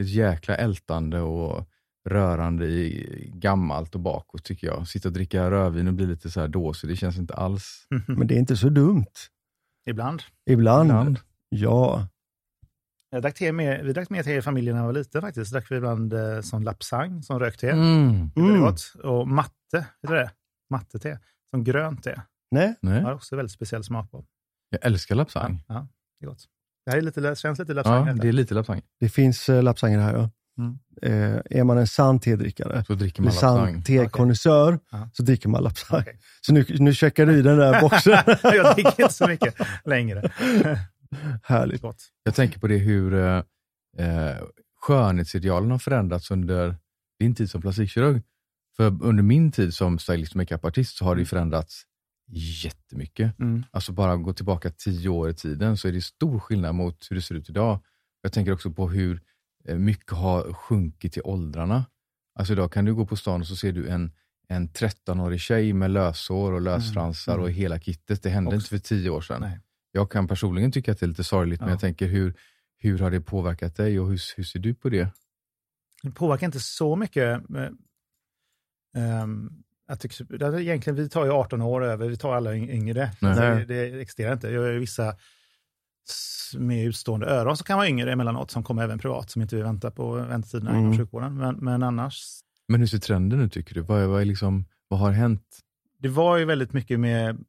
Ett 0.02 0.08
jäkla 0.08 0.56
ältande 0.56 1.20
och 1.20 1.68
rörande 2.08 2.66
i 2.66 3.32
gammalt 3.34 3.94
och 3.94 4.00
bakåt 4.00 4.44
tycker 4.44 4.66
jag. 4.66 4.88
Sitta 4.88 5.08
och 5.08 5.12
dricka 5.12 5.50
rödvin 5.50 5.88
och 5.88 5.94
bli 5.94 6.06
lite 6.06 6.30
så 6.30 6.40
här 6.40 6.48
dåsig, 6.48 6.90
det 6.90 6.96
känns 6.96 7.18
inte 7.18 7.34
alls. 7.34 7.86
Men 8.06 8.26
det 8.26 8.34
är 8.34 8.38
inte 8.38 8.56
så 8.56 8.68
dumt. 8.68 9.04
Ibland. 9.86 10.22
Ibland. 10.50 10.90
Ibland. 10.90 11.18
Ja. 11.48 12.08
Jag 13.10 13.22
drack 13.22 13.34
te 13.34 13.52
med, 13.52 13.84
vi 13.84 13.92
drack 13.92 14.10
mer 14.10 14.22
te 14.22 14.36
i 14.36 14.42
familjen 14.42 14.74
när 14.76 14.82
jag 14.82 14.86
var 14.86 14.92
liten 14.92 15.20
faktiskt. 15.20 15.52
Drack 15.52 15.70
vi 15.70 15.76
ibland 15.76 16.12
eh, 16.12 16.40
som 16.40 16.62
lapsang, 16.62 17.22
som 17.22 17.38
rökte. 17.38 17.70
Mm. 17.70 18.30
Det 18.34 18.40
är 18.40 18.44
väldigt 18.44 18.56
Mm. 18.56 18.60
gott. 18.60 18.94
Och 19.04 19.28
matte, 19.28 19.52
vet 19.72 19.86
du 20.10 20.14
det? 20.14 20.30
Matte-te. 20.70 21.18
Som 21.50 21.64
grönt 21.64 22.02
te. 22.04 22.20
Nej. 22.50 22.74
Nej. 22.80 23.00
Har 23.02 23.12
också 23.14 23.36
väldigt 23.36 23.52
speciell 23.52 23.84
smak 23.84 24.10
på. 24.10 24.24
Jag 24.70 24.80
älskar 24.86 25.14
lapsang. 25.14 25.64
Ja, 25.68 25.88
det 26.20 26.26
är 26.26 26.28
gott. 26.28 26.44
Det 26.84 26.90
här 26.90 26.98
är 26.98 27.02
lite, 27.02 27.34
känns 27.36 27.58
lite 27.58 27.74
lapsang. 27.74 28.06
Ja, 28.06 28.12
det 28.14 28.28
är 28.28 28.32
lite 28.32 28.54
lapsang. 28.54 28.82
Det 29.00 29.08
finns 29.08 29.48
eh, 29.48 29.62
lapsanger 29.62 29.98
här 29.98 30.14
ja. 30.14 30.30
Mm. 30.58 30.78
Eh, 31.02 31.40
är 31.58 31.64
man 31.64 31.78
en 31.78 31.86
sann 31.86 32.20
tedrickare, 32.20 32.84
Så 32.84 32.94
dricker 32.94 33.22
man 33.22 33.32
sann 33.32 33.82
tekonnässör, 33.82 34.78
Ja. 34.90 35.10
så 35.12 35.22
dricker 35.22 35.48
man 35.48 35.62
lapsang. 35.62 36.00
Okej. 36.00 36.18
Så 36.40 36.52
nu, 36.52 36.64
nu 36.68 36.94
checkar 36.94 37.26
du 37.26 37.38
i 37.38 37.42
den 37.42 37.58
där 37.58 37.80
boxen. 37.80 38.12
jag 38.42 38.74
dricker 38.74 39.02
inte 39.02 39.14
så 39.14 39.28
mycket 39.28 39.54
längre. 39.84 40.30
Härligt. 41.42 41.82
Gott. 41.82 42.02
Jag 42.22 42.34
tänker 42.34 42.60
på 42.60 42.66
det 42.66 42.76
hur 42.78 43.14
eh, 43.14 43.42
eh, 43.98 44.36
skönhetsidealen 44.80 45.70
har 45.70 45.78
förändrats 45.78 46.30
under 46.30 46.76
din 47.18 47.34
tid 47.34 47.50
som 47.50 47.60
plastikkirurg. 47.60 48.22
För 48.76 48.98
under 49.04 49.22
min 49.22 49.52
tid 49.52 49.74
som 49.74 49.98
stylist 49.98 50.32
och 50.32 50.36
makeupartist 50.36 50.96
så 50.96 51.04
har 51.04 51.14
det 51.14 51.20
ju 51.20 51.26
förändrats 51.26 51.82
jättemycket. 52.64 53.38
Mm. 53.38 53.64
Alltså 53.70 53.92
bara 53.92 54.16
gå 54.16 54.32
tillbaka 54.32 54.70
tio 54.70 55.08
år 55.08 55.30
i 55.30 55.34
tiden 55.34 55.76
så 55.76 55.88
är 55.88 55.92
det 55.92 56.00
stor 56.02 56.38
skillnad 56.38 56.74
mot 56.74 57.06
hur 57.10 57.16
det 57.16 57.22
ser 57.22 57.34
ut 57.34 57.48
idag. 57.50 57.80
Jag 58.22 58.32
tänker 58.32 58.52
också 58.52 58.70
på 58.70 58.88
hur 58.88 59.20
eh, 59.64 59.76
mycket 59.78 60.10
har 60.12 60.52
sjunkit 60.52 61.16
i 61.16 61.20
åldrarna. 61.20 61.84
Alltså 62.38 62.52
idag 62.52 62.72
kan 62.72 62.84
du 62.84 62.94
gå 62.94 63.06
på 63.06 63.16
stan 63.16 63.40
och 63.40 63.46
så 63.46 63.56
ser 63.56 63.72
du 63.72 63.88
en, 63.88 64.12
en 64.48 64.68
13-årig 64.68 65.40
tjej 65.40 65.72
med 65.72 65.90
löshår 65.90 66.52
och 66.52 66.60
lösfransar 66.60 67.32
Mm. 67.32 67.44
och 67.44 67.50
hela 67.50 67.78
kittet. 67.80 68.22
Det 68.22 68.30
hände 68.30 68.48
Också. 68.48 68.56
inte 68.56 68.68
för 68.68 68.78
tio 68.78 69.10
år 69.10 69.20
sedan. 69.20 69.40
Nej. 69.40 69.60
Jag 69.92 70.10
kan 70.10 70.28
personligen 70.28 70.72
tycka 70.72 70.92
att 70.92 70.98
det 71.00 71.06
är 71.06 71.08
lite 71.08 71.24
sorgligt, 71.24 71.60
men 71.60 71.68
Ja. 71.68 71.72
jag 71.72 71.80
tänker 71.80 72.06
hur, 72.06 72.34
hur 72.78 72.98
har 72.98 73.10
det 73.10 73.20
påverkat 73.20 73.76
dig 73.76 74.00
och 74.00 74.08
hur, 74.08 74.20
hur 74.36 74.44
ser 74.44 74.58
du 74.58 74.74
på 74.74 74.88
det? 74.88 75.08
Det 76.02 76.10
påverkar 76.10 76.46
inte 76.46 76.60
så 76.60 76.96
mycket. 76.96 77.48
Men, 77.48 77.78
ehm, 78.96 79.50
jag 79.88 80.00
tycker, 80.00 80.58
egentligen, 80.60 80.96
vi 80.96 81.08
tar 81.08 81.24
ju 81.24 81.30
18 81.30 81.62
år 81.62 81.84
över, 81.84 82.08
vi 82.08 82.16
tar 82.16 82.34
alla 82.34 82.50
yng- 82.54 82.70
yngre. 82.70 83.10
Det, 83.20 83.64
det 83.64 84.00
existerar 84.00 84.32
inte. 84.32 84.48
Jag 84.50 84.62
har 84.62 84.68
ju 84.68 84.78
vissa 84.78 85.16
med 86.58 86.86
utstående 86.86 87.26
öron 87.26 87.56
som 87.56 87.64
kan 87.64 87.76
vara 87.78 87.88
yngre 87.88 88.12
emellanåt, 88.12 88.50
som 88.50 88.62
kommer 88.64 88.82
även 88.82 88.98
privat, 88.98 89.30
som 89.30 89.42
inte 89.42 89.56
vill 89.56 89.64
vänta 89.64 89.90
på 89.90 90.12
väntetiderna 90.14 90.70
Mm. 90.70 90.82
inom 90.82 90.98
sjukvården. 90.98 91.38
Men, 91.38 91.56
men 91.56 91.82
annars, 91.82 92.40
Men 92.68 92.80
hur 92.80 92.86
ser 92.86 92.98
trenden 92.98 93.40
ut 93.40 93.52
tycker 93.52 93.74
du? 93.74 93.80
Vad, 93.80 94.02
är, 94.02 94.06
vad, 94.06 94.20
är 94.20 94.24
liksom, 94.24 94.64
vad 94.88 95.00
har 95.00 95.10
hänt? 95.10 95.58
det 95.98 96.08
var 96.08 96.36
ju 96.36 96.44
väldigt 96.44 96.72
mycket 96.72 97.00
med 97.00 97.44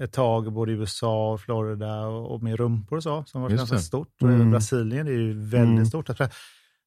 ett 0.00 0.12
tag 0.12 0.52
både 0.52 0.72
i 0.72 0.74
USA 0.74 1.32
och 1.32 1.40
Florida 1.40 2.06
och, 2.06 2.34
och 2.34 2.42
med 2.42 2.56
rumpor 2.56 2.96
och 2.96 3.02
så, 3.02 3.24
som 3.26 3.42
var 3.42 3.48
ganska 3.50 3.78
stort. 3.78 4.08
Och 4.22 4.28
Mm. 4.28 4.34
även 4.40 4.50
Brasilien 4.50 5.06
är 5.06 5.12
ju 5.12 5.32
väldigt 5.32 5.72
Mm. 5.76 5.86
stort. 5.86 6.08
Jag 6.08 6.28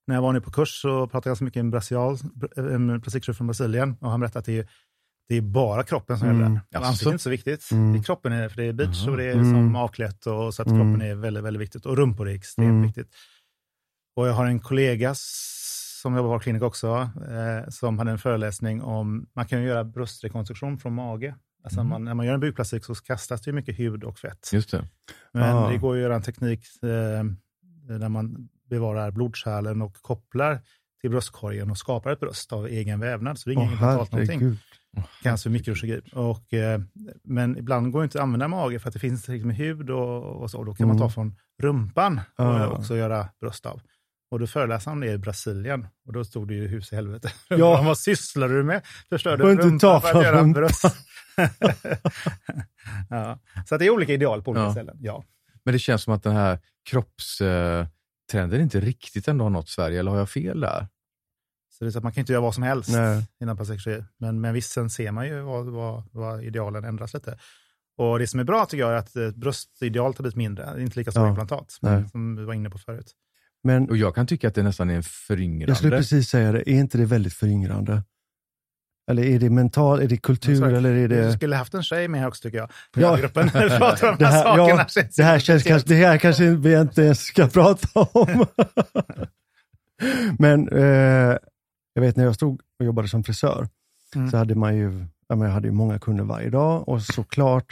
när 0.08 0.16
jag 0.16 0.22
var 0.22 0.34
nu 0.34 0.42
på 0.42 0.52
kurs 0.52 0.82
så 0.82 1.08
pratade 1.08 1.30
jag 1.30 1.32
ganska 1.32 1.46
mycket 1.46 1.62
om 1.62 1.72
brachial, 1.72 2.18
en 2.58 3.02
plastikkirurg 3.02 3.38
från 3.38 3.48
Brasilien 3.48 3.98
och 4.02 4.12
han 4.12 4.20
berättade 4.20 4.40
att 4.40 4.46
det 4.46 4.60
är, 4.60 4.68
det 5.30 5.36
är 5.36 5.42
bara 5.42 5.84
kroppen 5.84 6.18
som 6.20 6.30
Mm. 6.30 6.42
gäller. 6.42 6.56
Och 6.56 6.62
Jaså? 6.70 6.86
Ansiktet 6.88 7.08
är 7.08 7.12
inte 7.12 7.24
så 7.24 7.30
viktigt. 7.30 7.72
Mm. 7.72 7.94
Det 7.94 8.00
är 8.00 8.04
kroppen, 8.04 8.32
är, 8.34 8.50
för 8.50 8.58
det 8.58 8.64
är 8.68 8.74
beach 8.74 9.02
Aha. 9.04 9.12
och 9.12 9.18
det 9.18 9.24
är 9.26 9.34
Mm. 9.34 9.52
som 9.52 9.76
avklätt 9.76 10.26
och 10.28 10.54
så 10.54 10.62
att 10.62 10.68
Mm. 10.68 10.80
kroppen 10.82 11.02
är 11.10 11.16
väldigt, 11.16 11.44
väldigt 11.44 11.62
viktigt. 11.62 11.86
Och 11.86 11.98
rumpor 11.98 12.30
är 12.30 12.36
extremt 12.36 12.70
Mm. 12.70 12.82
viktigt. 12.82 13.16
Och 14.16 14.28
jag 14.28 14.34
har 14.34 14.46
en 14.46 14.60
kollega 14.60 15.14
som 16.02 16.16
jobbar 16.16 16.38
på 16.38 16.44
klinik 16.44 16.62
också, 16.62 17.10
eh, 17.30 17.70
som 17.70 18.00
hade 18.00 18.12
en 18.12 18.18
föreläsning 18.20 18.82
om, 18.82 19.26
man 19.36 19.46
kan 19.48 19.62
ju 19.62 19.68
göra 19.68 19.84
bröstrekonstruktion 19.84 20.78
från 20.78 20.94
mage. 20.94 21.36
Alltså 21.66 21.80
Mm. 21.80 21.90
man, 21.90 22.04
när 22.04 22.14
man 22.14 22.26
gör 22.26 22.34
en 22.34 22.40
bukplastik 22.40 22.86
så 22.86 22.96
kastas 22.96 23.42
det 23.42 23.52
mycket 23.52 23.80
hud 23.80 24.04
och 24.04 24.20
fett. 24.20 24.50
Just 24.54 24.72
det. 24.72 24.88
Men 25.32 25.56
Ah. 25.56 25.70
det 25.70 25.78
går 25.78 25.96
ju 25.96 26.02
att 26.02 26.04
göra 26.04 26.16
en 26.16 26.22
teknik 26.22 26.66
eh, 26.84 26.90
där 28.00 28.10
man 28.10 28.50
bevarar 28.70 29.12
blodkärlen 29.12 29.82
och 29.82 29.94
kopplar 30.02 30.60
till 31.02 31.10
bröstkorgen 31.10 31.72
och 31.72 31.78
skapar 31.78 32.12
ett 32.12 32.20
bröst 32.20 32.54
av 32.54 32.68
egen 32.68 33.00
vävnad. 33.00 33.40
Så 33.40 33.50
det 33.50 33.54
är 33.54 33.58
ingen 33.58 33.72
implantat 33.72 34.12
någonting. 34.12 34.40
herregud. 34.40 34.58
Cancer 35.24 35.50
mikrokirurgi. 35.50 36.02
Och, 36.14 36.54
eh, 36.54 36.82
men 37.24 37.58
ibland 37.58 37.92
går 37.92 38.00
det 38.00 38.04
inte 38.04 38.18
att 38.20 38.24
använda 38.24 38.48
mage 38.48 38.80
för 38.80 38.88
att 38.90 38.94
det 38.94 39.00
finns 39.00 39.28
liksom 39.28 39.50
hud 39.50 39.90
och, 39.90 40.24
och 40.42 40.52
så. 40.52 40.58
Och 40.60 40.66
då 40.66 40.74
kan 40.76 40.88
man 40.88 40.96
Mm. 40.98 41.08
ta 41.08 41.14
från 41.14 41.36
rumpan 41.62 42.20
och 42.38 42.46
Ah. 42.46 42.68
också 42.68 42.96
göra 42.98 43.30
bröst 43.42 43.66
av. 43.66 43.82
Och 44.36 44.40
då 44.40 44.48
föreläste 44.48 44.90
han 44.90 45.00
det 45.00 45.12
i 45.12 45.18
Brasilien. 45.18 45.88
Och 46.06 46.14
då 46.14 46.26
stod 46.26 46.48
det 46.48 46.54
ju 46.54 46.68
hus 46.68 46.92
i 46.94 46.96
helvete. 46.96 47.32
Ja. 47.50 47.82
Vad 47.82 47.98
sysslar 47.98 48.50
du 48.50 48.64
med? 48.64 48.82
Förstörde 49.10 49.44
rumpan 49.44 50.02
för 50.02 50.18
att 50.18 50.24
göra 50.24 50.44
bröst. 50.44 50.84
ja. 53.10 53.40
Så 53.66 53.76
att 53.76 53.80
det 53.80 53.86
är 53.86 53.90
olika 53.90 54.14
ideal 54.14 54.44
på 54.44 54.52
olika 54.52 54.64
Ja. 54.64 54.72
ställen. 54.72 54.98
Ja. 55.02 55.24
Men 55.64 55.72
det 55.74 55.80
känns 55.80 56.04
som 56.04 56.14
att 56.14 56.24
den 56.24 56.36
här 56.36 56.60
kroppstrenden 56.90 58.62
inte 58.62 58.80
riktigt 58.80 59.28
ändå 59.28 59.46
har 59.46 59.50
nått 59.50 59.70
Sverige, 59.70 60.00
eller 60.00 60.12
har 60.12 60.18
jag 60.18 60.30
fel 60.30 60.60
där? 60.60 60.88
Så 61.70 61.84
det 61.84 61.90
är 61.90 61.92
så 61.92 61.98
att 61.98 62.04
man 62.04 62.14
kan 62.14 62.22
inte 62.22 62.32
göra 62.34 62.42
vad 62.42 62.54
som 62.54 62.64
helst 62.64 62.90
Nej. 62.94 63.26
inom 63.42 63.56
plastikkirurgi. 63.58 64.04
Men, 64.18 64.42
men 64.42 64.54
visst, 64.54 64.72
sen 64.72 64.90
ser 64.90 65.12
man 65.12 65.28
ju 65.28 65.40
vad, 65.42 65.66
vad, 65.66 66.04
vad 66.12 66.44
idealen 66.44 66.84
ändras 66.84 67.14
lite. 67.14 67.38
Och 67.98 68.20
det 68.20 68.28
som 68.28 68.40
är 68.40 68.44
bra 68.44 68.66
tycker 68.66 68.84
jag 68.84 68.92
är 68.94 68.98
att 68.98 69.16
eh, 69.16 69.30
bröstidealet 69.30 70.18
har 70.18 70.24
blivit 70.24 70.36
mindre. 70.38 70.82
Inte 70.82 71.00
lika 71.00 71.12
stora 71.12 71.24
Ja. 71.26 71.30
implantat, 71.30 71.72
som 72.12 72.36
vi 72.36 72.44
var 72.46 72.54
inne 72.54 72.70
på 72.70 72.78
förut. 72.78 73.12
Men 73.66 73.90
Och 73.90 73.98
jag 73.98 74.16
kan 74.16 74.28
tycka 74.28 74.48
att 74.48 74.56
det 74.56 74.64
nästan 74.64 74.90
är 74.90 74.96
en 74.96 75.04
föryngrande. 75.04 75.70
jag 75.72 75.78
skulle 75.78 75.98
precis 75.98 76.30
säga 76.30 76.52
det, 76.52 76.70
är 76.70 76.74
inte 76.80 76.98
det 76.98 77.06
väldigt 77.06 77.34
föryngrande? 77.34 78.04
Eller 79.12 79.24
är 79.24 79.40
det 79.40 79.50
mental, 79.50 80.02
är 80.02 80.08
det 80.08 80.18
kultur 80.18 80.56
Sorry. 80.56 80.76
eller 80.76 80.90
är 80.96 81.08
Du 81.08 81.16
det... 81.16 81.32
skulle 81.34 81.56
haft 81.56 81.74
en 81.74 81.84
tjej 81.84 82.08
med 82.08 82.20
här 82.22 82.28
också 82.28 82.42
tycker 82.44 82.58
jag. 82.58 82.72
Ja. 82.96 83.02
Ja. 83.02 83.16
Gruppen. 83.16 83.50
när 83.54 83.64
vi 83.70 83.78
pratar 83.78 84.10
om 84.12 84.16
de 84.18 84.24
Det 84.24 84.30
här, 84.30 84.44
här, 84.46 84.58
sakerna. 84.58 84.86
ja, 84.96 85.04
det 85.18 85.24
här 85.24 85.40
känns 85.40 85.64
kanske, 85.64 85.90
det 85.90 85.96
här 85.96 86.18
kanske 86.18 86.50
vi 86.56 86.80
inte 86.80 87.02
ens 87.02 87.20
ska 87.20 87.48
prata 87.54 87.88
om. 88.02 88.46
Men 90.40 90.70
eh, 90.70 91.38
jag 91.94 92.02
vet 92.02 92.16
när 92.16 92.24
jag 92.24 92.36
stod 92.36 92.62
och 92.80 92.86
jobbade 92.86 93.08
som 93.08 93.24
frisör, 93.24 93.68
Mm. 94.16 94.32
så 94.32 94.38
hade 94.38 94.56
man 94.56 94.76
ju, 94.78 95.06
jag 95.28 95.38
hade 95.38 95.68
ju 95.68 95.74
många 95.74 96.00
kunder 96.00 96.24
varje 96.24 96.50
dag 96.50 96.90
och 96.90 97.02
såklart, 97.02 97.66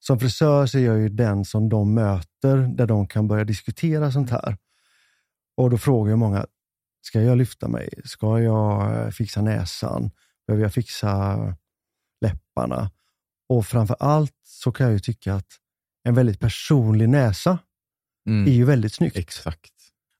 som 0.00 0.18
frisör 0.20 0.66
så 0.66 0.78
är 0.78 0.82
jag 0.86 0.98
ju 0.98 1.08
den 1.08 1.44
som 1.44 1.68
de 1.68 1.94
möter, 1.94 2.56
där 2.56 2.86
de 2.86 3.06
kan 3.06 3.28
börja 3.28 3.44
diskutera 3.44 4.10
sånt 4.12 4.30
här. 4.30 4.56
Och 5.56 5.70
då 5.70 5.78
frågar 5.78 6.10
ju 6.10 6.16
många, 6.16 6.46
ska 7.02 7.20
jag 7.22 7.38
lyfta 7.38 7.68
mig? 7.68 7.88
Ska 8.04 8.40
jag 8.40 8.96
eh, 9.04 9.10
fixa 9.10 9.42
näsan? 9.42 10.10
Behöver 10.46 10.64
jag 10.64 10.74
fixa 10.74 11.36
läpparna? 12.20 12.90
Och 13.48 13.66
framför 13.66 13.96
allt 14.00 14.36
så 14.42 14.72
kan 14.72 14.86
jag 14.86 14.92
ju 14.92 14.98
tycka 14.98 15.34
att 15.34 15.58
en 16.04 16.14
väldigt 16.14 16.40
personlig 16.40 17.08
näsa 17.08 17.58
Mm. 18.26 18.46
är 18.46 18.52
ju 18.52 18.64
väldigt 18.64 18.94
snyggt. 18.94 19.16
Exakt. 19.16 19.72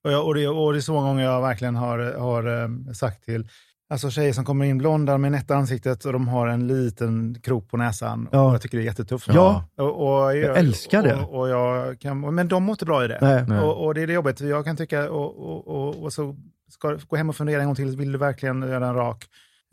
Och, 0.04 0.12
jag, 0.12 0.26
och, 0.26 0.34
det, 0.34 0.48
och 0.48 0.72
det 0.72 0.78
är 0.78 0.80
så 0.80 0.92
många 0.92 1.06
gånger 1.08 1.24
jag 1.24 1.42
verkligen 1.42 1.76
har, 1.76 1.98
har 1.98 2.62
eh, 2.62 2.92
sagt 2.92 3.24
till 3.24 3.48
Alltså 3.92 4.10
tjejer 4.10 4.32
som 4.32 4.44
kommer 4.44 4.64
in 4.64 4.78
blonda 4.78 5.18
med 5.18 5.32
nätta 5.32 5.54
ansiktet 5.54 6.04
och 6.04 6.12
de 6.12 6.28
har 6.28 6.46
en 6.46 6.66
liten 6.66 7.36
krok 7.42 7.70
på 7.70 7.76
näsan. 7.76 8.28
Ja. 8.32 8.42
Och 8.42 8.54
jag 8.54 8.62
tycker 8.62 8.78
det 8.78 8.84
är 8.84 8.86
jättetufft. 8.86 9.28
Ja. 9.28 9.64
Och, 9.76 10.24
och 10.24 10.36
Jag 10.36 10.58
älskar 10.58 11.02
det. 11.02 11.14
Och, 11.14 11.40
och 11.40 11.48
jag 11.48 12.00
kan, 12.00 12.34
men 12.34 12.48
de 12.48 12.62
mår 12.62 12.72
inte 12.72 12.84
bra 12.84 13.04
i 13.04 13.08
det. 13.08 13.18
Nej. 13.20 13.44
Nej. 13.48 13.60
Och, 13.60 13.84
och 13.84 13.94
det 13.94 14.02
är 14.02 14.06
det 14.06 14.12
jobbet. 14.12 14.40
Jag 14.40 14.64
kan 14.64 14.76
tycka, 14.76 15.10
och, 15.10 15.50
och, 15.50 15.68
och, 15.68 16.02
och 16.02 16.12
så 16.12 16.36
ska 16.70 16.98
gå 17.08 17.16
hem 17.16 17.28
och 17.28 17.36
fundera 17.36 17.60
en 17.60 17.66
gång 17.66 17.76
till. 17.76 17.96
Vill 17.96 18.12
du 18.12 18.18
verkligen 18.18 18.62
göra 18.62 18.88
en 18.88 18.94
rak? 18.94 19.24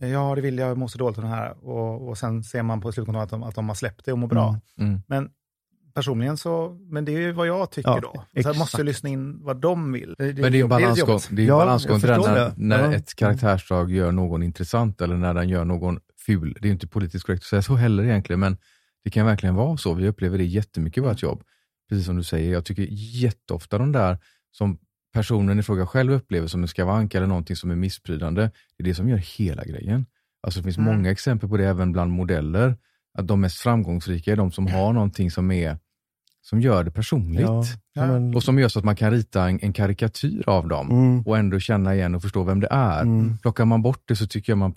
Ja, 0.02 0.36
det 0.36 0.42
vill 0.42 0.58
jag. 0.58 0.70
Jag 0.70 0.78
mår 0.78 0.88
så 0.88 0.98
dåligt 0.98 1.18
av 1.18 1.24
den 1.24 1.34
här. 1.34 1.68
Och, 1.68 2.10
och 2.10 2.18
sen 2.18 2.44
ser 2.44 2.64
man 2.64 2.82
på 2.82 2.92
slutkontrollen 2.92 3.24
att 3.24 3.30
de, 3.30 3.44
att 3.44 3.56
de 3.56 3.68
har 3.68 3.76
släppt 3.76 4.06
det 4.06 4.12
och 4.12 4.18
mår 4.18 4.28
bra. 4.28 4.48
Mm. 4.78 4.90
Mm. 4.90 5.02
Men 5.08 5.30
personligen 6.00 6.38
så, 6.38 6.78
men 6.90 7.06
det 7.06 7.12
är 7.16 7.20
ju 7.20 7.32
vad 7.32 7.48
jag 7.48 7.72
tycker 7.72 7.90
Ja, 7.90 8.00
då. 8.00 8.24
Jag 8.32 8.58
måste 8.58 8.84
lyssna 8.84 9.10
in 9.10 9.44
vad 9.44 9.62
de 9.62 9.92
vill. 9.92 10.16
Det, 10.18 10.24
Men 10.26 10.36
det 10.36 10.48
är 10.48 10.52
jobbigt. 10.52 10.70
balansgång, 10.70 11.20
det 11.30 11.42
är 11.44 11.48
Ja, 11.48 11.58
balansgång 11.58 12.00
jag 12.04 12.22
när, 12.28 12.36
det. 12.36 12.54
när 12.58 12.84
Ja. 12.84 12.94
ett 12.94 13.16
karaktärsdrag 13.16 13.92
gör 13.92 14.12
någon 14.12 14.44
intressant 14.44 15.02
eller 15.02 15.18
när 15.18 15.34
den 15.34 15.50
gör 15.50 15.66
någon 15.66 16.00
ful. 16.26 16.54
Det 16.60 16.66
är 16.66 16.68
ju 16.68 16.74
inte 16.74 16.88
politiskt 16.88 17.26
korrekt 17.26 17.42
att 17.44 17.48
säga 17.48 17.62
så 17.62 17.76
heller 17.76 18.04
egentligen, 18.04 18.40
men 18.40 18.58
det 19.04 19.10
kan 19.10 19.26
verkligen 19.26 19.56
vara 19.56 19.78
så. 19.78 19.94
Vi 19.94 20.08
upplever 20.08 20.38
det 20.38 20.46
jättemycket 20.46 20.98
i 20.98 21.02
vårt 21.02 21.22
jobb. 21.22 21.44
Precis 21.90 22.06
som 22.06 22.16
du 22.18 22.24
säger, 22.24 22.52
jag 22.54 22.66
tycker 22.66 22.88
jätteofta 23.22 23.78
de 23.78 23.92
där 23.92 24.18
som 24.52 24.78
personen 25.14 25.60
i 25.60 25.64
fråga 25.64 25.86
själv 25.88 26.12
upplever 26.14 26.48
som 26.48 26.62
en 26.62 26.68
skavank 26.68 27.16
eller 27.16 27.28
någonting 27.28 27.56
som 27.56 27.72
är 27.72 27.76
missprydande, 27.76 28.42
det 28.78 28.84
är 28.84 28.88
det 28.88 28.96
som 28.96 29.10
gör 29.10 29.18
hela 29.18 29.64
grejen. 29.66 30.06
Alltså 30.44 30.60
det 30.60 30.64
finns 30.64 30.78
Mm. 30.78 30.96
många 30.96 31.12
exempel 31.12 31.50
på 31.50 31.58
det 31.58 31.66
även 31.66 31.92
bland 31.92 32.12
modeller, 32.12 32.78
att 33.18 33.28
de 33.28 33.42
mest 33.42 33.58
framgångsrika 33.58 34.32
är 34.32 34.36
de 34.36 34.52
som 34.52 34.68
har 34.68 34.94
någonting 34.94 35.32
som 35.32 35.52
är 35.52 35.78
som 36.42 36.62
gör 36.62 36.84
det 36.84 36.92
personligt. 36.92 37.42
Ja, 37.42 37.64
Ja. 37.94 38.08
men- 38.08 38.36
Och 38.36 38.44
som 38.44 38.60
gör 38.60 38.68
så 38.68 38.80
att 38.80 38.86
man 38.86 38.96
kan 38.96 39.12
rita 39.12 39.50
en, 39.50 39.60
en 39.62 39.74
karikatyr 39.74 40.44
av 40.48 40.68
dem 40.68 40.90
Mm. 40.92 41.22
och 41.22 41.38
ändå 41.38 41.60
känna 41.60 41.96
igen 41.96 42.16
och 42.16 42.22
förstå 42.22 42.44
vem 42.44 42.60
det 42.60 42.68
är. 42.72 43.02
Mm. 43.02 43.38
Plockar 43.38 43.66
man 43.66 43.82
bort 43.82 44.02
det 44.06 44.16
så 44.16 44.28
tycker 44.28 44.52
jag 44.52 44.58
man 44.58 44.74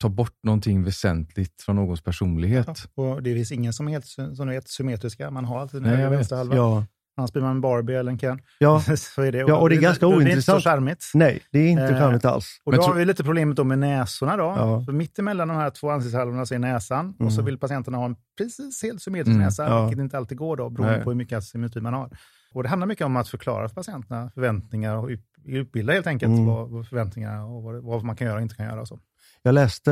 tar 0.00 0.08
bort 0.08 0.34
någonting 0.42 0.84
väsentligt 0.84 1.62
från 1.62 1.76
någons 1.76 2.00
personlighet. 2.02 2.88
Och 2.94 3.22
det 3.22 3.34
finns 3.34 3.52
ingen 3.52 3.72
som 3.72 3.88
är 3.88 3.92
helt 3.92 4.06
som 4.36 4.48
vet, 4.48 4.68
symmetriska. 4.68 5.30
Man 5.30 5.44
har 5.44 5.60
alltid 5.60 5.76
en 5.78 5.82
Nej, 5.82 5.90
höger 5.90 6.02
jag 6.02 6.08
och 6.08 6.12
vet. 6.12 6.18
vänster 6.18 6.36
halva. 6.36 6.56
Ja. 6.56 6.84
Annars 7.18 7.32
blir 7.32 7.42
man 7.42 7.50
en 7.50 7.60
Barbie 7.60 7.94
eller 7.94 8.10
en 8.12 8.18
Ken. 8.18 8.40
ja, 8.58 8.80
så 8.96 9.22
är 9.22 9.32
det. 9.32 9.38
Ja, 9.38 9.56
och 9.56 9.68
det 9.68 9.76
är 9.76 9.80
ganska 9.80 10.06
då, 10.06 10.14
ointressant. 10.14 10.26
Det 10.46 10.52
är 10.52 10.54
inte 10.56 10.62
så 10.62 10.70
charmigt. 10.70 11.10
nej, 11.14 11.42
det 11.52 11.58
är 11.58 11.68
inte 11.68 11.82
Eh, 11.84 11.98
charmigt 11.98 12.24
alls. 12.24 12.60
Och 12.64 12.72
då 12.72 12.82
har 12.82 12.94
vi 12.94 13.04
lite 13.04 13.24
problemet 13.24 13.56
då 13.56 13.64
med 13.64 13.78
näsorna. 13.78 14.36
Då. 14.36 14.44
Ja. 14.44 14.82
För 14.84 14.92
mitt 14.92 15.18
emellan 15.18 15.48
de 15.48 15.56
här 15.56 15.70
två 15.70 15.90
ansiktshalvorna 15.90 16.46
så 16.46 16.54
är 16.54 16.58
näsan 16.58 17.14
och 17.18 17.32
så 17.32 17.40
Mm. 17.40 17.44
vill 17.46 17.58
patienterna 17.58 17.98
ha 17.98 18.04
en 18.04 18.16
precis 18.38 18.82
helt 18.82 19.02
symmetrisk 19.02 19.34
Mm. 19.34 19.44
näsa, 19.44 19.64
Ja. 19.68 19.82
vilket 19.86 20.00
inte 20.00 20.16
alltid 20.16 20.38
går 20.38 20.56
då, 20.56 20.70
beroende 20.70 20.94
Nej. 20.96 21.04
på 21.04 21.10
hur 21.10 21.16
mycket 21.16 21.38
asymmetri 21.38 21.80
man 21.80 21.94
har. 21.94 22.10
Och 22.52 22.62
det 22.62 22.68
handlar 22.68 22.86
mycket 22.86 23.06
om 23.06 23.16
att 23.16 23.28
förklara 23.28 23.68
för 23.68 23.74
patienterna 23.74 24.30
förväntningar 24.34 24.96
och 24.96 25.10
utbilda 25.44 25.92
helt 25.92 26.06
enkelt 26.06 26.30
Mm. 26.32 26.46
vad, 26.46 26.70
vad 26.70 26.88
förväntningarna 26.88 27.44
och 27.46 27.62
vad, 27.62 27.82
vad 27.84 28.04
man 28.04 28.16
kan 28.16 28.26
göra 28.26 28.36
och 28.36 28.42
inte 28.42 28.54
kan 28.54 28.66
göra. 28.66 28.80
Och 28.80 28.88
så. 28.88 28.98
Jag 29.42 29.52
läste 29.52 29.90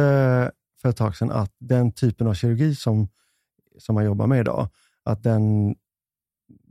för 0.82 0.88
ett 0.88 0.96
tag 0.96 1.16
sedan 1.16 1.30
att 1.30 1.50
den 1.60 1.92
typen 1.92 2.26
av 2.26 2.34
kirurgi 2.34 2.74
som, 2.74 3.08
som 3.78 3.94
man 3.94 4.04
jobbar 4.04 4.26
med 4.26 4.40
idag, 4.40 4.68
att 5.04 5.22
den, 5.22 5.74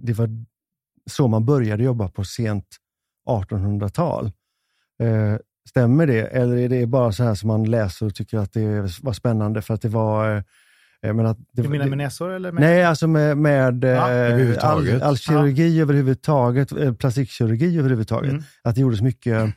det 0.05 0.13
var 0.13 0.29
så 1.11 1.27
man 1.27 1.45
började 1.45 1.83
jobba 1.83 2.07
på 2.07 2.23
sent 2.23 2.65
1800-tal. 3.29 4.25
Eh, 5.03 5.35
stämmer 5.69 6.07
det? 6.07 6.21
Eller 6.21 6.57
är 6.57 6.69
det 6.69 6.85
bara 6.85 7.11
så 7.11 7.23
här 7.23 7.35
som 7.35 7.47
man 7.47 7.63
läser 7.63 8.05
och 8.05 8.15
tycker 8.15 8.37
att 8.37 8.53
det 8.53 8.99
var 9.01 9.13
spännande 9.13 9.61
för 9.61 9.73
att 9.73 9.81
det 9.81 9.89
var... 9.89 10.43
Eh, 11.01 11.13
menar 11.13 11.29
att 11.31 11.37
det, 11.51 11.61
Du 11.61 11.69
menar 11.69 11.83
det, 11.83 11.89
med 11.89 11.97
näsor 11.97 12.31
eller 12.31 12.51
med... 12.51 12.61
Nej, 12.61 12.83
alltså 12.83 13.07
med, 13.07 13.37
med 13.37 13.83
Ja, 13.83 13.89
eh, 13.89 14.03
all, 14.03 14.11
överhuvudtaget. 14.11 15.01
all 15.01 15.17
kirurgi 15.17 15.79
överhuvudtaget, 15.81 16.71
eh, 16.71 16.93
plastikkirurgi 16.93 17.79
överhuvudtaget. 17.79 18.31
Mm. 18.31 18.43
Att 18.63 18.75
det 18.75 18.81
gjordes 18.81 19.01
mycket 19.01 19.53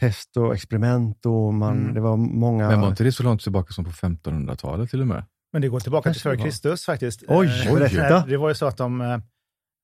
test 0.00 0.36
och 0.36 0.54
experiment 0.54 1.26
och 1.26 1.54
man, 1.54 1.78
Mm. 1.82 1.94
det 1.94 2.00
var 2.00 2.16
många... 2.16 2.68
Men 2.68 2.80
var 2.80 2.88
inte 2.88 3.04
det 3.04 3.12
så 3.12 3.22
långt 3.22 3.42
tillbaka 3.42 3.72
som 3.72 3.84
på 3.84 3.90
1500-talet 3.90 4.90
till 4.90 5.00
och 5.00 5.06
med? 5.06 5.24
Men 5.52 5.62
det 5.62 5.68
går 5.68 5.80
tillbaka 5.80 6.02
Kanske 6.04 6.18
till 6.20 6.22
före 6.22 6.36
det. 6.36 6.42
Kristus 6.42 6.84
faktiskt. 6.84 7.22
Oj, 7.28 7.64
Eh, 7.68 7.74
berätta. 7.74 8.26
Det 8.26 8.36
var 8.36 8.48
ju 8.48 8.54
så 8.54 8.66
att 8.66 8.76
de, 8.76 9.22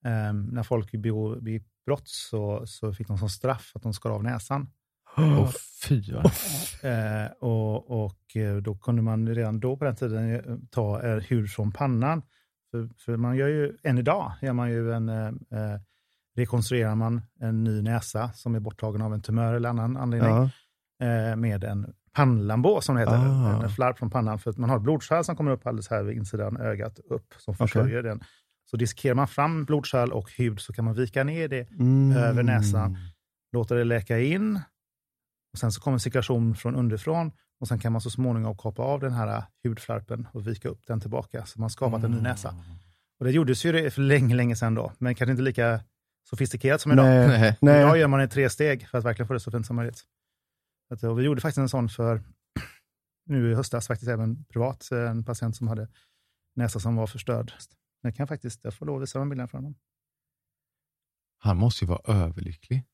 eh, 0.04 0.32
när 0.32 0.62
folk 0.62 0.92
begick 1.40 1.66
brott 1.86 2.08
så, 2.08 2.66
så 2.66 2.92
fick 2.92 3.08
de 3.08 3.18
som 3.18 3.28
straff 3.28 3.72
att 3.74 3.82
de 3.82 3.92
skar 3.92 4.10
av 4.10 4.24
näsan. 4.24 4.70
Åh 5.16 5.50
fy. 5.82 6.12
vad- 6.12 6.32
Eh, 6.82 7.30
och, 7.40 8.04
och 8.04 8.36
eh, 8.36 8.56
då 8.56 8.74
kunde 8.78 9.02
man 9.02 9.28
redan 9.34 9.60
då 9.60 9.76
på 9.76 9.84
den 9.84 9.96
tiden 9.96 10.34
eh, 10.34 10.40
ta 10.70 11.02
eh, 11.02 11.16
hud 11.22 11.50
från 11.50 11.72
pannan 11.72 12.22
För, 12.70 12.88
för 12.98 13.16
man 13.16 13.36
gör 13.36 13.48
ju, 13.48 13.76
än 13.82 13.98
idag, 13.98 14.32
gör 14.42 14.52
man 14.52 14.70
ju 14.70 14.92
en, 14.92 15.08
eh, 15.08 15.30
rekonstruerar 16.36 16.94
man 16.94 17.22
en 17.40 17.64
ny 17.64 17.82
näsa 17.82 18.32
som 18.32 18.54
är 18.54 18.60
borttagen 18.60 19.02
av 19.02 19.14
en 19.14 19.22
tumör 19.22 19.54
eller 19.54 19.68
annan 19.68 19.96
anledning 19.96 20.30
eh, 21.02 21.36
med 21.36 21.64
en 21.64 21.94
pannlambå 22.12 22.80
som 22.80 22.94
det 22.94 23.00
heter, 23.00 23.14
Ah. 23.16 23.62
en, 23.64 23.70
flarp 23.70 23.98
från 23.98 24.10
pannan. 24.10 24.38
För 24.38 24.50
att 24.50 24.56
man 24.58 24.70
har 24.70 24.78
blodkärl 24.78 25.22
som 25.24 25.36
kommer 25.36 25.50
upp 25.50 25.66
alldeles 25.66 25.88
här 25.90 26.02
vid 26.02 26.16
insidan 26.16 26.56
ögat 26.56 26.98
upp 26.98 27.34
som 27.38 27.54
försörjer 27.54 28.02
den. 28.02 28.20
Så 28.70 28.76
dissekerar 28.76 29.14
man 29.14 29.28
fram 29.28 29.64
blodkärl 29.64 30.12
och 30.12 30.32
hud 30.32 30.60
så 30.60 30.72
kan 30.72 30.84
man 30.84 30.94
vika 30.94 31.24
ner 31.24 31.48
det 31.48 31.70
Mm. 31.70 32.16
över 32.16 32.42
näsan. 32.42 32.98
låter 33.52 33.76
det 33.76 33.84
läka 33.84 34.18
in. 34.20 34.56
Och 35.52 35.58
sen 35.58 35.72
så 35.72 35.80
kommer 35.80 35.98
cirkulation 35.98 36.54
från 36.54 36.74
underifrån 36.76 37.32
och 37.60 37.68
sen 37.68 37.78
kan 37.78 37.92
man 37.92 38.00
så 38.00 38.10
småningom 38.10 38.56
kapa 38.56 38.82
av 38.82 39.00
den 39.00 39.12
här 39.12 39.42
hudflarpen 39.64 40.26
och 40.32 40.46
vika 40.46 40.68
upp 40.68 40.86
den 40.86 41.00
tillbaka. 41.00 41.46
Så 41.46 41.60
man 41.60 41.70
skapat 41.70 42.04
en 42.04 42.10
ny 42.10 42.20
näsa. 42.20 42.54
Och 43.18 43.24
det 43.24 43.30
gjordes 43.32 43.64
ju 43.64 43.90
för 43.90 44.02
länge, 44.02 44.34
länge 44.34 44.56
sedan 44.56 44.74
då, 44.74 44.92
men 44.98 45.14
kanske 45.14 45.30
inte 45.30 45.42
lika 45.42 45.80
sofistikerat 46.30 46.80
som 46.80 46.92
idag. 46.92 47.04
Nej. 47.60 47.80
Idag 47.80 47.98
gör 47.98 48.08
man 48.08 48.18
det 48.18 48.24
i 48.24 48.28
tre 48.28 48.50
steg 48.50 48.88
för 48.88 48.98
att 48.98 49.04
verkligen 49.04 49.26
få 49.26 49.34
det 49.34 49.40
så 49.40 49.50
fint 49.50 49.66
som 49.66 49.76
möjligt. 49.76 50.04
Och 51.02 51.18
vi 51.18 51.22
gjorde 51.22 51.40
faktiskt 51.40 51.58
en 51.58 51.68
sån 51.68 51.88
för 51.88 52.22
nu 53.26 53.52
i 53.52 53.54
höstas, 53.54 53.86
faktiskt 53.86 54.10
även 54.10 54.44
privat, 54.44 54.88
en 54.92 55.24
patient 55.24 55.56
som 55.56 55.68
hade 55.68 55.88
näsa 56.56 56.80
som 56.80 56.96
var 56.96 57.06
förstörd. 57.06 57.52
Jag 58.02 58.16
kan 58.16 58.26
faktiskt, 58.28 58.60
jag 58.64 58.74
får 58.74 58.86
lov 58.86 58.96
att 58.96 59.02
visa 59.02 59.18
de 59.18 59.28
bilderna 59.28 59.48
för 59.48 59.58
honom. 59.58 59.74
Han 61.38 61.56
måste 61.56 61.84
ju 61.84 61.88
vara 61.88 62.14
överlycklig. 62.24 62.84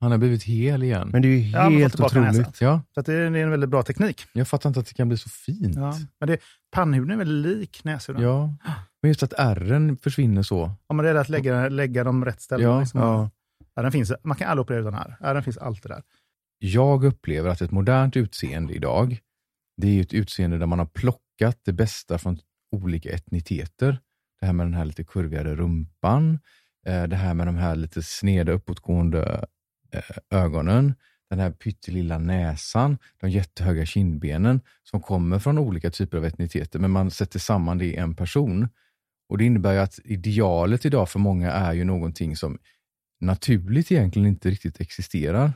Han 0.00 0.10
har 0.10 0.18
blivit 0.18 0.42
hel 0.42 0.82
igen. 0.82 1.08
Men 1.12 1.22
det 1.22 1.28
är 1.28 1.36
ju 1.38 1.50
Ja, 1.50 1.68
helt 1.68 1.92
tillbaka 1.94 2.20
otroligt. 2.20 2.60
ja, 2.60 2.82
Så 2.94 3.00
att 3.00 3.06
det, 3.06 3.14
är, 3.14 3.30
det 3.30 3.38
är 3.38 3.42
en 3.42 3.50
väldigt 3.50 3.70
bra 3.70 3.82
teknik. 3.82 4.26
jag 4.32 4.48
fattar 4.48 4.70
inte 4.70 4.80
att 4.80 4.86
det 4.86 4.94
kan 4.94 5.08
bli 5.08 5.16
så 5.18 5.28
fint. 5.28 5.76
Ja. 5.76 5.94
Men 6.20 6.26
det, 6.26 6.38
pannhuden 6.70 7.10
är 7.10 7.16
väldigt 7.16 7.56
lik 7.58 7.84
näshuden. 7.84 8.22
Ja, 8.22 8.54
men 9.02 9.08
just 9.08 9.22
att 9.22 9.32
ärren 9.32 9.96
försvinner 9.96 10.42
så. 10.42 10.62
Om 10.86 10.96
man 10.96 11.06
är 11.06 11.08
rädd 11.14 11.16
att 11.20 11.28
lägga, 11.28 11.68
lägga 11.68 12.04
dem 12.04 12.24
rätt 12.24 12.40
ställen. 12.40 12.66
Ja, 12.70 12.80
liksom. 12.80 13.00
Ja. 13.00 13.30
Ärren 13.76 13.92
finns, 13.92 14.12
man 14.24 14.36
kan 14.36 14.48
aldrig 14.50 14.62
operera 14.64 14.80
utan 14.80 14.94
ärr. 14.94 15.16
Ärren 15.20 15.42
finns 15.42 15.58
alltid 15.58 15.90
där. 15.90 16.02
Jag 16.58 17.04
upplever 17.04 17.50
att 17.50 17.60
ett 17.60 17.70
modernt 17.70 18.16
utseende 18.16 18.74
idag, 18.74 19.18
det 19.76 19.86
är 19.88 19.92
ju 19.92 20.00
ett 20.02 20.14
utseende 20.14 20.58
där 20.58 20.66
man 20.66 20.78
har 20.78 20.86
plockat 20.86 21.60
det 21.64 21.72
bästa 21.72 22.18
från 22.18 22.38
olika 22.76 23.10
etniteter. 23.10 23.98
Det 24.40 24.46
här 24.46 24.52
med 24.52 24.66
den 24.66 24.74
här 24.74 24.84
lite 24.84 25.04
kurvigare 25.04 25.54
rumpan, 25.56 26.38
eh, 26.86 27.02
det 27.02 27.16
här 27.16 27.34
med 27.34 27.46
de 27.46 27.56
här 27.56 27.76
lite 27.76 28.02
sneda 28.02 28.52
uppåtgående 28.52 29.46
eh, 29.92 30.38
ögonen, 30.38 30.94
den 31.30 31.38
här 31.38 31.50
pyttelilla 31.50 32.18
näsan, 32.18 32.98
de 33.20 33.30
jättehöga 33.30 33.86
kindbenen 33.86 34.60
som 34.82 35.00
kommer 35.00 35.38
från 35.38 35.58
olika 35.58 35.90
typer 35.90 36.18
av 36.18 36.24
etniteter, 36.24 36.78
men 36.78 36.90
man 36.90 37.10
sätter 37.10 37.38
samman 37.38 37.78
det 37.78 37.84
i 37.84 37.96
en 37.96 38.14
person. 38.14 38.68
Och 39.28 39.38
Det 39.38 39.44
innebär 39.44 39.72
ju 39.72 39.78
att 39.78 39.98
idealet 40.04 40.84
idag 40.84 41.08
för 41.08 41.18
många 41.18 41.52
är 41.52 41.72
ju 41.72 41.84
någonting 41.84 42.36
som 42.36 42.58
naturligt 43.20 43.92
egentligen 43.92 44.28
inte 44.28 44.50
riktigt 44.50 44.80
existerar. 44.80 45.52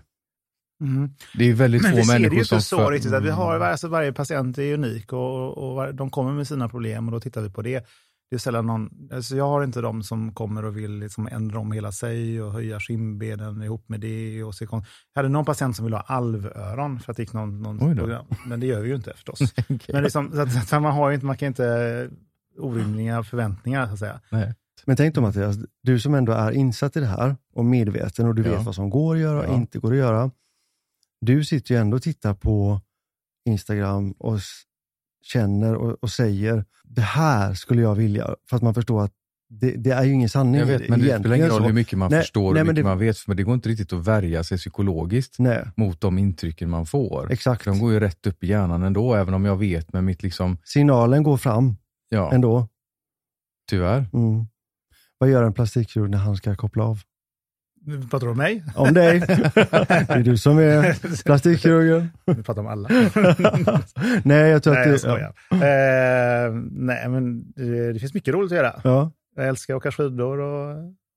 Det 1.35 1.45
är 1.45 1.55
väldigt 1.55 1.83
Men 1.83 1.91
få 1.91 1.97
vi 1.97 2.05
ser 2.05 2.13
det 2.15 2.21
människor 2.21 2.39
ju 2.39 2.45
som... 2.45 2.57
inte 2.57 2.67
så 2.69 2.77
för- 2.77 2.93
riktigt. 2.93 3.13
Att 3.13 3.25
vi 3.25 3.31
har, 3.31 3.61
alltså 3.61 3.89
varje 3.89 4.13
patient 4.13 4.59
är 4.59 4.75
unik 4.75 5.13
och, 5.13 5.59
och 5.59 5.95
de 5.95 6.11
kommer 6.11 6.33
med 6.33 6.49
sina 6.49 6.69
problem 6.69 7.07
och 7.09 7.13
då 7.13 7.21
tittar 7.21 7.41
vi 7.41 7.51
på 7.51 7.63
det. 7.63 7.87
Det 8.33 8.37
är 8.37 8.39
sällan 8.39 8.67
någon, 8.67 9.09
alltså 9.13 9.37
jag 9.37 9.49
har 9.49 9.65
inte 9.65 9.81
de 9.81 10.03
som 10.03 10.35
kommer 10.35 10.65
och 10.65 10.77
vill 10.77 10.99
liksom 10.99 11.29
ändra 11.33 11.59
om 11.59 11.73
hela 11.73 11.93
sig 11.93 12.43
och 12.43 12.53
höja 12.53 12.81
skinnbenen 12.81 13.63
ihop 13.63 13.89
med 13.89 14.01
det. 14.01 14.43
Och 14.45 14.55
kon- 14.69 14.85
jag 15.15 15.19
hade 15.19 15.29
någon 15.29 15.45
patient 15.45 15.77
som 15.77 15.85
ville 15.85 15.97
ha 15.97 16.03
alvöron 16.03 17.01
för 17.01 17.11
att 17.13 17.17
det 17.17 17.23
gick 17.23 17.33
någon, 17.33 17.63
någon 17.63 17.97
program. 17.97 18.27
Men 18.47 18.61
det 18.61 18.67
gör 18.67 18.81
vi 18.81 18.89
ju 18.89 18.95
inte 18.95 19.13
förstås. 19.15 19.41
Okej. 19.59 19.79
Men 19.93 20.03
liksom, 20.03 20.31
så 20.33 20.41
att, 20.41 20.53
så 20.53 20.77
att 20.77 20.83
man, 20.83 20.93
har 20.93 21.09
ju 21.11 21.15
inte, 21.15 21.27
man 21.27 21.37
kan 21.37 21.49
inte 21.49 22.11
orimliga 22.59 23.23
förväntningar 23.23 23.87
så 23.87 23.93
att 23.93 23.99
säga. 23.99 24.21
Nej. 24.31 24.55
Men 24.87 24.97
tänk 24.97 25.15
då 25.15 25.21
Mattias, 25.21 25.57
du 25.83 26.01
som 26.01 26.15
ändå 26.15 26.33
är 26.33 26.51
insatt 26.51 26.97
i 26.97 27.01
det 27.01 27.07
här 27.07 27.37
och 27.55 27.65
medveten 27.65 28.27
och 28.27 28.35
du 28.35 28.43
Ja. 28.43 28.51
vet 28.57 28.67
vad 28.67 28.75
som 28.75 28.91
går 28.91 29.15
att 29.15 29.21
göra 29.21 29.39
och 29.39 29.47
Ja. 29.47 29.55
inte 29.55 29.79
går 29.79 29.93
att 29.93 29.99
göra. 29.99 30.31
Du 31.21 31.45
sitter 31.45 31.75
ju 31.75 31.81
ändå 31.81 31.97
och 31.97 32.03
tittar 32.03 32.35
på 32.35 32.81
Instagram 33.49 34.13
och 34.13 34.39
känner 35.23 35.75
och, 35.75 35.99
och 36.03 36.11
säger 36.11 36.65
det 36.85 37.01
här 37.03 37.55
skulle 37.55 37.83
jag 37.83 37.95
vilja. 37.95 38.35
För 38.51 38.57
att 38.57 38.63
man 38.63 38.75
förstår 38.75 39.03
att 39.05 39.13
det, 39.55 39.71
det 39.71 39.91
är 39.91 40.05
ju 40.05 40.13
ingen 40.13 40.29
sanning. 40.29 40.61
Jag 40.61 40.67
vet, 40.67 40.89
men 40.89 41.01
det 41.01 41.19
spelar 41.19 41.37
ingen 41.37 41.49
roll 41.49 41.63
hur 41.63 41.73
mycket 41.73 41.99
man 41.99 42.11
Nej, 42.11 42.21
förstår 42.21 42.51
och 42.51 42.57
hur 42.57 42.65
mycket 42.65 42.77
det- 42.77 42.83
man 42.83 42.99
vet, 42.99 43.17
men 43.27 43.37
det 43.37 43.43
går 43.43 43.55
inte 43.55 43.69
riktigt 43.69 43.93
att 43.93 44.07
värja 44.07 44.45
sig 44.45 44.59
psykologiskt 44.59 45.39
Nej, 45.39 45.65
mot 45.77 46.01
de 46.01 46.19
intrycken 46.19 46.71
man 46.71 46.87
får. 46.87 47.33
exakt. 47.33 47.65
De 47.65 47.79
går 47.79 47.93
ju 47.93 48.01
rätt 48.01 48.27
upp 48.27 48.45
i 48.45 48.47
hjärnan 48.47 48.83
ändå, 48.83 49.15
även 49.15 49.35
om 49.35 49.45
jag 49.45 49.57
vet 49.57 49.93
med 49.93 50.05
mitt 50.05 50.23
liksom, 50.23 50.59
Signalen 50.65 51.23
går 51.23 51.37
fram 51.37 51.77
ja, 52.09 52.33
ändå. 52.33 52.69
tyvärr. 53.71 54.07
Mm. 54.13 54.47
Vad 55.19 55.31
gör 55.31 55.43
en 55.43 55.53
plastikkirurg 55.53 56.11
när 56.11 56.19
han 56.19 56.37
ska 56.37 56.57
koppla 56.57 56.85
av? 56.85 57.01
Nu 57.85 58.03
pratar 58.03 58.27
du 58.27 58.31
om 58.31 58.39
mig? 58.39 58.65
Om 58.75 58.95
dig. 58.95 59.21
det 59.21 60.07
är 60.09 60.23
du 60.23 60.37
som 60.39 60.59
är 60.59 61.23
plastikkirurgen. 61.25 62.11
Vi 62.27 62.43
pratar 62.43 62.61
om 62.61 62.67
alla. 62.67 62.89
Nej, 64.25 64.51
jag 64.51 64.63
tror 64.63 64.75
Nej, 64.75 64.83
att 64.83 64.87
jag 64.87 64.95
det... 64.95 64.99
skojar. 64.99 65.33
Eh, 65.51 66.53
nej, 66.71 67.09
men 67.09 67.53
det, 67.53 67.93
det 67.93 67.99
finns 67.99 68.15
mycket 68.15 68.35
roligt 68.35 68.53
att 68.53 68.57
göra. 68.57 68.81
Ja. 68.85 69.11
Jag 69.37 69.49
älskar 69.49 69.75
att 69.75 69.79
åka 69.79 69.93
skidor 69.93 70.39
och 70.41 70.77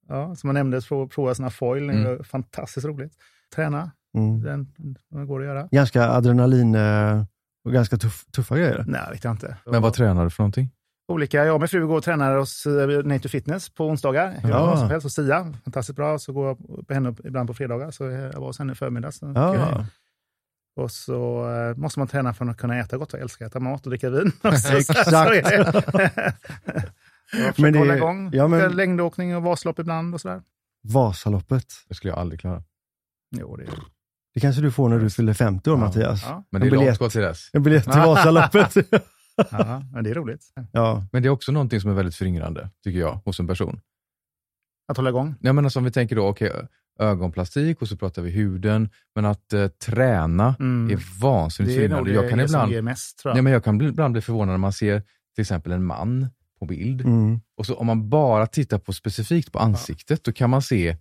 ja, 0.10 0.36
som 0.36 0.47
jag 0.47 0.54
nämnde, 0.54 0.82
prova, 0.82 1.08
prova 1.08 1.36
såna 1.36 1.49
foil. 1.49 1.88
Det 1.88 1.93
är 1.93 2.06
Mm. 2.06 2.23
fantastiskt 2.23 2.86
roligt. 2.86 3.13
Träna, 3.56 3.91
Mm. 4.17 4.41
den, 4.43 4.67
den 5.12 5.28
går 5.28 5.39
att 5.39 5.45
göra. 5.45 5.67
Ganska 5.71 6.10
adrenalin 6.10 6.75
eh, 6.75 7.23
och 7.65 7.71
ganska 7.71 7.97
tuff, 7.97 8.25
tuffa 8.32 8.58
grejer. 8.58 8.84
Nej, 8.88 9.01
vet 9.12 9.23
jag 9.23 9.34
inte. 9.34 9.58
Men 9.65 9.82
vad 9.82 9.93
tränar 9.93 10.23
du 10.23 10.30
för 10.30 10.43
någonting? 10.43 10.69
Olika, 11.07 11.45
jag 11.45 11.53
och 11.55 11.61
min 11.61 11.67
fru 11.67 11.87
går 11.87 11.97
och 11.97 12.03
tränar 12.03 12.35
hos 12.37 12.65
eh, 12.65 12.87
Nature 12.87 13.29
Fitness 13.29 13.69
på 13.69 13.85
onsdagar. 13.87 14.35
Jag 14.41 14.51
Ja. 14.51 14.77
som 14.77 14.89
helst 14.89 15.03
hos 15.03 15.13
Sia. 15.13 15.53
Fantastiskt 15.63 15.95
bra. 15.95 16.19
Så 16.19 16.33
går 16.33 16.47
jag 16.47 16.87
på 16.87 16.93
henne 16.93 17.15
ibland 17.23 17.47
på 17.47 17.53
fredagar. 17.53 17.91
Så 17.91 18.03
jag 18.03 18.33
var 18.39 18.47
hos 18.47 18.59
henne 18.59 18.71
i 18.71 18.75
förmiddags. 18.75 19.19
Ja. 19.21 19.85
Och 20.75 20.91
så 20.91 21.49
eh, 21.51 21.75
måste 21.77 21.99
man 21.99 22.07
träna 22.07 22.33
för 22.33 22.45
att 22.45 22.57
kunna 22.57 22.79
äta 22.79 22.97
gott. 22.97 23.13
Jag 23.13 23.21
älskar 23.21 23.45
att 23.45 23.51
äta 23.51 23.59
mat 23.59 23.83
och 23.85 23.89
dricka 23.89 24.09
vin. 24.09 24.31
Så- 24.41 24.77
Exakt. 24.77 25.11
Jag 27.33 27.59
Men 27.59 27.73
det- 27.73 27.79
hålla 27.79 27.95
igång. 27.97 28.29
ja, 28.33 28.47
men- 28.47 28.71
Längdåkning 28.75 29.35
och 29.35 29.43
Vasalopp 29.43 29.79
ibland 29.79 30.13
och 30.13 30.21
sådär. 30.21 30.41
Vasaloppet. 30.83 31.65
Det 31.89 31.95
skulle 31.95 32.11
jag 32.13 32.19
aldrig 32.19 32.39
klara. 32.39 32.63
Jo, 33.31 33.55
det 33.55 33.63
är 33.63 33.69
Det 34.33 34.39
kanske 34.39 34.61
du 34.61 34.71
får 34.71 34.89
när 34.89 34.99
du 34.99 35.09
fyller 35.09 35.33
50 35.33 35.69
år 35.69 35.77
Ja. 35.77 35.85
Mattias. 35.85 36.23
ja, 36.23 36.43
Men 36.49 36.61
det 36.61 36.67
är 36.67 36.71
biljett. 36.71 36.87
långt 36.87 36.97
kvar 36.97 37.09
till 37.09 37.21
dess. 37.21 37.49
En 37.53 37.63
biljett 37.63 37.83
till 37.83 37.91
Vasaloppet. 38.05 38.75
Ja, 39.51 39.83
men 39.93 40.03
det 40.03 40.09
är 40.09 40.13
roligt. 40.13 40.45
ja. 40.71 41.07
Men 41.11 41.23
det 41.23 41.27
är 41.27 41.29
också 41.29 41.51
någonting 41.51 41.81
som 41.81 41.91
är 41.91 41.95
väldigt 41.95 42.15
föryngrande, 42.15 42.69
tycker 42.83 42.99
jag, 42.99 43.13
hos 43.25 43.39
en 43.39 43.47
person. 43.47 43.79
Att 44.87 44.97
hålla 44.97 45.09
igång. 45.09 45.35
Jag 45.41 45.55
menar 45.55 45.69
som 45.69 45.83
vi 45.83 45.91
tänker 45.91 46.15
då, 46.15 46.27
okej, 46.27 46.51
ögonplastik 46.99 47.81
och 47.81 47.87
så 47.87 47.97
pratar 47.97 48.21
vi 48.21 48.29
huden, 48.31 48.89
men 49.15 49.25
att 49.25 49.53
eh, 49.53 49.67
träna 49.67 50.55
Mm. 50.59 50.89
är 50.97 51.21
vansinnigt 51.21 51.75
Det 51.77 51.85
är 51.85 51.89
nog 51.89 51.97
föryngrande. 51.97 52.09
det, 52.11 52.15
Jag 52.15 52.29
kan 52.29 52.37
det 52.39 52.47
som 52.47 52.55
ibland, 52.57 52.71
ger 52.71 52.81
mest, 52.81 53.17
tror 53.19 53.29
jag. 53.29 53.35
nej, 53.35 53.41
men 53.43 53.53
jag 53.53 53.63
kan 53.63 53.81
ibland 53.81 54.11
bli 54.11 54.21
förvånad 54.21 54.53
när 54.53 54.57
man 54.57 54.73
ser 54.73 54.99
till 55.35 55.41
exempel 55.41 55.71
en 55.71 55.85
man 55.85 56.27
på 56.59 56.65
bild 56.65 57.01
Mm. 57.01 57.39
och 57.57 57.65
så 57.65 57.75
om 57.75 57.87
man 57.87 58.09
bara 58.09 58.47
tittar 58.47 58.77
på 58.79 58.93
specifikt 58.93 59.51
på 59.51 59.59
ansiktet, 59.59 60.23
då 60.23 60.31
kan 60.31 60.49
man 60.49 60.61
se, 60.61 60.97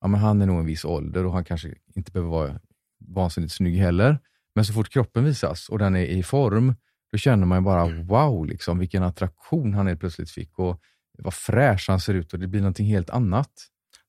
ja 0.00 0.06
men 0.06 0.20
han 0.20 0.42
är 0.42 0.46
nog 0.46 0.58
en 0.58 0.66
viss 0.66 0.84
ålder 0.84 1.26
och 1.26 1.32
han 1.32 1.44
kanske 1.44 1.74
inte 1.94 2.12
behöver 2.12 2.30
vara 2.30 2.60
vansinnigt 3.04 3.52
snygg 3.52 3.76
heller. 3.78 4.18
Men 4.54 4.64
så 4.64 4.72
fort 4.72 4.88
kroppen 4.88 5.24
visas 5.24 5.68
och 5.68 5.78
den 5.78 5.96
är 5.96 6.04
i 6.04 6.22
form, 6.22 6.74
då 7.12 7.18
känner 7.18 7.46
man 7.46 7.58
ju 7.58 7.62
bara 7.64 7.84
wow, 8.02 8.46
liksom, 8.46 8.78
vilken 8.78 9.02
attraktion 9.02 9.74
han 9.74 9.86
helt 9.86 10.00
plötsligt 10.00 10.30
fick 10.30 10.58
och 10.58 10.80
vad 11.18 11.34
fräsch 11.34 11.84
han 11.88 12.00
ser 12.00 12.14
ut 12.14 12.32
och 12.32 12.38
det 12.38 12.46
blir 12.46 12.60
någonting 12.60 12.86
helt 12.86 13.10
annat. 13.10 13.50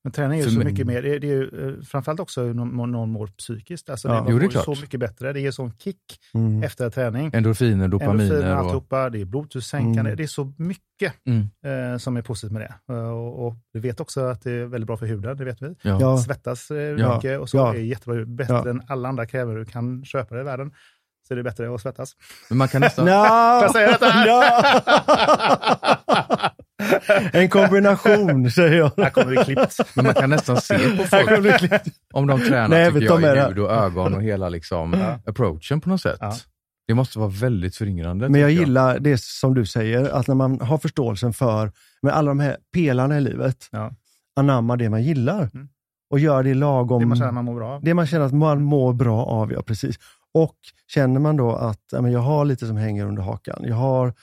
Men 0.06 0.12
träning 0.14 0.40
är 0.40 0.44
ju 0.44 0.50
så 0.50 0.58
mig- 0.58 0.66
mycket 0.72 0.88
mer, 0.88 1.02
det 1.02 1.16
är, 1.16 1.20
det 1.20 1.28
är 1.28 1.32
ju 1.36 1.70
eh, 1.78 1.82
framförallt 1.84 2.20
också 2.20 2.44
hur 2.44 2.54
någon, 2.54 2.92
någon 2.92 3.10
mår 3.10 3.28
psykiskt. 3.28 3.90
Alltså 3.90 4.08
Ja. 4.08 4.14
det, 4.14 4.22
man 4.22 4.32
Jo, 4.32 4.40
mår 4.44 4.76
så 4.76 4.82
mycket 4.82 5.00
bättre. 5.00 5.34
Det 5.34 5.40
ger 5.40 5.52
sån 5.52 5.72
kick 5.78 5.98
Mm. 6.34 6.64
efter 6.64 6.90
träning. 6.90 7.32
Endorfiner, 7.34 7.88
dopaminer 7.88 8.24
Endorfiner, 8.24 8.54
och... 8.54 8.60
alltihopa, 8.60 9.10
det 9.10 9.22
är 9.22 9.26
blodtryckssänkande. 9.26 10.00
Mm. 10.00 10.16
Det 10.18 10.24
är 10.24 10.28
så 10.28 10.54
mycket 10.58 11.14
Mm, 11.26 11.94
eh, 11.94 11.98
som 11.98 12.18
är 12.18 12.22
positivt 12.22 12.52
med 12.52 12.62
det. 12.62 12.94
Eh, 12.94 13.10
och, 13.10 13.48
och 13.48 13.56
vi 13.74 13.80
vet 13.80 14.00
också 14.00 14.22
att 14.22 14.42
det 14.42 14.52
är 14.52 14.66
väldigt 14.66 14.88
bra 14.88 14.98
för 14.98 15.06
huden, 15.06 15.38
det 15.38 15.46
vet 15.46 15.62
vi. 15.62 15.76
ja. 15.82 16.18
Svettas 16.18 16.72
eh, 16.72 16.78
Ja. 16.78 17.16
mycket 17.16 17.40
och 17.40 17.50
så 17.50 17.58
Ja. 17.58 17.76
är 17.76 17.80
jättebra. 17.80 18.26
Bättre 18.26 18.70
än 18.70 18.82
alla 18.88 19.10
andra 19.10 19.26
kräver 19.26 19.56
du 19.56 19.66
kan 19.66 20.06
köpa 20.06 20.40
i 20.40 20.44
världen. 20.44 20.72
Så 21.28 21.34
är 21.34 21.36
det 21.36 21.44
bättre 21.44 21.76
att 21.76 21.82
svettas. 21.82 22.14
Men 22.50 22.58
man 22.58 22.68
kan 22.68 22.82
nästan... 22.88 23.08
Jag 23.08 23.72
säga 23.72 23.92
detta? 23.92 24.26
Ja. 24.28 24.82
En 27.34 27.50
kombination 27.50 28.52
säger 28.52 28.78
jag. 28.78 28.92
Här 28.98 29.10
kommer 29.10 29.36
det 29.36 29.44
klippt. 29.44 29.80
Men 29.96 30.06
man 30.06 30.14
kan 30.14 30.30
nästan 30.30 30.62
se 30.62 30.78
på 30.98 31.04
folk 31.04 31.30
om 32.14 32.28
de 32.28 32.40
tränar 32.40 32.68
Nej, 32.68 32.92
tycker 32.94 33.06
jag, 33.06 33.24
är 33.24 33.36
i 33.36 33.40
hud 33.50 33.60
och 33.60 33.72
ögon 33.72 34.14
och 34.14 34.24
hela 34.24 34.50
liksom, 34.50 34.96
approachen 35.26 35.82
på 35.82 35.90
något 35.90 36.02
sätt. 36.02 36.18
Ja. 36.20 36.34
Det 36.88 36.94
måste 36.94 37.20
vara 37.20 37.30
väldigt 37.30 37.76
föryngrande. 37.76 38.30
Men 38.30 38.42
jag 38.42 38.50
tycker 38.50 38.62
gillar 38.62 39.00
det 39.00 39.22
som 39.22 39.54
du 39.54 39.66
säger, 39.66 40.10
att 40.10 40.28
när 40.28 40.36
man 40.36 40.62
har 40.62 40.78
förståelsen 40.78 41.34
för 41.34 41.72
med 42.02 42.14
alla 42.14 42.28
de 42.32 42.40
här 42.40 42.58
pelarna 42.74 43.18
i 43.18 43.22
livet, 43.22 43.58
Ja. 43.72 43.92
anamma 44.36 44.76
det 44.78 44.90
man 44.90 45.04
gillar 45.04 45.50
Mm. 45.54 45.68
och 46.12 46.20
göra 46.20 46.44
det 46.44 46.54
lagom. 46.54 47.00
Det 47.00 47.06
man 47.06 47.18
känner 47.18 47.28
att 47.30 47.34
man 47.36 47.46
mår 47.46 47.56
bra 47.56 47.70
av. 47.76 47.84
det 47.84 47.94
man 47.94 48.08
känner 48.08 48.26
att 48.26 48.34
man 48.34 48.64
mår 48.64 48.94
bra 48.94 49.26
av, 49.26 49.52
ja 49.54 49.62
precis. 49.62 49.96
Och 50.34 50.58
känner 50.88 51.20
man 51.20 51.38
då 51.38 51.52
att 51.52 51.82
ja, 51.92 52.02
men 52.02 52.12
jag 52.12 52.20
har 52.20 52.46
lite 52.46 52.68
som 52.68 52.78
hänger 52.78 53.06
under 53.06 53.22
hakan, 53.22 53.64
jag 53.64 53.76
har 53.76 54.14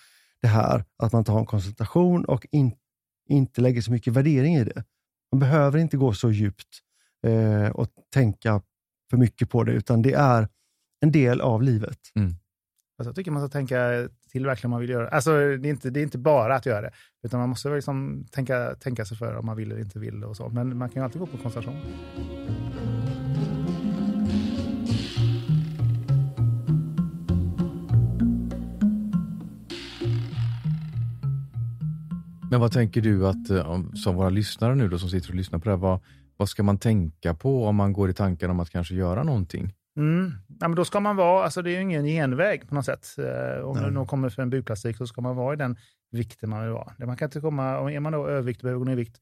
det 0.43 0.49
här 0.49 0.85
att 0.97 1.13
man 1.13 1.25
tar 1.25 1.39
en 1.39 1.47
konsultation 1.47 2.25
och 2.25 2.47
in, 2.51 2.73
inte 3.29 3.61
lägger 3.61 3.83
så 3.83 3.93
mycket 3.93 4.13
värdering 4.13 4.55
i 4.55 4.65
det. 4.65 4.85
Man 5.33 5.41
behöver 5.41 5.79
inte 5.79 5.97
gå 5.97 6.13
så 6.13 6.31
djupt 6.31 6.79
eh, 7.27 7.71
och 7.71 7.89
tänka 8.13 8.63
för 9.11 9.17
mycket 9.17 9.51
på 9.51 9.65
det, 9.65 9.73
utan 9.73 10.03
det 10.03 10.13
är 10.13 10.49
en 11.01 11.13
del 11.13 11.41
av 11.41 11.63
livet. 11.63 11.99
Alltså, 12.99 13.09
jag 13.09 13.17
tycker 13.17 13.31
man 13.31 13.43
ska 13.43 13.49
tänka 13.49 14.09
till 14.31 14.47
verkligen 14.47 14.69
om 14.69 14.71
man 14.71 14.81
vill 14.81 14.91
göra 14.91 15.05
det. 15.05 15.11
Alltså, 15.11 15.31
det. 15.33 15.69
Är 15.69 15.71
inte, 15.71 15.91
det 15.91 16.01
är 16.01 16.03
inte 16.03 16.19
bara 16.19 16.55
att 16.55 16.67
göra 16.67 16.81
det, 16.81 16.91
utan 17.23 17.41
man 17.41 17.49
måste 17.49 17.69
liksom 17.69 18.27
tänka, 18.31 18.75
tänka 18.75 19.05
sig 19.05 19.17
för 19.17 19.37
om 19.37 19.47
man 19.47 19.57
vill 19.57 19.73
eller 19.73 19.81
inte 19.81 19.99
vill. 19.99 20.25
och 20.25 20.37
så. 20.37 20.49
Men 20.49 20.79
man 20.79 20.89
kan 20.89 21.01
ju 21.01 21.05
alltid 21.05 21.21
gå 21.21 21.27
på 21.27 21.39
konsultation. 21.39 21.81
Men 32.51 32.61
vad 32.61 32.73
tänker 32.73 33.01
du 33.01 33.27
att, 33.27 33.51
eh, 33.51 33.71
om- 33.71 33.97
som 33.97 34.15
våra 34.17 34.31
lyssnare 34.31 34.75
nu 34.75 34.89
då 34.89 34.99
som 34.99 35.09
sitter 35.11 35.29
och 35.29 35.35
lyssnar 35.35 35.59
på 35.59 35.65
det 35.65 35.71
här, 35.71 35.77
vad, 35.77 36.01
vad 36.37 36.49
ska 36.49 36.63
man 36.63 36.79
tänka 36.79 37.35
på 37.35 37.67
om 37.67 37.77
man 37.77 37.93
går 37.93 38.11
i 38.11 38.15
tankar 38.15 38.49
om 38.49 38.61
att 38.61 38.71
kanske 38.71 38.95
göra 38.95 39.23
någonting? 39.23 39.75
Mm. 39.97 40.33
Ja, 40.61 40.69
men 40.69 40.75
då 40.75 40.85
ska 40.85 41.01
man 41.01 41.17
vara, 41.17 41.45
alltså 41.45 41.63
det 41.63 41.71
är 41.71 41.75
ju 41.75 41.81
ingen 41.83 42.05
genväg 42.05 42.69
på 42.69 42.75
något 42.75 42.85
sätt. 42.85 43.07
Eh, 43.19 43.65
om 43.65 43.77
Nej. 43.77 43.85
det 43.85 43.91
nog 43.91 44.09
kommer 44.09 44.29
för 44.29 44.43
en 44.43 44.51
bukplastik 44.51 44.97
så 44.97 45.07
ska 45.07 45.21
man 45.21 45.37
vara 45.37 45.55
i 45.55 45.57
den 45.57 45.77
vikten 46.11 46.51
man 46.51 46.63
vill 46.63 46.71
vara. 46.73 46.93
Man 47.07 47.17
kan 47.17 47.27
inte 47.27 47.41
komma, 47.41 47.79
om 47.79 47.89
är 47.89 48.01
man 48.01 48.13
då 48.13 48.27
övervikt 48.29 48.61
och 48.61 48.65
behöver 48.65 48.79
gå 48.79 48.85
ner 48.85 48.93
i 48.93 48.97
vikt 48.97 49.17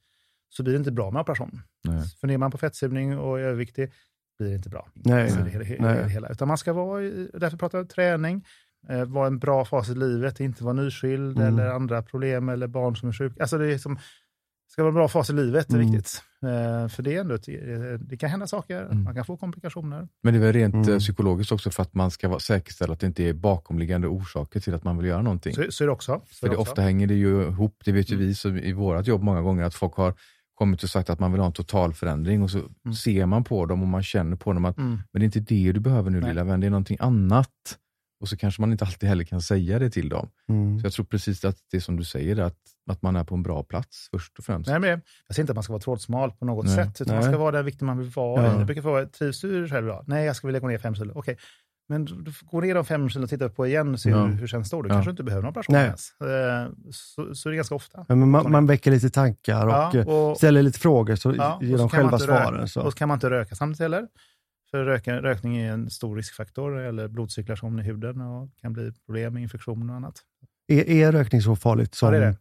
så 0.48 0.62
blir 0.62 0.72
det 0.72 0.78
inte 0.78 0.92
bra 0.92 1.10
med 1.10 1.20
operation. 1.20 1.62
Nej. 1.84 2.02
För 2.20 2.30
är 2.30 2.38
man 2.38 2.50
på 2.50 2.58
fettsugning 2.58 3.18
och 3.18 3.38
är 3.40 3.42
överviktig 3.44 3.92
blir 4.38 4.48
det 4.48 4.56
inte 4.56 4.68
bra. 4.68 4.88
Nej, 4.94 5.22
Alltså, 5.22 5.38
det, 5.40 5.58
det, 5.58 5.76
nej. 5.80 6.08
hela. 6.08 6.28
Utan 6.28 6.48
man 6.48 6.58
ska 6.58 6.72
vara, 6.72 7.00
därför 7.34 7.56
pratar 7.56 7.78
jag 7.78 7.88
träning, 7.88 8.44
eh, 8.88 9.04
vara 9.04 9.26
en 9.26 9.38
bra 9.38 9.64
fas 9.64 9.88
i 9.88 9.94
livet, 9.94 10.40
inte 10.40 10.64
vara 10.64 10.74
nyskild 10.74 11.36
Mm. 11.38 11.48
eller 11.54 11.66
andra 11.70 12.02
problem 12.02 12.48
eller 12.48 12.66
barn 12.66 12.96
som 12.96 13.08
är 13.08 13.12
sjuka. 13.12 13.42
Alltså 13.42 13.58
det 13.58 13.74
är 13.74 13.78
som, 13.78 13.98
ska 14.72 14.82
vara 14.82 14.88
en 14.90 14.94
bra 14.94 15.08
fas 15.08 15.30
i 15.30 15.32
livet, 15.32 15.68
det 15.68 15.74
är 15.76 15.80
Mm. 15.80 15.92
viktigt. 15.92 16.22
Eh, 16.42 16.88
för 16.88 17.02
det 17.02 17.16
är 17.16 17.20
ändå, 17.20 17.34
eh, 17.34 17.98
det 18.00 18.16
kan 18.16 18.30
hända 18.30 18.46
saker, 18.46 18.82
Mm. 18.82 19.02
man 19.04 19.14
kan 19.14 19.24
få 19.24 19.36
komplikationer. 19.36 20.08
Men 20.22 20.34
det 20.34 20.38
är 20.40 20.40
väl 20.40 20.52
rent 20.52 20.74
Mm. 20.74 20.88
eh, 20.92 20.98
psykologiskt 20.98 21.52
också 21.52 21.70
för 21.70 21.82
att 21.82 21.94
man 21.94 22.10
ska 22.10 22.28
vara, 22.28 22.38
säkerställa 22.40 22.92
att 22.92 23.00
det 23.00 23.06
inte 23.06 23.24
är 23.24 23.32
bakomliggande 23.32 24.08
orsaker 24.08 24.60
till 24.60 24.74
att 24.74 24.84
man 24.84 24.96
vill 24.98 25.06
göra 25.06 25.22
någonting. 25.22 25.54
Så, 25.54 25.64
så 25.70 25.84
är 25.84 25.86
det 25.88 25.92
också. 25.92 26.20
Så 26.30 26.34
För 26.34 26.46
är 26.46 26.50
det, 26.50 26.56
det 26.56 26.60
också. 26.60 26.70
ofta 26.72 26.82
hänger 26.82 27.06
det 27.06 27.14
ju 27.14 27.42
ihop, 27.42 27.76
det 27.84 27.92
vet 27.92 28.10
ju 28.10 28.14
Mm. 28.14 28.26
vi 28.26 28.34
så 28.34 28.48
i 28.48 28.72
vårt 28.72 29.06
jobb 29.06 29.22
många 29.22 29.42
gånger, 29.42 29.64
att 29.64 29.74
folk 29.74 29.94
har 29.94 30.14
kommit 30.54 30.82
och 30.82 30.88
sagt 30.90 31.10
att 31.10 31.18
man 31.20 31.32
vill 31.32 31.40
ha 31.40 31.46
en 31.46 31.52
total 31.52 31.94
förändring 31.94 32.42
och 32.42 32.50
så 32.50 32.60
ser 33.04 33.26
man 33.26 33.44
på 33.44 33.66
dem 33.66 33.82
och 33.82 33.88
man 33.88 34.02
känner 34.02 34.36
på 34.36 34.52
dem 34.52 34.64
att 34.64 34.78
Mm. 34.78 34.90
men 35.12 35.20
det 35.20 35.24
är 35.24 35.38
inte 35.38 35.40
det 35.54 35.72
du 35.72 35.80
behöver 35.80 36.10
nu 36.10 36.20
Nej. 36.20 36.28
lilla 36.28 36.44
vän, 36.44 36.60
det 36.60 36.66
är 36.66 36.70
någonting 36.70 36.96
annat. 37.00 37.48
Och 38.20 38.28
så 38.28 38.36
kanske 38.36 38.62
man 38.62 38.72
inte 38.72 38.84
alltid 38.84 39.08
heller 39.08 39.24
kan 39.24 39.40
säga 39.42 39.78
det 39.78 39.90
till 39.90 40.08
dem. 40.08 40.28
Mm. 40.48 40.80
Så 40.80 40.86
jag 40.86 40.92
tror 40.92 41.04
precis 41.04 41.44
att 41.44 41.56
det 41.70 41.80
som 41.80 41.96
du 41.96 42.04
säger, 42.04 42.36
att, 42.40 42.56
att 42.90 43.02
man 43.02 43.16
är 43.16 43.24
på 43.24 43.34
en 43.34 43.42
bra 43.42 43.62
plats 43.62 44.08
först 44.10 44.38
och 44.38 44.44
främst. 44.44 44.70
Nej, 44.70 44.80
men 44.80 44.90
jag 44.90 45.00
säger 45.34 45.40
inte 45.40 45.52
att 45.52 45.56
man 45.56 45.62
ska 45.62 45.72
vara 45.72 45.80
trådsmal 45.82 46.30
på 46.32 46.44
något 46.44 46.66
Nej. 46.66 46.74
sätt, 46.74 47.00
utan 47.00 47.14
man 47.14 47.24
Nej. 47.24 47.32
ska 47.32 47.38
vara 47.38 47.52
den 47.52 47.64
vikten 47.64 47.86
man 47.86 47.98
vill 47.98 48.08
vara. 48.10 48.46
Ja. 48.46 48.56
Jag 48.58 48.66
brukar 48.66 48.82
fråga, 48.82 49.06
trivs 49.06 49.40
du 49.40 49.68
själv 49.68 49.86
idag? 49.86 50.04
Nej, 50.06 50.24
jag 50.26 50.36
skulle 50.36 50.48
vilja 50.48 50.60
gå 50.60 50.68
ner 50.68 50.78
fem 50.78 50.94
kilo. 50.94 51.12
Okej, 51.16 51.36
men 51.88 52.04
du 52.04 52.22
du 52.22 52.32
får 52.32 52.46
gå 52.46 52.60
ner 52.60 52.74
de 52.74 52.84
fem 52.84 53.08
kilo 53.08 53.24
och 53.24 53.30
titta 53.30 53.48
på 53.48 53.66
igen 53.66 53.92
och 53.94 54.00
se 54.00 54.10
Ja. 54.10 54.24
hur, 54.26 54.32
hur 54.34 54.46
känns 54.46 54.70
det 54.70 54.76
då? 54.76 54.82
Du 54.82 54.88
Ja. 54.88 54.94
kanske 54.94 55.10
inte 55.10 55.22
behöver 55.22 55.42
någon 55.42 55.50
operation 55.50 55.74
ens. 55.76 56.10
Eh, 56.20 56.72
Så, 56.90 57.34
så 57.34 57.48
är 57.48 57.50
det 57.50 57.56
ganska 57.56 57.74
ofta. 57.74 58.04
Ja, 58.08 58.14
men 58.14 58.30
man, 58.30 58.52
man 58.52 58.66
väcker 58.66 58.90
lite 58.90 59.10
tankar 59.10 59.66
och 60.06 60.30
och- 60.30 60.36
ställer 60.36 60.62
lite 60.62 60.78
frågor 60.78 61.16
så 61.16 61.32
ger 61.32 61.38
de 61.60 61.76
man 61.76 61.88
själva 61.88 62.18
svaren. 62.18 62.60
Och 62.62 62.70
så 62.70 62.90
kan 62.90 63.08
man 63.08 63.16
inte 63.16 63.30
röka 63.30 63.54
samtidigt 63.54 63.80
heller. 63.80 64.06
För 64.70 64.84
röka, 64.84 65.22
rökning 65.22 65.56
är 65.56 65.72
en 65.72 65.90
stor 65.90 66.16
riskfaktor, 66.16 66.78
eller 66.78 67.08
blodcirkulation 67.08 67.80
i 67.80 67.82
huden 67.82 68.20
och 68.20 68.50
kan 68.60 68.72
bli 68.72 68.92
problem 69.06 69.34
med 69.34 69.42
infektion 69.42 69.90
och 69.90 69.96
annat. 69.96 70.14
Är, 70.68 70.88
är 70.90 71.12
rökning 71.12 71.42
så 71.42 71.56
farligt? 71.56 71.94
Som, 71.94 72.06
Ja, 72.14 72.20
det 72.20 72.26
är 72.26 72.30
det. 72.30 72.36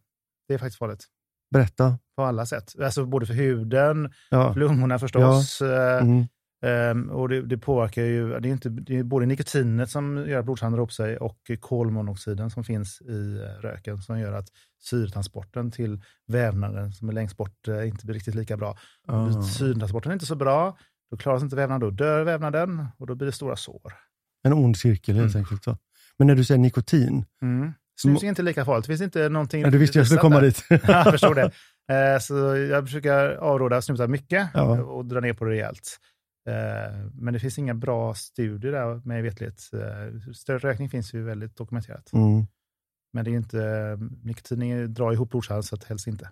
Det 0.48 0.54
är 0.54 0.58
faktiskt 0.58 0.78
farligt. 0.78 1.04
Berätta. 1.50 1.98
På 2.16 2.22
alla 2.22 2.46
sätt. 2.46 2.74
Alltså 2.82 3.04
både 3.06 3.26
för 3.26 3.34
huden, 3.34 4.12
Ja. 4.30 4.52
för 4.52 4.60
lungorna 4.60 4.98
förstås. 4.98 5.60
eh, 5.62 6.02
Mm. 6.02 6.24
Ehm, 6.64 7.10
och 7.10 7.28
det, 7.28 7.42
det 7.42 7.58
påverkar 7.58 8.02
ju, 8.02 8.40
det 8.40 8.48
är, 8.48 8.52
inte, 8.52 8.68
det 8.68 8.98
är 8.98 9.02
både 9.02 9.26
nikotinet 9.26 9.90
som 9.90 10.24
gör 10.28 10.38
att 10.38 10.44
blodsockret 10.44 10.72
drar 10.72 10.82
upp 10.82 10.92
sig 10.92 11.16
och 11.16 11.38
kolmonoxiden 11.60 12.50
som 12.50 12.64
finns 12.64 13.00
i 13.00 13.36
eh, 13.44 13.60
röken 13.62 14.02
som 14.02 14.20
gör 14.20 14.32
att 14.32 14.48
syretransporten 14.82 15.70
till 15.70 16.00
vävnaden 16.26 16.92
som 16.92 17.08
är 17.08 17.12
längst 17.12 17.36
bort 17.36 17.68
eh, 17.68 17.88
inte 17.88 18.06
blir 18.06 18.14
riktigt 18.14 18.34
lika 18.34 18.56
bra. 18.56 18.76
Ah. 19.06 19.42
Syretransporten 19.42 20.10
är 20.10 20.14
inte 20.14 20.26
så 20.26 20.34
bra, 20.36 20.78
då 21.10 21.16
klaras 21.16 21.42
inte 21.42 21.56
vävnaden, 21.56 21.80
då 21.80 21.90
dör 22.04 22.24
vävnaden 22.24 22.86
och 22.98 23.06
då 23.06 23.14
blir 23.14 23.26
det 23.26 23.32
stora 23.32 23.56
sår. 23.56 23.92
En 24.42 24.52
ond 24.52 24.76
cirkel 24.76 25.16
helt 25.16 25.34
Mm. 25.34 25.44
enkelt. 25.44 25.64
Så. 25.64 25.76
Men 26.18 26.26
när 26.26 26.34
du 26.34 26.44
säger 26.44 26.58
nikotin, 26.58 27.24
Snus 28.00 28.22
är 28.22 28.26
inte 28.26 28.42
lika 28.42 28.64
farligt, 28.64 28.84
det 28.84 28.88
finns 28.90 29.00
inte 29.00 29.28
någonting... 29.28 29.62
ja, 29.62 29.70
du 29.70 29.78
visste 29.78 29.98
jag 29.98 30.06
skulle 30.06 30.20
komma 30.20 30.34
där. 30.34 30.42
dit. 30.42 30.64
Ja, 30.70 30.78
jag 30.84 31.10
förstår 31.12 31.34
det. 31.34 31.50
Eh, 31.90 32.18
Så 32.20 32.34
jag 32.56 32.84
försöker 32.84 33.30
avråda 33.36 33.82
snusa 33.82 34.06
mycket 34.06 34.48
Ja. 34.54 34.82
och 34.82 35.04
dra 35.04 35.20
ner 35.20 35.32
på 35.34 35.44
det 35.44 35.50
rejält. 35.50 35.98
Eh, 36.48 37.06
Men 37.14 37.34
det 37.34 37.40
finns 37.40 37.58
inga 37.58 37.74
bra 37.74 38.14
studier 38.14 38.72
där 38.72 39.00
med 39.04 39.22
vetlighet. 39.22 39.70
Eh, 39.72 40.32
Större 40.32 40.58
rökning 40.58 40.88
finns 40.90 41.14
ju 41.14 41.22
väldigt 41.22 41.56
dokumenterat. 41.56 42.12
Mm. 42.12 42.46
Men 43.12 43.24
det 43.24 43.30
är 43.30 43.32
inte, 43.34 43.98
nikotin 44.22 44.94
drar 44.94 45.12
ihop 45.12 45.30
blodkärl 45.30 45.62
så 45.62 45.76
helst 45.88 46.06
inte. 46.06 46.30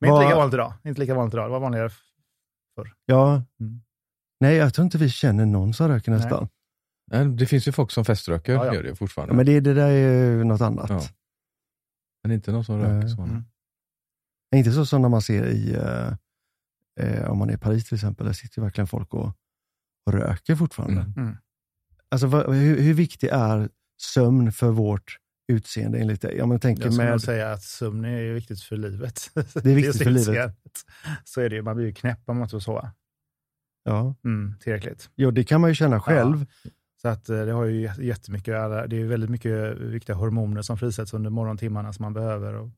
Men 0.00 0.10
inte 0.10 0.24
lika 0.24 0.36
vanligt 0.36 0.54
idag. 0.54 0.72
Inte 0.84 1.00
lika 1.00 1.14
vanligt 1.14 1.34
idag. 1.34 1.46
Det 1.46 1.52
var 1.52 1.60
vanligare. 1.60 1.90
Ja. 3.06 3.42
Mm. 3.60 3.80
Nej, 4.40 4.56
jag 4.56 4.74
tror 4.74 4.84
inte 4.84 4.98
vi 4.98 5.08
känner 5.08 5.46
någon 5.46 5.74
som 5.74 5.88
röker 5.88 6.12
nästan. 6.12 6.48
Nej, 7.10 7.28
Det 7.28 7.46
finns 7.46 7.68
ju 7.68 7.72
folk 7.72 7.90
som 7.90 8.04
feströker, 8.04 8.52
Ja, 8.52 8.66
ja. 8.66 8.74
gör 8.74 8.82
det 8.82 8.94
fortfarande. 8.96 9.32
Ja, 9.32 9.36
men 9.36 9.46
det, 9.46 9.60
det 9.60 9.74
där 9.74 9.90
är 9.90 10.30
ju 10.30 10.44
något 10.44 10.60
annat. 10.60 10.90
Ja. 10.90 11.02
Men 12.22 12.32
inte 12.32 12.52
någon 12.52 12.64
som 12.64 12.78
röker 12.78 12.94
Nej. 12.94 13.08
sådana. 13.08 13.32
Mm. 13.32 13.44
Det 14.50 14.56
är 14.56 14.58
Inte 14.58 14.72
så 14.72 14.86
som 14.86 15.02
när 15.02 15.08
man 15.08 15.22
ser 15.22 15.46
i, 15.46 15.74
eh, 15.74 16.12
eh, 17.00 17.30
om 17.30 17.38
man 17.38 17.50
är 17.50 17.54
i 17.54 17.58
Paris 17.58 17.88
till 17.88 17.94
exempel, 17.94 18.26
där 18.26 18.32
sitter 18.32 18.58
ju 18.58 18.64
verkligen 18.64 18.86
folk 18.86 19.14
och, 19.14 19.32
och 20.06 20.12
röker 20.12 20.56
fortfarande. 20.56 21.00
Mm. 21.00 21.12
Mm. 21.16 21.36
Alltså 22.08 22.26
vad, 22.26 22.54
hur, 22.54 22.80
hur 22.80 22.94
viktig 22.94 23.28
är 23.32 23.68
sömn 24.02 24.52
för 24.52 24.70
vårt 24.70 25.18
utseende 25.52 25.98
enligt 25.98 26.22
dig? 26.22 26.42
Om 26.42 26.48
man 26.48 26.60
tänker 26.60 26.84
Jag 26.84 26.92
skulle 26.94 27.10
med, 27.10 27.22
säga 27.22 27.52
att 27.52 27.62
sömn 27.62 28.04
är 28.04 28.32
viktigt 28.32 28.62
för 28.62 28.76
livet. 28.76 29.30
Det 29.34 29.70
är 29.70 29.74
viktigt 29.74 30.02
för 30.02 30.10
livet. 30.10 30.28
livet. 30.28 30.56
Så 31.24 31.40
är 31.40 31.48
det 31.48 31.56
ju. 31.56 31.62
Man 31.62 31.76
blir 31.76 31.86
ju 31.86 31.94
knäpp 31.94 32.20
om 32.26 32.36
man 32.36 32.42
inte 32.42 32.52
får 32.52 32.60
sova 32.60 32.92
ja, 33.84 34.14
mm, 34.24 34.54
tillräckligt. 34.60 35.10
jo, 35.16 35.30
det 35.30 35.44
kan 35.44 35.60
man 35.60 35.70
ju 35.70 35.74
känna 35.74 36.00
själv. 36.00 36.46
Så 37.02 37.08
att 37.08 37.28
eh, 37.28 37.44
det 37.44 37.52
har 37.52 37.64
ju 37.64 37.86
jät- 37.88 38.00
jättemycket, 38.02 38.54
det 38.90 38.96
är 38.96 39.04
väldigt 39.04 39.30
mycket 39.30 39.78
viktiga 39.78 40.16
hormoner 40.16 40.62
som 40.62 40.78
frisätts 40.78 41.14
under 41.14 41.30
morgontimmarna 41.30 41.92
som 41.92 42.02
man 42.02 42.12
behöver. 42.12 42.54
Och, 42.54 42.70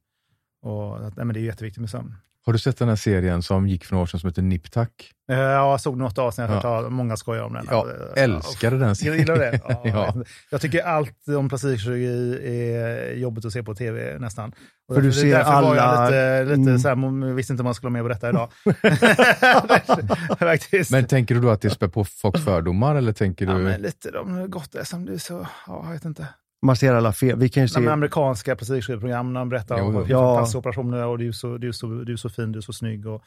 och, 0.62 1.06
att- 1.06 1.16
nej, 1.16 1.26
men 1.26 1.34
det 1.34 1.40
är 1.40 1.44
jätteviktigt 1.44 1.80
med 1.80 1.90
sömn. 1.90 2.14
Har 2.46 2.52
du 2.52 2.58
sett 2.58 2.78
den 2.78 2.88
här 2.88 2.96
serien 2.96 3.42
som 3.42 3.68
gick 3.68 3.84
för 3.84 3.94
några 3.94 4.02
år 4.02 4.06
sedan 4.06 4.20
som 4.20 4.28
heter 4.28 4.42
Nip 4.42 4.70
Tuck? 4.70 5.10
Eh, 5.30 5.38
Ja, 5.38 5.70
jag 5.70 5.80
såg 5.80 5.96
något 5.98 6.18
avsnitt, 6.18 6.50
jag 6.50 6.64
Ja. 6.64 6.88
många 6.88 7.16
skojar 7.16 7.42
om 7.42 7.52
den. 7.52 7.66
Jag 7.70 7.88
Eh, 8.16 8.22
älskade 8.24 8.78
den 8.78 8.96
serien. 8.96 9.18
gillar 9.18 9.36
det. 9.38 9.60
Ja, 9.68 9.80
Ja. 9.84 10.14
jag 10.50 10.60
tycker 10.60 10.82
allt 10.82 11.28
om 11.38 11.48
plastikkirurgi 11.48 12.76
är 12.76 13.12
jobbigt 13.14 13.44
att 13.44 13.52
se 13.52 13.62
på 13.62 13.74
tv 13.74 14.18
nästan. 14.18 14.52
Och 14.88 14.94
För 14.94 15.02
du 15.02 15.12
ser 15.12 15.30
därför 15.30 15.62
var 15.62 15.76
jag 15.76 15.84
alla- 15.84 16.04
lite, 16.06 16.44
lite 16.44 16.54
Mm. 16.70 16.78
så 16.78 16.88
här, 16.88 17.34
visste 17.34 17.52
inte 17.52 17.60
om 17.60 17.64
man 17.64 17.74
skulle 17.74 17.90
vara 17.92 18.02
med 18.02 18.04
på 18.04 18.08
detta 18.08 18.28
idag. 18.28 18.48
Men 20.90 21.04
tänker 21.06 21.34
du 21.34 21.40
då 21.40 21.50
att 21.50 21.60
det 21.60 21.70
spär 21.70 21.88
på 21.88 22.04
folks 22.04 22.44
fördomar 22.44 22.94
eller 22.96 23.12
tänker 23.12 23.46
du? 23.46 23.52
ja, 23.52 23.58
men 23.58 23.82
lite 23.82 24.10
de 24.10 24.50
gott 24.50 24.76
som 24.82 25.04
du 25.04 25.18
så, 25.18 25.46
ja, 25.66 25.82
jag 25.86 25.92
vet 25.92 26.04
inte. 26.04 26.26
Man 26.62 26.76
ser 26.76 26.94
alla 26.94 27.12
fel. 27.12 27.38
Vi 27.38 27.48
kan 27.48 27.62
ju 27.62 27.68
se, 27.68 27.80
De 27.80 27.88
amerikanska 27.88 28.56
plastikkirurgprogram 28.56 29.32
när 29.32 29.40
de 29.40 29.48
berättar 29.48 29.78
Jo, 29.78 29.84
om 29.84 29.94
jo. 29.94 30.00
hur 30.00 30.10
Ja. 30.10 30.34
fantastiska 30.34 30.58
operationer 30.58 31.06
och 31.06 31.18
du 31.18 31.28
är, 31.28 31.32
så, 31.32 31.56
du, 31.58 31.68
är 31.68 31.72
så, 31.72 31.86
du 31.86 32.12
är 32.12 32.16
så 32.16 32.28
fin, 32.28 32.52
du 32.52 32.58
är 32.58 32.60
så 32.62 32.72
snygg 32.72 33.06
och 33.06 33.22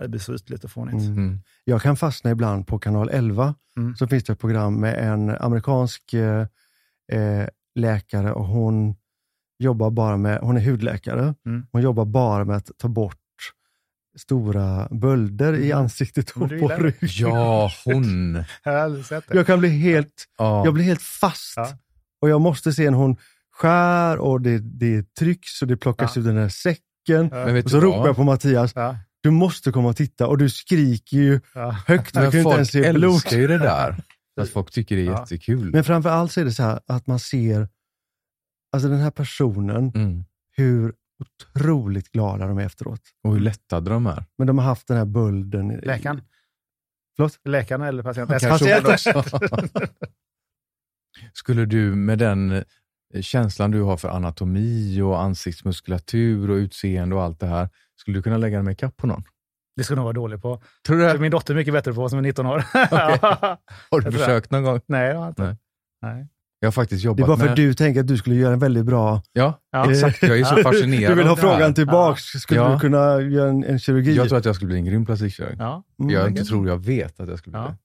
det 0.00 0.08
blir 0.08 0.20
så 0.20 0.34
ytligt 0.34 0.64
och 0.64 0.70
fånigt. 0.70 1.04
Mm. 1.06 1.40
Jag 1.64 1.82
kan 1.82 1.96
fastna 1.96 2.30
ibland 2.30 2.66
på 2.66 2.78
kanal 2.78 3.10
11, 3.12 3.54
Mm. 3.78 3.96
så 3.96 4.06
finns 4.06 4.24
det 4.24 4.32
ett 4.32 4.40
program 4.40 4.74
med 4.80 5.12
en 5.12 5.30
amerikansk 5.30 6.12
eh, 6.12 6.46
eh, 7.12 7.46
läkare 7.74 8.32
och 8.32 8.44
hon 8.46 8.94
jobbar 9.58 9.90
bara 9.90 10.16
med, 10.16 10.38
hon 10.40 10.56
är 10.56 10.60
hudläkare, 10.60 11.34
Mm. 11.46 11.66
hon 11.72 11.82
jobbar 11.82 12.04
bara 12.04 12.44
med 12.44 12.56
att 12.56 12.70
ta 12.78 12.88
bort 12.88 13.16
stora 14.18 14.88
bölder 14.90 15.52
i 15.54 15.70
Mm. 15.70 15.78
ansiktet 15.84 16.30
och 16.30 16.34
på 16.34 16.46
ryggen. 16.68 16.94
Ja, 17.30 17.70
hon. 17.84 18.44
Jag 19.32 19.46
kan 19.46 19.58
bli 19.58 19.68
helt, 19.68 20.24
Ja. 20.38 20.64
jag 20.64 20.74
blir 20.74 20.84
helt 20.84 21.02
fast. 21.02 21.54
Ja. 21.56 21.68
Och 22.20 22.28
jag 22.28 22.40
måste 22.40 22.72
se 22.72 22.90
när 22.90 22.98
hon 22.98 23.16
skär 23.50 24.18
och 24.18 24.40
det, 24.40 24.58
det 24.58 25.14
trycks 25.14 25.62
och 25.62 25.68
det 25.68 25.76
plockas 25.76 26.16
Ja. 26.16 26.20
ut 26.20 26.26
den 26.26 26.36
här 26.36 26.48
säcken. 26.48 27.28
Ja. 27.32 27.62
Och 27.64 27.70
så 27.70 27.80
ropar 27.80 28.06
jag 28.06 28.16
på 28.16 28.24
Mattias, 28.24 28.72
Ja, 28.74 28.96
du 29.20 29.30
måste 29.30 29.72
komma 29.72 29.88
och 29.88 29.96
titta. 29.96 30.26
Och 30.26 30.38
du 30.38 30.50
skriker 30.50 31.16
ju 31.16 31.40
ja. 31.54 31.70
högt, 31.86 32.14
Men 32.14 32.24
jag 32.24 32.32
kan 32.32 32.40
ju 32.40 32.44
inte 32.46 32.56
ens 32.56 32.70
folk 32.72 32.84
se 32.84 32.92
blod. 32.92 33.14
älskar 33.14 33.36
ju 33.36 33.46
det 33.46 33.58
där. 33.58 33.96
Att 34.40 34.48
folk 34.48 34.70
tycker 34.70 34.96
det 34.96 35.02
är 35.02 35.06
Ja. 35.06 35.20
jättekul. 35.20 35.70
Men 35.72 35.84
framför 35.84 36.10
allt 36.10 36.32
så 36.32 36.40
är 36.40 36.44
det 36.44 36.52
så 36.52 36.62
här 36.62 36.80
att 36.86 37.06
man 37.06 37.18
ser, 37.18 37.68
alltså 38.72 38.88
den 38.88 38.98
här 38.98 39.10
personen, 39.10 39.92
Mm. 39.94 40.24
hur 40.56 40.92
otroligt 41.54 42.12
glada 42.12 42.46
de 42.46 42.58
är 42.58 42.66
efteråt. 42.66 43.00
Och 43.24 43.32
hur 43.32 43.40
lättade 43.40 43.90
de 43.90 44.06
är. 44.06 44.24
Men 44.38 44.46
de 44.46 44.58
har 44.58 44.64
haft 44.64 44.88
den 44.88 44.96
här 44.96 45.04
bulden. 45.04 45.70
i- 45.70 45.80
Läkaren? 45.86 46.20
Förlåt? 47.16 47.38
Läkaren 47.44 47.82
eller 47.82 48.02
patienten? 48.02 48.86
Också. 48.86 49.22
Skulle 51.32 51.64
du 51.64 51.94
med 51.94 52.18
den 52.18 52.52
eh, 52.52 52.62
känslan 53.20 53.70
du 53.70 53.82
har 53.82 53.96
för 53.96 54.08
anatomi 54.08 55.00
och 55.00 55.20
ansiktsmuskulatur 55.22 56.50
och 56.50 56.54
utseende 56.54 57.16
och 57.16 57.22
allt 57.22 57.40
det 57.40 57.46
här. 57.46 57.68
Skulle 57.96 58.18
du 58.18 58.22
kunna 58.22 58.36
lägga 58.36 58.56
den 58.56 58.64
med 58.64 58.78
kapp 58.78 58.96
på 58.96 59.06
någon? 59.06 59.22
Det 59.76 59.84
ska 59.84 59.92
jag 59.92 59.96
nog 59.96 60.04
vara 60.04 60.12
dålig 60.12 60.42
på. 60.42 60.62
Tror 60.86 60.96
du 60.96 61.02
Det 61.02 61.10
är 61.10 61.18
min 61.18 61.30
dotter 61.30 61.54
mycket 61.54 61.72
bättre 61.74 61.92
på 61.92 62.08
som 62.08 62.18
är 62.18 62.22
19 62.22 62.46
år. 62.46 62.58
Har 63.90 64.00
du 64.00 64.12
försökt 64.18 64.50
någon 64.50 64.62
gång? 64.62 64.80
Nej, 64.86 65.08
det 65.08 65.14
har 65.14 65.22
jag 65.24 65.30
inte. 65.30 65.42
Nej. 65.42 65.56
Nej. 66.02 66.28
Jag 66.60 66.66
har 66.66 66.72
faktiskt 66.72 67.02
Det 67.02 67.06
är 67.06 67.08
jobbat 67.08 67.26
bara 67.26 67.36
för 67.36 67.44
med... 67.44 67.50
att 67.50 67.56
du 67.56 67.74
tänker 67.74 68.00
att 68.00 68.06
du 68.06 68.16
skulle 68.16 68.36
göra 68.36 68.52
en 68.52 68.58
väldigt 68.58 68.84
bra... 68.84 69.22
Ja, 69.32 69.60
Ja. 69.72 69.90
exakt. 69.90 70.22
Jag 70.22 70.38
är 70.40 70.44
så 70.44 70.56
fascinerad 70.62 71.12
Du 71.12 71.16
vill 71.16 71.26
ha 71.26 71.36
frågan 71.36 71.74
tillbaks. 71.74 72.22
Skulle 72.22 72.60
Ja. 72.60 72.72
du 72.72 72.78
kunna 72.80 73.20
göra 73.20 73.50
en, 73.50 73.64
en 73.64 73.78
kirurgi? 73.78 74.14
Jag 74.16 74.28
tror 74.28 74.38
att 74.38 74.44
jag 74.44 74.54
skulle 74.54 74.66
bli 74.68 74.76
en 74.76 74.84
grym 74.84 75.06
plastikkirurg. 75.06 75.56
Ja. 75.58 75.84
Mm. 76.00 76.10
jag 76.14 76.28
inte 76.28 76.44
tror, 76.44 76.68
jag 76.68 76.84
vet 76.84 77.20
att 77.20 77.28
jag 77.28 77.38
skulle 77.38 77.52
bli 77.52 77.60
Ja. 77.60 77.66
det. 77.68 77.76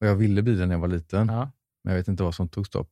Och 0.00 0.10
jag 0.10 0.14
ville 0.16 0.42
bli 0.42 0.54
det 0.54 0.66
när 0.66 0.74
jag 0.74 0.80
var 0.80 0.88
liten, 0.88 1.28
Ja. 1.28 1.50
Men 1.86 1.92
jag 1.94 2.00
vet 2.00 2.08
inte 2.08 2.22
vad 2.22 2.34
som 2.34 2.48
tog 2.48 2.66
stopp. 2.66 2.90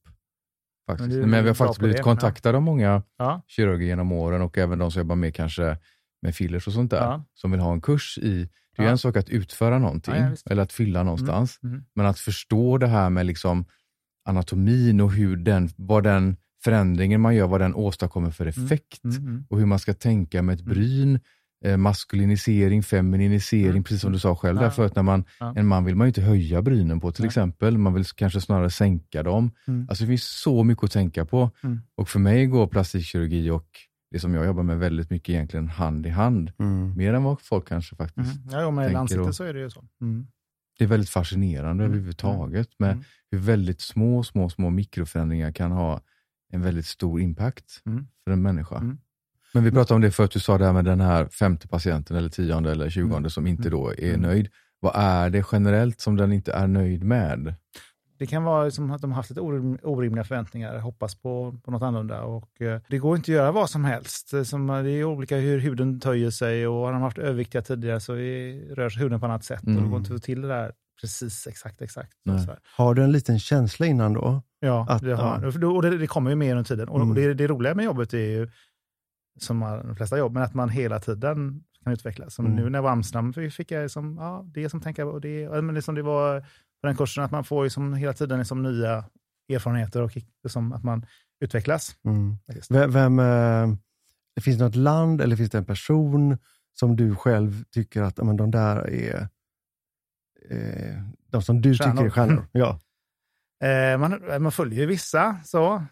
Faktiskt. 0.91 1.11
Men 1.11 1.31
Men, 1.31 1.43
vi 1.45 1.49
har 1.51 1.55
faktiskt 1.55 1.79
blivit 1.79 1.97
det, 1.97 2.03
kontaktade 2.03 2.57
av 2.57 2.63
många 2.63 3.03
Ja. 3.19 3.43
kirurger 3.47 3.87
genom 3.87 4.13
åren 4.13 4.43
och 4.43 4.59
även 4.59 4.79
de 4.79 4.91
som 4.91 5.01
jobbar 5.01 5.17
med 5.17 5.35
kanske 5.35 5.79
med 6.23 6.35
fillers 6.35 6.67
och 6.67 6.73
sånt 6.73 6.91
där, 6.91 6.97
Ja. 7.01 7.25
som 7.35 7.51
vill 7.51 7.61
ha 7.61 7.73
en 7.73 7.81
kurs 7.81 8.19
i, 8.19 8.49
det 8.77 8.83
är 8.83 8.87
Ja. 8.87 8.91
en 8.91 8.99
sak 8.99 9.17
att 9.17 9.29
utföra 9.29 9.79
någonting, 9.79 10.15
Ja, 10.15 10.31
eller 10.51 10.63
att 10.63 10.73
fylla 10.73 11.03
någonstans, 11.03 11.59
Mm. 11.63 11.85
men 11.95 12.07
att 12.07 12.19
förstå 12.19 12.79
det 12.79 12.87
här 12.87 13.11
med 13.11 13.27
liksom 13.27 13.65
anatomin 14.25 15.01
och 15.01 15.13
hur 15.13 15.37
den, 15.37 15.69
vad 15.77 16.05
den 16.05 16.37
förändringen 16.65 17.21
man 17.21 17.35
gör, 17.35 17.47
vad 17.47 17.61
den 17.61 17.75
åstadkommer 17.75 18.31
för 18.31 18.47
effekt 18.47 19.05
Mm. 19.05 19.17
Mm. 19.17 19.45
och 19.51 19.59
hur 19.59 19.67
man 19.67 19.79
ska 19.79 19.95
tänka 19.95 20.43
med 20.43 20.55
ett 20.55 20.61
Mm. 20.61 20.75
bryn, 20.75 21.21
maskulinisering, 21.77 22.83
femininisering, 22.83 23.71
Mm. 23.71 23.85
precis 23.85 24.01
som 24.01 24.13
du 24.13 24.19
sa 24.19 24.37
själv 24.37 24.57
Ja. 24.57 24.63
där 24.63 24.71
förut, 24.71 24.97
när 24.97 25.03
man, 25.03 25.25
Ja. 25.41 25.55
en 25.57 25.67
man 25.67 25.85
vill 25.85 25.95
man 25.97 26.07
ju 26.07 26.09
inte 26.09 26.23
höja 26.23 26.63
brynen 26.63 27.01
på 27.01 27.13
till 27.13 27.23
Nej. 27.23 27.27
exempel, 27.29 27.79
man 27.79 27.95
vill 27.95 28.05
kanske 28.05 28.41
snarare 28.41 28.71
sänka 28.71 29.23
dem. 29.23 29.51
Mm. 29.67 29.87
Alltså 29.89 30.05
det 30.05 30.09
finns 30.09 30.25
så 30.43 30.65
mycket 30.65 30.85
att 30.85 30.93
tänka 30.93 31.25
på. 31.25 31.51
Mm. 31.63 31.81
Och 31.97 32.09
för 32.09 32.19
mig 32.19 32.47
går 32.47 32.67
plastikkirurgi 32.67 33.51
och 33.51 33.67
det 34.11 34.19
som 34.21 34.35
jag 34.35 34.47
jobbar 34.47 34.63
med 34.63 34.79
väldigt 34.79 35.11
mycket 35.11 35.29
egentligen 35.29 35.69
hand 35.69 36.07
i 36.07 36.09
hand. 36.09 36.53
Mm. 36.59 36.97
Mer 36.97 37.15
än 37.15 37.23
vad 37.23 37.41
folk 37.41 37.69
kanske 37.69 37.97
faktiskt 37.97 38.37
Mm. 38.37 38.61
Ja, 38.61 38.71
med 38.71 38.87
tänker 38.87 38.99
ansiktet 39.01 39.27
och- 39.29 39.35
så 39.35 39.45
är 39.45 39.55
det 39.55 39.61
ju 39.61 39.71
så. 39.71 39.85
Mm. 40.01 40.27
Det 40.79 40.85
är 40.85 40.89
väldigt 40.89 41.11
fascinerande 41.11 41.85
Mm. 41.85 41.87
överhuvudtaget 41.93 42.69
med 42.79 42.91
Mm. 42.93 43.05
hur 43.31 43.39
väldigt 43.39 43.81
små, 43.81 44.23
små, 44.23 44.49
små 44.49 44.71
mikroförändringar 44.71 45.53
kan 45.53 45.73
ha 45.73 46.01
en 46.53 46.63
väldigt 46.63 46.87
stor 46.87 47.21
impact 47.21 47.81
för 48.25 48.31
en 48.33 48.43
människa. 48.43 48.97
Mm. 49.55 49.65
Men 49.65 49.65
vi 49.65 49.71
pratade 49.71 49.95
om 49.95 50.01
det 50.01 50.11
för 50.11 50.25
att 50.25 50.31
du 50.31 50.41
sa 50.41 50.59
det 50.59 50.65
här 50.67 50.73
med 50.73 50.85
den 50.85 51.01
här 51.01 51.27
femte 51.27 51.69
patienten 51.69 52.17
eller 52.17 52.29
tionde 52.29 52.71
eller 52.73 52.91
tjugonde 52.91 53.17
Mm. 53.19 53.31
som 53.31 53.47
inte 53.47 53.71
då 53.71 53.89
är 53.91 54.09
Mm. 54.09 54.21
nöjd. 54.21 54.49
Vad 54.81 54.93
är 54.97 55.31
det 55.31 55.45
generellt 55.53 56.01
som 56.01 56.17
den 56.17 56.33
inte 56.33 56.53
är 56.53 56.67
nöjd 56.67 57.05
med? 57.05 57.55
Det 58.19 58.27
kan 58.27 58.45
vara 58.45 58.71
som 58.71 58.91
att 58.91 59.01
de 59.03 59.11
har 59.11 59.17
haft 59.17 59.31
lite 59.31 59.41
orim- 59.41 59.79
orimliga 59.83 60.25
förväntningar, 60.25 60.79
hoppas 60.79 61.15
på, 61.15 61.59
på 61.65 61.71
något 61.71 61.83
annorlunda. 61.83 62.23
Och, 62.23 62.61
eh, 62.63 62.81
det 62.89 62.99
går 62.99 63.17
inte 63.17 63.25
att 63.33 63.37
göra 63.37 63.53
vad 63.53 63.71
som 63.71 63.85
helst. 63.85 64.31
Det 64.31 64.39
är, 64.39 64.45
som, 64.45 64.67
det 64.67 64.91
är 64.91 65.05
olika 65.05 65.37
hur 65.37 65.59
huden 65.59 66.01
töjer 66.01 66.31
sig 66.31 66.67
och 66.67 66.75
har 66.75 66.93
de 66.93 67.03
haft 67.03 67.19
överviktiga 67.19 67.63
tidigare 67.63 68.01
så 68.01 68.13
rör 68.15 68.89
sig 68.89 69.03
huden 69.03 69.21
på 69.21 69.27
annat 69.27 69.45
sätt. 69.45 69.61
Och 69.61 69.67
det 69.67 69.73
Mm. 69.79 69.91
går 69.91 69.99
inte 69.99 70.15
att 70.15 70.21
få 70.21 70.25
till 70.27 70.43
det 70.43 70.49
där 70.49 70.73
precis 71.01 71.47
exakt 71.47 71.83
exakt. 71.83 72.13
Har 72.77 72.95
du 72.95 73.05
en 73.05 73.13
liten 73.13 73.39
känsla 73.39 73.87
innan 73.87 74.13
då? 74.13 74.43
Ja, 74.61 74.87
Att- 74.89 75.03
det, 75.03 75.15
har, 75.15 75.53
ja. 75.61 75.69
och 75.69 75.83
det, 75.83 75.99
det 75.99 76.07
kommer 76.07 76.31
ju 76.31 76.37
mer 76.37 76.51
under 76.51 76.65
tiden. 76.65 76.89
Och, 76.89 77.01
Mm. 77.01 77.15
det, 77.15 77.35
det 77.35 77.47
roliga 77.47 77.75
med 77.75 77.85
jobbet 77.85 78.15
är 78.15 78.19
ju, 78.19 78.51
som 79.41 79.63
all- 79.63 79.87
de 79.87 79.97
flesta 79.97 80.19
jobb, 80.19 80.33
men 80.35 80.43
att 80.43 80.55
man 80.55 80.69
hela 80.69 81.01
tiden 81.01 81.65
kan 81.85 81.93
utvecklas. 81.93 82.35
Som 82.35 82.47
Mm. 82.47 82.57
nu 82.57 82.71
när 82.71 82.79
jag 82.79 82.83
var 82.83 82.91
i 82.91 82.93
Amsterdam 82.93 83.33
fick 83.33 83.71
jag 83.71 83.91
som, 83.91 84.17
ja, 84.21 84.45
det 84.55 84.69
som 84.71 84.81
tänka 84.81 85.07
och 85.07 85.21
det, 85.21 85.63
men 85.63 85.75
det 85.75 85.83
som 85.83 85.95
det 85.95 86.03
var 86.03 86.41
på 86.81 86.87
den 86.87 86.97
kursen, 86.97 87.25
att 87.25 87.31
man 87.31 87.45
får 87.45 87.65
ju 87.65 87.71
som 87.71 87.95
hela 87.95 88.13
tiden 88.13 88.39
liksom 88.39 88.63
nya 88.63 89.05
erfarenheter 89.49 90.03
och 90.03 90.13
som 90.49 90.73
att 90.73 90.85
man 90.85 91.07
utvecklas. 91.41 91.97
Mm. 92.05 92.37
Vem, 92.71 92.91
vem, 92.91 93.19
eh, 93.19 93.77
det 94.35 94.41
finns 94.43 94.59
något 94.61 94.75
land 94.77 95.21
eller 95.21 95.37
finns 95.37 95.51
det 95.51 95.59
en 95.59 95.65
person 95.65 96.39
som 96.73 96.97
du 96.97 97.15
själv 97.17 97.65
tycker 97.65 98.03
att 98.03 98.17
men 98.17 98.37
de 98.37 98.51
där 98.51 98.91
är 98.91 99.29
eh, 100.51 101.03
de 101.31 101.43
som 101.43 101.61
du 101.61 101.75
Stjärnor. 101.75 101.93
tycker 101.93 102.05
är 102.07 102.11
stjärnor? 102.11 102.47
Ja. 102.53 102.81
Eh, 103.65 103.99
man, 103.99 104.43
man 104.43 104.53
följer 104.53 104.81
ju 104.81 104.87
vissa. 104.87 105.37
Så. 105.45 105.85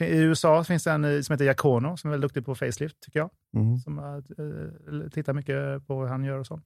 I 0.00 0.18
USA 0.18 0.64
finns 0.64 0.84
det 0.84 0.90
en 0.90 1.04
eh, 1.04 1.20
som 1.20 1.32
heter 1.32 1.44
Jacono 1.44 1.96
som 1.96 2.10
är 2.10 2.12
väldigt 2.12 2.28
duktig 2.28 2.44
på 2.44 2.54
facelift, 2.54 3.00
tycker 3.00 3.18
jag. 3.18 3.30
Mm. 3.56 3.78
Som 3.78 3.98
eh, 3.98 5.10
tittar 5.10 5.32
mycket 5.32 5.86
på 5.86 5.94
vad 5.96 6.08
han 6.08 6.24
gör 6.24 6.38
och 6.38 6.46
så. 6.46 6.60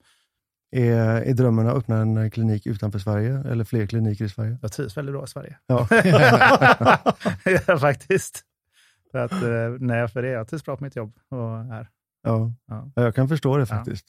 Är, 0.77 1.23
är 1.23 1.35
drömmen 1.35 1.67
att 1.69 1.77
öppna 1.77 1.97
en 1.97 2.31
klinik 2.31 2.67
utanför 2.67 2.99
Sverige 2.99 3.43
eller 3.51 3.65
fler 3.65 3.87
kliniker 3.87 4.25
i 4.25 4.29
Sverige? 4.29 4.59
Jag 4.63 4.73
trivs 4.73 4.97
väldigt 4.97 5.15
bra 5.15 5.25
i 5.25 5.29
Sverige. 5.29 5.59
Ja. 5.67 5.89
ja, 7.67 7.79
faktiskt. 7.79 8.43
För 9.11 9.19
att, 9.19 9.33
eh, 9.33 9.69
nej, 9.81 10.09
för 10.09 10.23
det, 10.23 10.29
jag 10.29 10.49
trivs 10.49 10.65
bra 10.65 10.77
på 10.77 10.85
mitt 10.85 10.97
jobb 10.97 11.19
och 11.29 11.65
här. 11.65 11.89
Ja. 12.23 12.53
Ja. 12.67 12.91
Ja, 12.95 13.03
jag 13.03 13.15
kan 13.15 13.29
förstå 13.29 13.57
det 13.57 13.63
Ja. 13.63 13.67
faktiskt. 13.67 14.07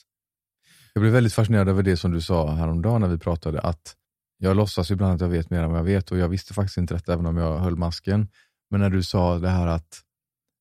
Jag 0.94 1.02
blev 1.02 1.14
väldigt 1.14 1.34
fascinerad 1.34 1.70
över 1.70 1.84
det 1.84 1.98
som 1.98 2.12
du 2.12 2.22
sa 2.22 2.52
häromdagen 2.52 3.02
när 3.02 3.08
vi 3.08 3.18
pratade, 3.18 3.62
att 3.62 3.96
jag 4.46 4.58
låtsas 4.58 4.92
ibland 4.92 5.14
att 5.14 5.22
jag 5.22 5.28
vet 5.30 5.50
mer 5.50 5.64
än 5.64 5.70
vad 5.70 5.80
jag 5.80 5.84
vet 5.84 6.12
och 6.12 6.18
jag 6.18 6.30
visste 6.30 6.54
faktiskt 6.54 6.78
inte 6.78 6.94
detta 6.94 7.14
även 7.14 7.26
om 7.26 7.38
jag 7.38 7.58
höll 7.60 7.76
masken. 7.76 8.28
Men 8.70 8.80
när 8.80 8.90
du 8.90 9.04
sa 9.04 9.40
det 9.40 9.50
här 9.50 9.68
att 9.68 10.02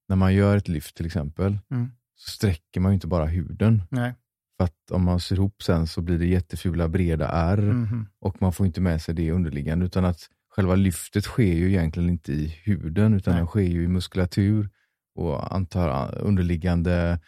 när 0.09 0.17
man 0.17 0.35
gör 0.35 0.57
ett 0.57 0.69
lyft 0.69 0.97
till 0.97 1.07
exempel, 1.07 1.59
Mm. 1.71 1.91
så 2.17 2.31
sträcker 2.31 2.81
man 2.81 2.93
ju 2.93 2.95
inte 2.95 3.07
bara 3.07 3.27
huden. 3.27 3.83
Nej. 3.91 4.15
För 4.57 4.65
att 4.65 4.91
om 4.91 5.05
man 5.05 5.21
ser 5.21 5.37
ihop 5.37 5.63
sen 5.63 5.87
så 5.87 6.01
blir 6.03 6.19
det 6.19 6.27
jättefula 6.27 6.89
breda 6.89 7.29
ärr 7.29 7.57
Mhm. 7.73 8.07
och 8.21 8.43
man 8.43 8.53
får 8.53 8.67
inte 8.67 8.81
med 8.81 9.03
sig 9.03 9.15
det 9.15 9.31
underliggande 9.33 9.87
utan 9.87 10.05
att 10.05 10.21
själva 10.51 10.75
lyftet 10.75 11.25
sker 11.25 11.55
ju 11.55 11.69
egentligen 11.69 12.11
inte 12.11 12.33
i 12.33 12.47
huden 12.65 13.15
utan 13.15 13.33
Nej. 13.35 13.41
den 13.41 13.47
sker 13.47 13.61
ju 13.61 13.85
i 13.85 13.89
muskulatur 13.89 14.71
och 15.15 15.55
antar 15.55 16.19
underliggande 16.19 17.19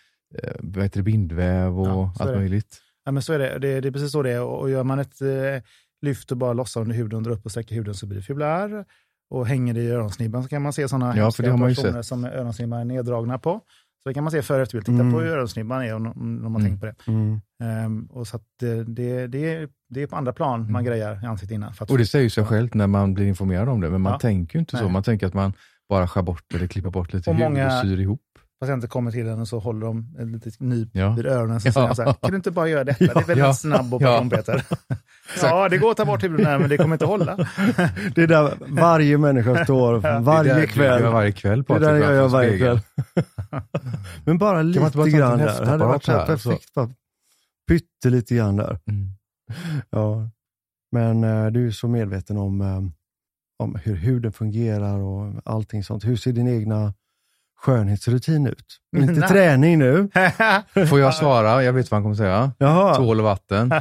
eh, 0.42 0.52
vad 0.60 0.82
heter 0.84 1.00
det, 1.00 1.04
bindväv 1.04 1.80
och 1.80 1.86
Ja, 1.88 2.14
allt 2.18 2.34
möjligt. 2.36 2.82
Ja, 3.04 3.12
men 3.12 3.22
så 3.22 3.32
är 3.32 3.38
det. 3.38 3.58
det. 3.58 3.80
Det 3.80 3.88
är 3.88 3.92
precis 3.92 4.12
så 4.12 4.22
det 4.22 4.30
är. 4.32 4.42
Och 4.42 4.60
och 4.60 4.70
gör 4.70 4.84
man 4.84 4.98
ett 4.98 5.20
lyft 6.06 6.30
och 6.32 6.36
bara 6.38 6.52
lossar 6.52 6.80
under 6.80 6.96
huden, 6.96 7.22
drar 7.22 7.32
upp 7.32 7.44
och 7.44 7.50
sträcker 7.50 7.74
huden 7.74 7.94
så 7.94 8.06
blir 8.06 8.18
det 8.18 8.22
ärr. 8.46 8.84
Och 9.30 9.46
hänger 9.46 9.74
det 9.74 9.80
i 9.80 9.90
öronsnibban 9.90 10.42
så 10.42 10.48
kan 10.48 10.62
man 10.62 10.72
se 10.72 10.88
sådana 10.88 11.16
Ja, 11.16 11.30
man 11.58 11.68
personer 11.74 12.02
som 12.02 12.24
öronsnibban 12.24 12.80
är 12.80 12.84
neddragna 12.84 13.38
på. 13.38 13.60
Så 14.02 14.08
det 14.08 14.14
kan 14.14 14.24
man 14.24 14.30
se 14.30 14.42
före 14.42 14.62
och 14.62 14.62
efter. 14.62 14.80
Titta 14.80 14.92
Mm. 14.92 15.12
på 15.12 15.20
hur 15.20 15.26
öronsnibban 15.28 15.82
är 15.82 15.94
om, 15.94 16.06
om 16.06 16.42
har 16.54 16.60
Mm. 16.60 16.62
tänkt 16.62 16.80
på 16.80 16.86
det. 16.86 16.94
Mm. 17.06 17.40
Ehm, 17.62 18.06
och 18.06 18.26
så 18.26 18.40
det, 18.60 18.84
det, 18.84 19.26
det, 19.26 19.54
är, 19.54 19.68
det 19.90 20.02
är 20.02 20.06
på 20.06 20.16
andra 20.16 20.32
plan 20.32 20.60
man 20.60 20.68
Mm. 20.70 20.84
grejar 20.84 21.22
i 21.24 21.26
ansiktet 21.26 21.54
innan. 21.54 21.72
Och 21.88 21.98
det 21.98 22.06
säger 22.06 22.22
ju 22.22 22.30
sig 22.30 22.42
Ja. 22.42 22.48
självt 22.48 22.74
när 22.74 22.86
man 22.86 23.14
blir 23.14 23.26
informerad 23.26 23.68
om 23.68 23.80
det, 23.80 23.90
men 23.90 24.00
man 24.00 24.12
Ja. 24.12 24.18
tänker 24.18 24.54
ju 24.58 24.60
inte 24.60 24.76
så. 24.76 24.82
Nej. 24.84 24.92
Man 24.92 25.02
tänker 25.02 25.26
att 25.26 25.34
man 25.34 25.52
bara 25.88 26.08
skär 26.08 26.22
bort 26.22 26.54
eller 26.54 26.66
klipper 26.66 26.90
bort 26.90 27.12
lite 27.12 27.30
Och 27.30 27.36
hud 27.36 27.44
många- 27.44 27.66
och 27.66 27.86
syr 27.86 28.00
ihop. 28.00 28.20
patienter 28.60 28.88
kommer 28.88 29.10
till 29.10 29.28
en 29.28 29.40
och 29.40 29.48
så 29.48 29.58
håller 29.58 29.86
de 29.86 30.16
ett 30.20 30.26
litet 30.28 30.60
nyp 30.60 30.88
Ja. 30.92 31.10
vid 31.14 31.26
öronen. 31.26 31.60
Så 31.60 31.68
Ja. 31.68 31.72
säger 31.72 31.94
så 31.94 32.02
här, 32.02 32.12
kan 32.22 32.30
du 32.30 32.36
inte 32.36 32.50
bara 32.50 32.68
göra 32.68 32.84
detta? 32.84 33.04
det 33.04 33.10
är 33.10 33.14
väldigt 33.14 33.38
Ja. 33.38 33.52
snabb 33.54 33.86
Ja. 33.90 33.96
operation 33.96 34.30
Peter. 34.30 34.64
ja, 35.42 35.68
det 35.68 35.78
går 35.78 35.90
att 35.90 35.96
ta 35.96 36.04
bort 36.04 36.22
här, 36.22 36.58
men 36.58 36.68
det 36.68 36.76
kommer 36.76 36.94
inte 36.94 37.04
hålla. 37.04 37.36
Det 38.14 38.22
är 38.22 38.26
där 38.26 38.52
varje 38.68 39.18
människa 39.18 39.64
står 39.64 39.94
Det 40.00 40.18
varje 40.20 40.54
där 40.54 40.60
du 40.60 40.66
kväll. 40.66 41.02
gör 41.02 41.10
varje 41.10 41.32
kväll 41.32 41.58
Det 41.62 41.72
är 41.74 41.78
Patrik, 41.78 41.88
där 41.88 41.94
jag 41.96 42.14
gör 42.14 42.28
varje 42.28 42.58
kväll. 42.58 42.80
Men 44.24 44.38
bara 44.38 44.62
lite 44.62 44.80
bara 44.80 44.90
ta 44.90 45.04
grann 45.04 45.38
där. 45.38 45.60
Det 45.60 45.66
hade 45.70 45.84
varit 45.84 46.04
så 46.04 46.12
här 46.12 46.26
här, 46.26 46.36
så- 46.36 46.50
perfekt. 46.50 46.74
Bara 46.74 46.90
pyttelite 47.68 48.34
grann 48.34 48.56
där. 48.56 48.78
Mm. 48.90 49.08
Ja. 49.90 50.30
Men 50.92 51.24
eh, 51.24 51.46
du 51.46 51.66
är 51.66 51.70
så 51.70 51.88
medveten 51.88 52.36
om, 52.36 52.60
eh, 52.60 52.82
om 53.58 53.78
hur 53.84 53.94
huden 53.96 54.32
fungerar 54.32 54.98
och 54.98 55.32
allting 55.44 55.84
sånt. 55.84 56.04
Hur 56.04 56.16
ser 56.16 56.32
din 56.32 56.48
egna 56.48 56.94
skönhetsrutin 57.60 58.46
ut? 58.46 58.76
Inte 58.96 59.20
träning 59.28 59.78
nu. 59.78 60.08
Får 60.88 61.00
jag 61.00 61.14
svara? 61.14 61.62
Jag 61.64 61.72
vet 61.72 61.90
vad 61.90 61.96
han 61.96 62.02
kommer 62.02 62.14
säga. 62.16 62.52
Jaha. 62.58 62.94
Tvål 62.94 63.18
och 63.18 63.24
vatten. 63.24 63.72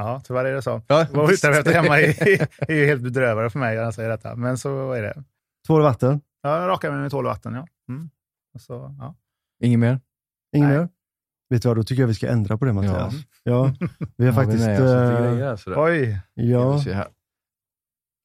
Ja, 0.00 0.20
tyvärr 0.24 0.44
är 0.44 0.54
det 0.54 0.62
så. 0.62 0.82
Ja, 0.86 1.06
Vad 1.12 1.32
utarbetat 1.32 1.74
hemma 1.74 2.00
är, 2.00 2.22
är 2.70 2.74
ju 2.74 2.86
helt 2.86 3.02
bedrövande 3.02 3.50
för 3.50 3.58
mig 3.58 3.76
när 3.76 3.82
jag 3.82 3.94
säger 3.94 4.08
detta. 4.08 4.36
Men 4.36 4.58
så 4.58 4.92
är 4.92 5.02
det. 5.02 5.24
Tvål 5.66 5.80
och 5.80 5.84
vatten. 5.84 6.20
Jag 6.42 6.68
rakar 6.68 6.90
mig 6.90 7.00
med 7.00 7.10
tvål 7.10 7.26
och 7.26 7.30
vatten, 7.30 7.54
ja. 7.54 7.66
Mm. 7.88 8.10
Och 8.54 8.60
så, 8.60 8.94
ja. 8.98 9.14
Inget 9.62 9.78
mer? 9.78 10.00
Ingen 10.56 10.68
Nej. 10.68 10.78
mer? 10.78 10.88
Vet 11.50 11.62
du 11.62 11.68
vad, 11.68 11.76
då 11.76 11.82
tycker 11.82 12.02
jag 12.02 12.08
vi 12.08 12.14
ska 12.14 12.28
ändra 12.28 12.58
på 12.58 12.64
det 12.64 12.72
Mattias. 12.72 13.14
Ja. 13.42 13.74
Vi 14.16 14.24
har 14.24 14.32
vi 14.32 14.32
faktiskt... 14.32 14.58
lite 14.58 14.84
eh, 14.84 15.20
grejer 15.20 15.56
sådär. 15.56 15.84
Oj, 15.84 16.20
ja. 16.34 16.82
vi. 16.86 17.02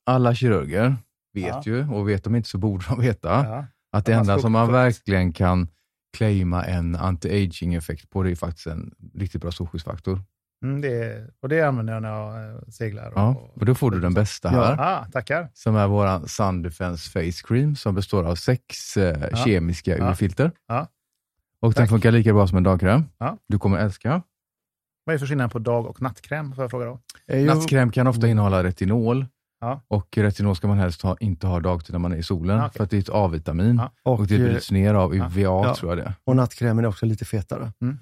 Alla 0.06 0.36
kirurger 0.36 0.96
vet 1.34 1.46
Ja. 1.48 1.62
ju, 1.66 1.90
och 1.90 2.10
vet 2.10 2.24
de 2.24 2.36
inte 2.36 2.50
så 2.50 2.58
borde 2.58 2.86
de 2.90 3.02
veta, 3.02 3.30
ja. 3.30 3.66
att 3.92 4.06
det 4.06 4.12
Ja, 4.12 4.18
man 4.18 4.30
enda 4.30 4.42
som 4.42 4.52
man 4.52 4.72
verkligen 4.72 5.34
kan 5.34 5.68
claima 6.18 6.66
en 6.66 6.96
anti-aging 6.96 7.78
effekt 7.78 8.10
på, 8.10 8.24
det 8.24 8.32
är 8.32 8.36
faktiskt 8.36 8.68
en 8.68 8.96
riktigt 9.14 9.42
bra 9.42 9.52
solskyddsfaktor. 9.52 10.22
Mm, 10.64 10.82
det, 10.82 11.28
och 11.42 11.50
det 11.50 11.62
använder 11.62 11.94
jag 11.94 12.02
när 12.02 12.10
jag 12.10 12.50
eh, 12.50 12.60
seglar. 12.70 13.08
Och, 13.08 13.14
Ja, 13.20 13.52
och 13.54 13.66
då 13.66 13.76
får 13.76 13.92
du 13.92 14.00
den 14.00 14.14
bästa 14.14 14.50
här. 14.50 14.78
Ah, 14.80 15.06
tackar. 15.12 15.50
som 15.54 15.76
är 15.76 15.88
vår 15.88 16.28
Sun 16.28 16.62
Defense 16.62 17.10
Face 17.12 17.48
Cream 17.48 17.76
som 17.76 17.96
består 17.96 18.24
av 18.24 18.36
sex 18.36 18.98
eh, 18.98 19.28
Ja. 19.32 19.38
kemiska 19.38 19.98
Ja. 19.98 20.10
UV-filter. 20.10 20.52
Ja. 20.68 20.88
Och 21.62 21.74
den 21.74 21.88
funkar 21.88 22.12
lika 22.12 22.34
bra 22.34 22.48
som 22.48 22.58
en 22.58 22.64
dagkräm. 22.64 23.04
Ja. 23.18 23.38
Du 23.48 23.60
kommer 23.60 23.78
älska. 23.78 24.22
Vad 25.06 25.14
är 25.16 25.20
för 25.20 25.26
skillnad 25.28 25.52
på 25.52 25.60
dag 25.60 25.86
och 25.86 26.02
nattkräm? 26.02 26.54
Får 26.56 26.64
jag 26.64 26.72
fråga 26.72 26.86
då? 26.86 27.00
Ju, 27.28 27.46
Nattkräm 27.46 27.92
kan 27.92 28.08
ofta 28.08 28.28
innehålla 28.28 28.64
retinol 28.64 29.26
Ja. 29.60 29.82
Och 29.88 30.18
retinol 30.18 30.56
ska 30.56 30.68
man 30.68 30.78
helst 30.78 31.02
ha, 31.02 31.18
inte 31.20 31.48
ha 31.48 31.60
dagtid 31.60 31.94
när 31.94 32.00
man 32.00 32.14
är 32.14 32.18
i 32.18 32.24
solen, 32.24 32.58
Ja, 32.58 32.66
okej. 32.66 32.78
för 32.78 32.84
att 32.84 32.90
det 32.90 32.98
är 32.98 33.02
ett 33.02 33.10
A-vitamin. 33.12 33.76
Ja. 33.78 33.92
Och, 34.12 34.20
Och, 34.20 34.28
det 34.28 34.36
eh, 34.36 34.42
bryts 34.42 34.72
ner 34.72 34.94
av 34.94 35.16
UVA, 35.16 35.42
Ja. 35.42 35.76
tror 35.76 35.92
jag 35.92 35.98
det 36.06 36.14
och 36.24 36.36
nattkrämen 36.36 36.86
är 36.86 36.90
också 36.90 37.06
lite 37.06 37.26
fetare. 37.26 37.72
Mm. 37.82 38.00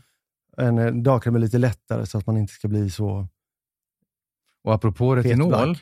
En 0.57 0.77
eh, 0.77 0.93
dagkräm 0.93 1.35
är 1.35 1.39
lite 1.39 1.57
lättare 1.57 2.05
så 2.05 2.17
att 2.17 2.27
man 2.27 2.37
inte 2.37 2.53
ska 2.53 2.67
bli 2.67 2.89
så... 2.89 3.27
Och 4.63 4.73
apropå 4.73 5.15
retinol, 5.15 5.77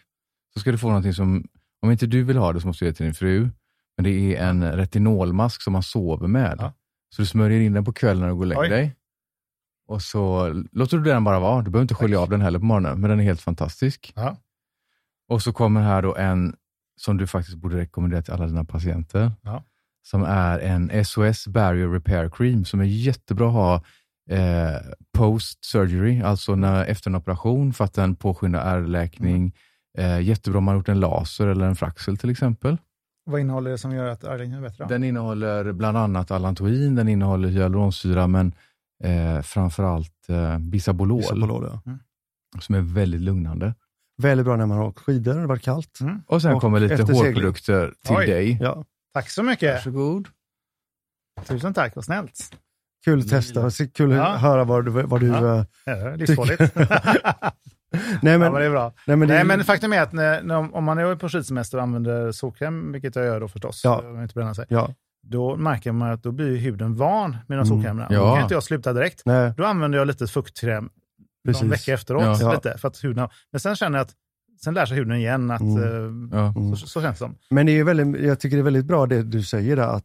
så 0.54 0.60
ska 0.60 0.72
du 0.72 0.78
få 0.78 0.88
någonting 0.88 1.14
som, 1.14 1.48
om 1.82 1.92
inte 1.92 2.08
du 2.08 2.24
vill 2.24 2.38
ha 2.38 2.54
det 2.54 2.62
så 2.62 2.68
måste 2.68 2.86
du 2.86 2.90
ge 2.90 2.94
till 2.94 3.06
din 3.06 3.14
fru, 3.14 3.50
men 3.98 4.04
det 4.04 4.36
är 4.36 4.50
en 4.50 4.72
retinolmask 4.72 5.62
som 5.62 5.74
man 5.74 5.84
sover 5.84 6.28
med. 6.28 6.56
Ja. 6.60 6.74
Så 7.10 7.22
du 7.22 7.26
smörjer 7.26 7.60
in 7.60 7.74
den 7.74 7.86
på 7.86 7.94
kvällen 7.94 8.22
när 8.22 8.28
du 8.28 8.34
går 8.34 8.42
och 8.42 8.48
lägger 8.48 8.62
Oj. 8.62 8.70
dig. 8.70 8.96
Och 9.88 10.02
så 10.02 10.50
låter 10.72 10.98
du 10.98 11.04
den 11.04 11.24
bara 11.24 11.40
vara. 11.40 11.62
Du 11.62 11.72
behöver 11.72 11.82
inte 11.82 11.96
skölja 11.96 12.20
av 12.20 12.30
den 12.30 12.42
heller 12.42 12.60
på 12.60 12.66
morgonen, 12.66 13.02
men 13.02 13.10
den 13.10 13.20
är 13.20 13.24
helt 13.24 13.42
fantastisk. 13.42 14.14
Ja. 14.16 14.38
Och 15.28 15.42
så 15.42 15.54
kommer 15.54 15.82
här 15.82 16.02
då 16.02 16.16
en 16.16 16.56
som 16.98 17.18
du 17.18 17.28
faktiskt 17.28 17.58
borde 17.58 17.78
rekommendera 17.78 18.22
till 18.22 18.34
alla 18.34 18.48
dina 18.48 18.66
patienter. 18.66 19.32
Ja. 19.42 19.64
Som 20.02 20.24
är 20.24 20.60
en 20.60 21.06
SOS 21.06 21.48
Barrier 21.48 21.88
Repair 21.88 22.30
Cream 22.30 22.66
som 22.66 22.80
är 22.80 22.86
jättebra 22.86 23.48
att 23.48 23.54
ha 23.54 23.84
eh, 24.30 24.82
post 25.18 25.66
surgery, 25.66 26.22
alltså 26.22 26.56
när, 26.56 26.86
efter 26.86 27.10
en 27.10 27.16
operation 27.16 27.74
för 27.74 27.86
att 27.86 27.94
den 27.94 28.16
påskyndar 28.16 28.76
ärrläkning. 28.76 29.54
Eh, 29.98 30.22
jättebra 30.22 30.58
om 30.58 30.64
man 30.64 30.72
har 30.76 30.80
gjort 30.80 30.90
en 30.90 31.00
laser 31.00 31.48
eller 31.48 31.66
en 31.66 31.76
fraxel 31.76 32.18
till 32.18 32.30
exempel. 32.30 32.78
Vad 33.26 33.42
innehåller 33.42 33.72
det 33.72 33.78
som 33.78 33.92
gör 33.92 34.08
att 34.08 34.24
ärrläggningen 34.24 34.64
är 34.64 34.70
bättre? 34.70 34.86
Den 34.86 35.04
innehåller 35.04 35.72
bland 35.72 35.98
annat 35.98 36.32
allantoin, 36.32 36.96
den 36.96 37.08
innehåller 37.08 37.50
hyaluronsyra, 37.50 38.28
men 38.28 38.54
eh, 39.04 39.42
framförallt 39.42 40.30
eh, 40.30 40.60
bisabolol, 40.60 41.22
Bisabolol, 41.22 41.80
ja. 41.86 41.98
som 42.60 42.76
är 42.76 42.82
väldigt 42.82 43.22
lugnande. 43.22 43.74
Väldigt 44.22 44.46
bra 44.46 44.56
när 44.56 44.66
man 44.66 44.78
har 44.78 44.86
åkt 44.86 45.00
skidor, 45.00 45.34
det 45.34 45.40
har 45.40 45.48
varit 45.48 45.62
kallt. 45.62 46.00
Mm. 46.00 46.22
Och 46.28 46.42
sen 46.42 46.54
Och 46.54 46.62
kommer 46.62 46.80
lite 46.80 47.04
hårprodukter 47.04 47.94
till 48.06 48.16
Oj. 48.16 48.26
dig. 48.26 48.58
Ja. 48.62 48.86
Tack 49.14 49.30
så 49.30 49.44
mycket. 49.44 49.76
Varsågod. 49.76 50.28
Tusen 51.48 51.74
tack, 51.74 51.96
vad 51.96 52.06
snällt. 52.06 52.56
Kul 53.06 53.20
att 53.20 53.30
testa, 53.30 53.70
kul 53.94 54.12
att 54.12 54.18
Ja. 54.18 54.36
höra 54.38 54.64
vad 54.64 54.86
du... 54.86 54.92
Vad 54.92 55.20
du 55.20 55.28
Ja. 55.28 55.58
eh, 55.60 55.66
Ja, 55.86 56.16
Livsfarligt. 56.16 56.76
nej, 56.76 58.34
ja, 58.34 58.38
men, 58.38 58.40
men 58.40 58.54
det 58.54 58.66
är 58.66 58.70
bra. 58.70 58.94
nej, 59.08 59.18
men 59.18 59.28
det, 59.28 59.34
Nej, 59.34 59.44
men 59.44 59.64
faktum 59.64 59.94
är 59.94 60.02
att 60.02 60.14
när, 60.14 60.42
när, 60.44 60.76
om 60.76 60.84
man 60.84 60.98
är 60.98 61.16
på 61.16 61.30
skidsemester 61.30 61.78
och 61.78 61.84
använder 61.84 62.32
solkräm, 62.32 62.92
vilket 62.92 63.16
jag 63.16 63.26
gör 63.26 63.40
då 63.40 63.48
förstås, 63.48 63.82
Ja. 63.84 64.02
ja. 64.04 64.22
inte 64.22 64.34
bränna 64.34 64.54
sig, 64.56 64.66
ja, 64.70 64.94
då 65.28 65.56
märker 65.56 65.92
man 65.92 66.12
att 66.12 66.24
då 66.24 66.32
blir 66.32 66.58
huden 66.58 66.96
van 66.96 67.32
med 67.32 67.40
de 67.48 67.54
Mm. 67.54 67.66
solkrämerna. 67.66 68.08
Ja. 68.10 68.20
Då 68.20 68.34
kan 68.34 68.42
inte 68.44 68.54
jag 68.54 68.64
sluta 68.64 68.94
direkt. 68.94 69.22
nej, 69.26 69.54
Då 69.58 69.66
använder 69.66 69.98
jag 69.98 70.08
lite 70.08 70.28
fuktkräm 70.28 70.90
precis. 71.46 71.62
någon 71.62 71.70
vecka 71.72 71.94
efteråt. 71.94 72.42
Ja. 72.42 72.54
Lite, 72.54 72.78
för 72.78 72.88
att 72.88 73.04
huden, 73.04 73.30
men 73.52 73.60
sen 73.60 73.76
känner 73.76 73.98
jag 73.98 74.06
att 74.06 74.14
sen 74.64 74.74
lär 74.74 74.86
sig 74.86 74.98
huden 74.98 75.16
igen 75.18 75.52
att 75.52 75.62
Mm. 75.62 76.34
eh. 76.34 76.40
Mm. 76.58 76.76
så, 76.76 76.88
så 76.88 77.02
känns 77.02 77.16
det 77.20 77.26
som. 77.26 77.36
Men 77.50 77.66
det 77.66 77.72
är 77.80 77.84
väldigt, 77.84 78.22
jag 78.24 78.40
tycker 78.40 78.58
det 78.58 78.62
är 78.62 78.64
väldigt 78.64 78.86
bra 78.86 79.06
det 79.06 79.24
du 79.24 79.44
säger 79.44 79.76
där, 79.76 79.88
att 79.88 80.04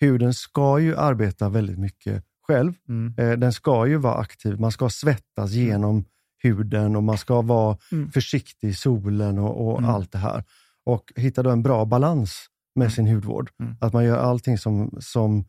huden 0.00 0.34
ska 0.34 0.78
ju 0.78 0.96
arbeta 0.96 1.48
väldigt 1.48 1.78
mycket 1.78 2.24
själv. 2.46 2.72
Mm. 2.88 3.14
Eh, 3.18 3.38
Den 3.38 3.52
ska 3.52 3.86
ju 3.86 3.96
vara 3.96 4.14
aktiv, 4.14 4.60
man 4.60 4.72
ska 4.72 4.88
svettas 4.88 5.50
genom 5.50 6.04
huden 6.42 6.96
och 6.96 7.02
man 7.02 7.18
ska 7.18 7.42
vara 7.42 7.78
Mm. 7.92 8.10
försiktig 8.10 8.68
i 8.68 8.74
solen 8.74 9.38
och, 9.38 9.68
och 9.72 9.78
Mm. 9.78 9.90
allt 9.90 10.12
det 10.12 10.18
här. 10.18 10.44
Och 10.84 11.12
hitta 11.16 11.42
då 11.42 11.50
en 11.50 11.62
bra 11.62 11.84
balans 11.84 12.46
med 12.74 12.92
sin 12.92 13.06
hudvård. 13.06 13.50
Mm. 13.60 13.76
Att 13.80 13.92
man 13.92 14.04
gör 14.04 14.16
allting 14.18 14.58
som, 14.58 14.96
som 15.00 15.44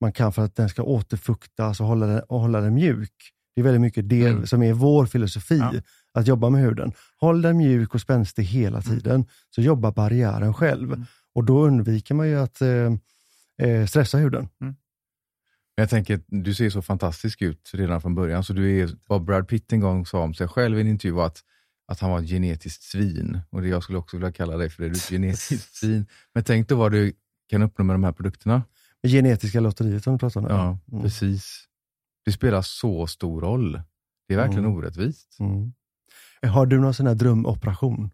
man 0.00 0.12
kan 0.12 0.32
för 0.32 0.44
att 0.44 0.56
den 0.56 0.68
ska 0.68 0.82
återfuktas 0.82 1.80
och 1.80 1.86
hålla 1.86 2.06
den, 2.06 2.20
och 2.28 2.40
hålla 2.40 2.60
den 2.60 2.74
mjuk. 2.74 3.12
Det 3.54 3.60
är 3.60 3.64
väldigt 3.64 3.80
mycket 3.80 4.08
det 4.08 4.26
Mm. 4.26 4.46
som 4.46 4.62
är 4.62 4.72
vår 4.72 5.06
filosofi, 5.06 5.58
Ja. 5.58 5.72
att 6.14 6.26
jobba 6.26 6.50
med 6.50 6.60
huden. 6.60 6.92
Håll 7.20 7.42
den 7.42 7.56
mjuk 7.56 7.94
och 7.94 8.00
spänstig 8.00 8.42
hela 8.44 8.82
tiden, 8.82 9.24
så 9.50 9.60
jobbar 9.62 9.92
barriären 9.92 10.54
själv. 10.54 10.92
Mm. 10.92 11.06
Och 11.34 11.44
då 11.44 11.64
undviker 11.66 12.14
man 12.14 12.28
ju 12.28 12.38
att 12.38 12.60
eh, 12.62 12.68
eh, 13.58 13.86
stressa 13.86 14.18
huden. 14.18 14.48
Men 14.58 14.76
jag 15.74 15.90
tänker, 15.90 16.20
du 16.26 16.54
ser 16.54 16.70
så 16.70 16.82
fantastisk 16.82 17.42
ut 17.42 17.70
redan 17.74 18.00
från 18.00 18.14
början. 18.14 18.44
Så 18.44 18.52
du 18.52 18.80
är, 18.80 18.90
vad 19.06 19.24
Brad 19.24 19.48
Pitt 19.48 19.72
en 19.72 19.80
gång 19.80 20.06
sa 20.06 20.18
om 20.22 20.34
sig 20.34 20.48
själv 20.48 20.78
i 20.78 20.80
en 20.80 20.86
intervju 20.88 21.14
var 21.14 21.26
att, 21.26 21.42
att 21.88 22.00
han 22.00 22.10
var 22.10 22.18
ett 22.20 22.28
genetiskt 22.28 22.82
svin. 22.82 23.40
Och 23.50 23.62
det 23.62 23.68
jag 23.68 23.82
skulle 23.82 23.98
också 23.98 24.16
vilja 24.16 24.32
kalla 24.32 24.56
dig 24.56 24.70
för 24.70 24.82
det, 24.82 24.88
du 24.88 24.92
är 24.92 24.96
ett 24.96 25.02
genetiskt 25.10 25.74
svin. 25.74 26.06
Men 26.34 26.44
tänk 26.44 26.68
då 26.68 26.76
vad 26.76 26.92
du 26.92 27.12
kan 27.50 27.62
uppnå 27.62 27.84
med 27.84 27.94
de 27.94 28.04
här 28.04 28.12
produkterna. 28.12 28.62
Genetiska 29.06 29.60
lotteriet 29.60 30.04
som 30.04 30.12
du 30.12 30.18
pratade 30.18 30.46
om. 30.46 30.52
Ja, 30.52 30.78
Mm. 30.92 31.02
precis. 31.02 31.64
Det 32.24 32.32
spelar 32.32 32.62
så 32.62 33.06
stor 33.06 33.40
roll. 33.40 33.72
Det 34.28 34.34
är 34.34 34.38
verkligen 34.38 34.64
Mm. 34.64 34.76
orättvist. 34.76 35.36
Mm. 35.40 35.72
Har 36.52 36.66
du 36.66 36.80
någon 36.80 36.94
sån 36.94 37.06
här 37.06 37.14
drömoperation? 37.14 38.10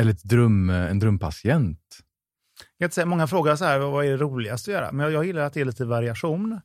Eller 0.00 0.10
ett 0.10 0.22
dröm, 0.24 0.70
en 0.70 0.98
drömpatient. 0.98 1.98
Jag 2.80 2.86
inte 2.86 2.94
säga, 2.94 3.06
många 3.06 3.26
frågar 3.26 3.56
så 3.56 3.64
här, 3.64 3.78
vad 3.78 4.04
är 4.04 4.10
det 4.10 4.16
roligast 4.16 4.68
att 4.68 4.74
göra? 4.74 4.92
Men 4.92 5.04
jag, 5.04 5.12
jag 5.12 5.24
gillar 5.24 5.42
att 5.42 5.52
det 5.52 5.60
är 5.60 5.64
lite 5.64 5.84
variation. 5.84 6.60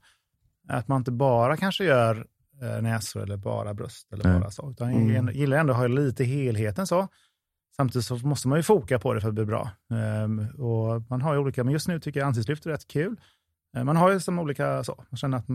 Att 0.70 0.88
man 0.88 0.98
inte 0.98 1.12
bara 1.12 1.58
kanske 1.58 1.84
gör 1.86 2.26
eh, 2.62 2.82
näsor 2.82 3.24
eller 3.24 3.38
bara 3.38 3.74
bröst. 3.74 4.14
Eller 4.14 4.40
bara 4.40 4.52
så. 4.52 4.72
Utan 4.72 4.90
Mm. 4.94 5.26
jag 5.26 5.36
gillar 5.36 5.58
ändå 5.58 5.74
att 5.74 5.80
ha 5.80 5.88
lite 5.88 6.24
helheten 6.24 6.88
så. 6.88 7.08
Samtidigt 7.76 8.06
så 8.06 8.16
måste 8.16 8.48
man 8.48 8.60
ju 8.60 8.64
foka 8.64 9.00
på 9.00 9.14
det 9.14 9.22
för 9.22 9.28
att 9.28 9.34
bli 9.36 9.46
bra. 9.46 9.70
Ehm, 9.92 10.40
och 10.58 11.04
man 11.10 11.22
har 11.22 11.34
ju 11.34 11.40
olika, 11.40 11.64
men 11.64 11.74
just 11.74 11.88
nu 11.88 12.00
tycker 12.00 12.20
jag 12.20 12.28
ansiktslyft 12.28 12.66
är 12.66 12.70
rätt 12.70 12.88
kul. 12.88 13.16
Eh, 13.78 13.84
man 13.84 13.98
har 13.98 14.12
ju 14.12 14.20
som 14.20 14.40
olika 14.40 14.84
så, 14.84 15.04
man 15.10 15.18
känner 15.18 15.38
att, 15.38 15.46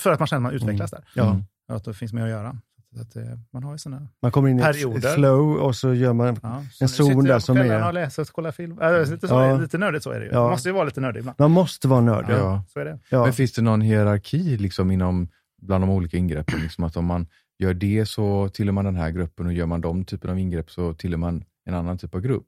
för 0.00 0.12
att 0.12 0.18
man 0.18 0.26
känner 0.26 0.38
att 0.38 0.42
man 0.42 0.52
utvecklas 0.52 0.90
där. 0.90 1.04
Ja. 1.14 1.30
Mm. 1.30 1.42
Att 1.68 1.84
det 1.84 1.94
finns 1.94 2.12
mer 2.12 2.22
att 2.22 2.28
göra. 2.30 2.56
Så 2.96 3.02
att, 3.02 3.16
eh, 3.16 3.22
man 3.52 3.62
har 3.62 3.72
ju 3.72 3.78
sina... 3.78 4.08
Man 4.22 4.32
kommer 4.32 4.48
in 4.48 4.58
i 4.58 4.62
ett- 4.62 4.66
Perioder. 4.66 5.08
ett 5.08 5.14
flow 5.14 5.56
och 5.56 5.76
så 5.76 5.94
gör 5.94 6.12
man... 6.12 6.36
Ja, 6.42 6.62
En 6.80 6.88
så 6.88 7.04
zon 7.04 7.24
där 7.24 7.38
som 7.38 7.56
är- 7.56 7.86
och 7.86 7.94
läser 7.94 8.22
och 8.22 8.28
kollar 8.28 8.52
film. 8.52 8.78
Äh, 8.80 9.10
lite, 9.10 9.28
så, 9.28 9.34
Ja. 9.34 9.58
lite 9.58 9.78
nördigt 9.78 10.04
så 10.04 10.10
är 10.10 10.20
det 10.20 10.26
ju. 10.26 10.32
Ja. 10.32 10.40
Man 10.42 10.50
måste 10.50 10.68
ju 10.68 10.72
vara 10.74 10.84
lite 10.84 11.00
nördig 11.00 11.20
ibland. 11.20 11.36
Man 11.38 11.50
måste 11.50 11.88
vara 11.88 12.00
nördig. 12.00 12.32
Ja. 12.34 12.36
Ja. 12.38 12.64
Så 12.68 12.80
är 12.80 12.84
det. 12.84 12.98
Ja. 13.10 13.24
Men 13.24 13.32
finns 13.32 13.52
det 13.52 13.62
någon 13.62 13.80
hierarki 13.80 14.56
liksom 14.56 14.90
inom, 14.90 15.28
bland 15.62 15.82
de 15.84 15.90
olika 15.90 16.16
ingreppen? 16.16 16.60
Liksom 16.60 16.84
att 16.84 16.96
om 16.96 17.04
man 17.04 17.26
gör 17.58 17.74
det 17.74 18.06
så 18.06 18.48
tillhör 18.48 18.72
man 18.72 18.84
den 18.84 18.96
här 18.96 19.10
gruppen 19.10 19.46
och 19.46 19.52
gör 19.52 19.66
man 19.66 19.80
de 19.80 20.04
typen 20.04 20.30
av 20.30 20.38
ingrepp 20.38 20.70
så 20.70 20.94
tillhör 20.94 21.18
man 21.18 21.44
en 21.64 21.74
annan 21.74 21.98
typ 21.98 22.14
av 22.14 22.20
grupp. 22.20 22.46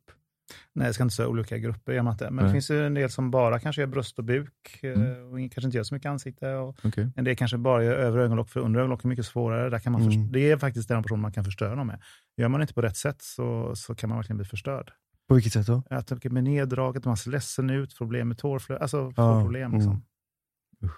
Nej, 0.73 0.87
jag 0.87 0.95
ska 0.95 1.03
inte 1.05 1.15
säga 1.17 1.29
olika 1.29 1.59
grupper, 1.59 1.93
gör 1.93 2.03
man 2.03 2.13
inte. 2.13 2.25
Men 2.25 2.35
Nej. 2.35 2.45
det 2.45 2.53
finns 2.53 2.71
ju 2.71 2.87
en 2.87 2.95
del 2.95 3.11
som 3.11 3.31
bara 3.31 3.61
kanske 3.61 3.83
gör 3.83 3.87
bröst 3.87 4.19
och 4.19 4.25
buk 4.25 4.79
eh, 4.83 4.93
Mm. 4.93 5.33
och 5.33 5.39
kanske 5.53 5.65
inte 5.65 5.77
gör 5.77 5.85
så 5.85 5.95
mycket 5.95 6.09
ansikte. 6.11 6.55
Och 6.55 6.77
Okej. 6.85 7.09
en 7.17 7.25
del 7.25 7.37
kanske 7.37 7.59
bara 7.59 7.85
gör 7.85 7.93
övre 7.97 8.23
ögonlock, 8.25 8.49
för 8.49 8.61
under 8.61 8.81
ögonlock 8.81 9.05
är 9.05 9.09
mycket 9.09 9.27
svårare. 9.27 9.71
Där 9.71 9.79
kan 9.79 9.93
man 9.93 10.03
Mm. 10.03 10.33
det 10.33 10.51
är 10.51 10.57
faktiskt 10.57 10.89
den 10.89 11.03
person 11.03 11.21
man 11.21 11.33
kan 11.33 11.45
förstöra 11.45 11.75
dem 11.75 11.87
med. 11.87 12.03
Gör 12.37 12.49
man 12.49 12.61
inte 12.63 12.75
på 12.75 12.83
rätt 12.83 12.97
sätt 12.97 13.23
så, 13.23 13.77
så 13.77 13.95
kan 13.95 14.09
man 14.09 14.19
verkligen 14.19 14.37
bli 14.37 14.47
förstörd. 14.47 14.93
På 15.29 15.35
vilket 15.35 15.53
sätt 15.53 15.67
då? 15.67 15.83
Jag 15.91 16.07
tänker 16.07 16.31
med 16.31 16.45
neddraget, 16.45 17.05
man 17.05 17.17
ser 17.17 17.31
ledsen 17.31 17.71
ut, 17.71 17.99
problem 17.99 18.29
med 18.29 18.39
tårflöde, 18.39 18.81
alltså 18.83 19.11
får 19.11 19.43
problem. 19.43 19.73
Liksom. 19.73 19.91
mm. 19.93 20.03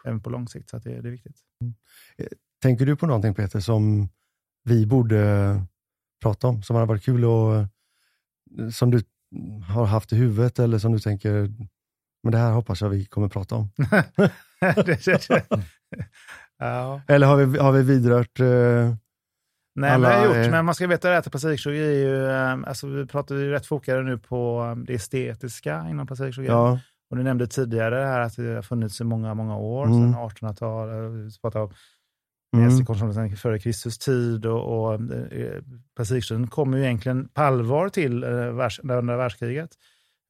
Även 0.05 0.21
på 0.21 0.31
lång 0.31 0.49
sikt, 0.49 0.71
så 0.71 0.77
att 0.77 0.85
det, 0.85 1.01
det 1.01 1.09
är 1.09 1.13
viktigt. 1.13 1.37
Tänker 2.63 2.87
du 2.87 2.97
på 2.97 3.07
någonting 3.07 3.35
Peter 3.35 3.61
som 3.61 4.09
vi 4.65 4.87
borde 4.87 5.63
prata 6.23 6.47
om? 6.49 6.63
Som 6.63 6.77
hade 6.77 6.87
varit 6.89 7.05
kul 7.05 7.25
och 7.25 7.67
som 8.73 8.91
du 8.91 9.03
har 9.69 9.85
haft 9.87 10.13
i 10.13 10.17
huvudet 10.17 10.59
eller 10.59 10.79
som 10.79 10.93
du 10.93 10.99
tänker, 10.99 11.33
men 12.23 12.33
det 12.33 12.39
här 12.39 12.53
hoppas 12.53 12.81
jag 12.81 12.89
vi 12.89 13.05
kommer 13.05 13.29
prata 13.29 13.55
om. 13.55 13.69
Det- 14.61 14.85
det- 15.07 15.29
det- 15.29 15.47
ja. 16.59 17.01
Eller 17.09 17.27
har 17.27 17.37
vi, 17.37 17.59
har 17.59 17.73
vi 17.73 17.83
vidrört? 17.83 18.41
Eh, 18.41 18.95
Nej, 19.75 19.91
Alla 19.91 20.09
men 20.09 20.11
jag 20.23 20.29
har 20.29 20.37
gjort, 20.37 20.47
är- 20.47 20.51
men 20.51 20.65
man 20.65 20.75
ska 20.75 20.87
veta 20.87 21.17
att 21.19 21.31
plastikkirurgi 21.31 21.81
är 21.85 22.09
ju, 22.09 22.27
eh, 22.31 22.69
alltså 22.69 22.87
vi 22.87 23.07
pratar 23.07 23.35
ju 23.35 23.51
rätt 23.51 23.67
fokade 23.67 24.03
nu 24.03 24.19
på 24.19 24.65
eh, 24.77 24.85
det 24.85 24.95
estetiska 24.95 25.87
inom 25.91 26.07
plastikkirurgi. 26.07 26.49
ja, 26.49 26.79
Och 27.11 27.17
du 27.17 27.23
nämnde 27.23 27.47
tidigare 27.47 27.95
här 27.95 28.21
att 28.21 28.37
det 28.37 28.55
har 28.55 28.63
funnits 28.63 29.01
i 29.01 29.05
många, 29.05 29.35
många 29.35 29.57
år, 29.57 29.87
Mm. 29.87 29.99
sedan 30.13 30.15
1800-talet, 30.15 31.13
vi 31.13 31.31
pratar 31.43 31.61
om 31.61 31.71
mm, 32.57 33.37
före 33.37 33.59
Kristus 33.59 33.99
tid 33.99 34.47
och, 34.47 34.85
och 34.85 34.95
eh, 34.95 35.63
plastikkirurgin 35.97 36.47
kom 36.47 36.75
ju 36.75 36.85
egentligen 36.85 37.29
på 37.29 37.43
allvar 37.43 37.89
till 37.89 38.25
eh, 38.25 38.31
världs, 38.31 38.81
andra 38.81 39.17
världskriget. 39.17 39.71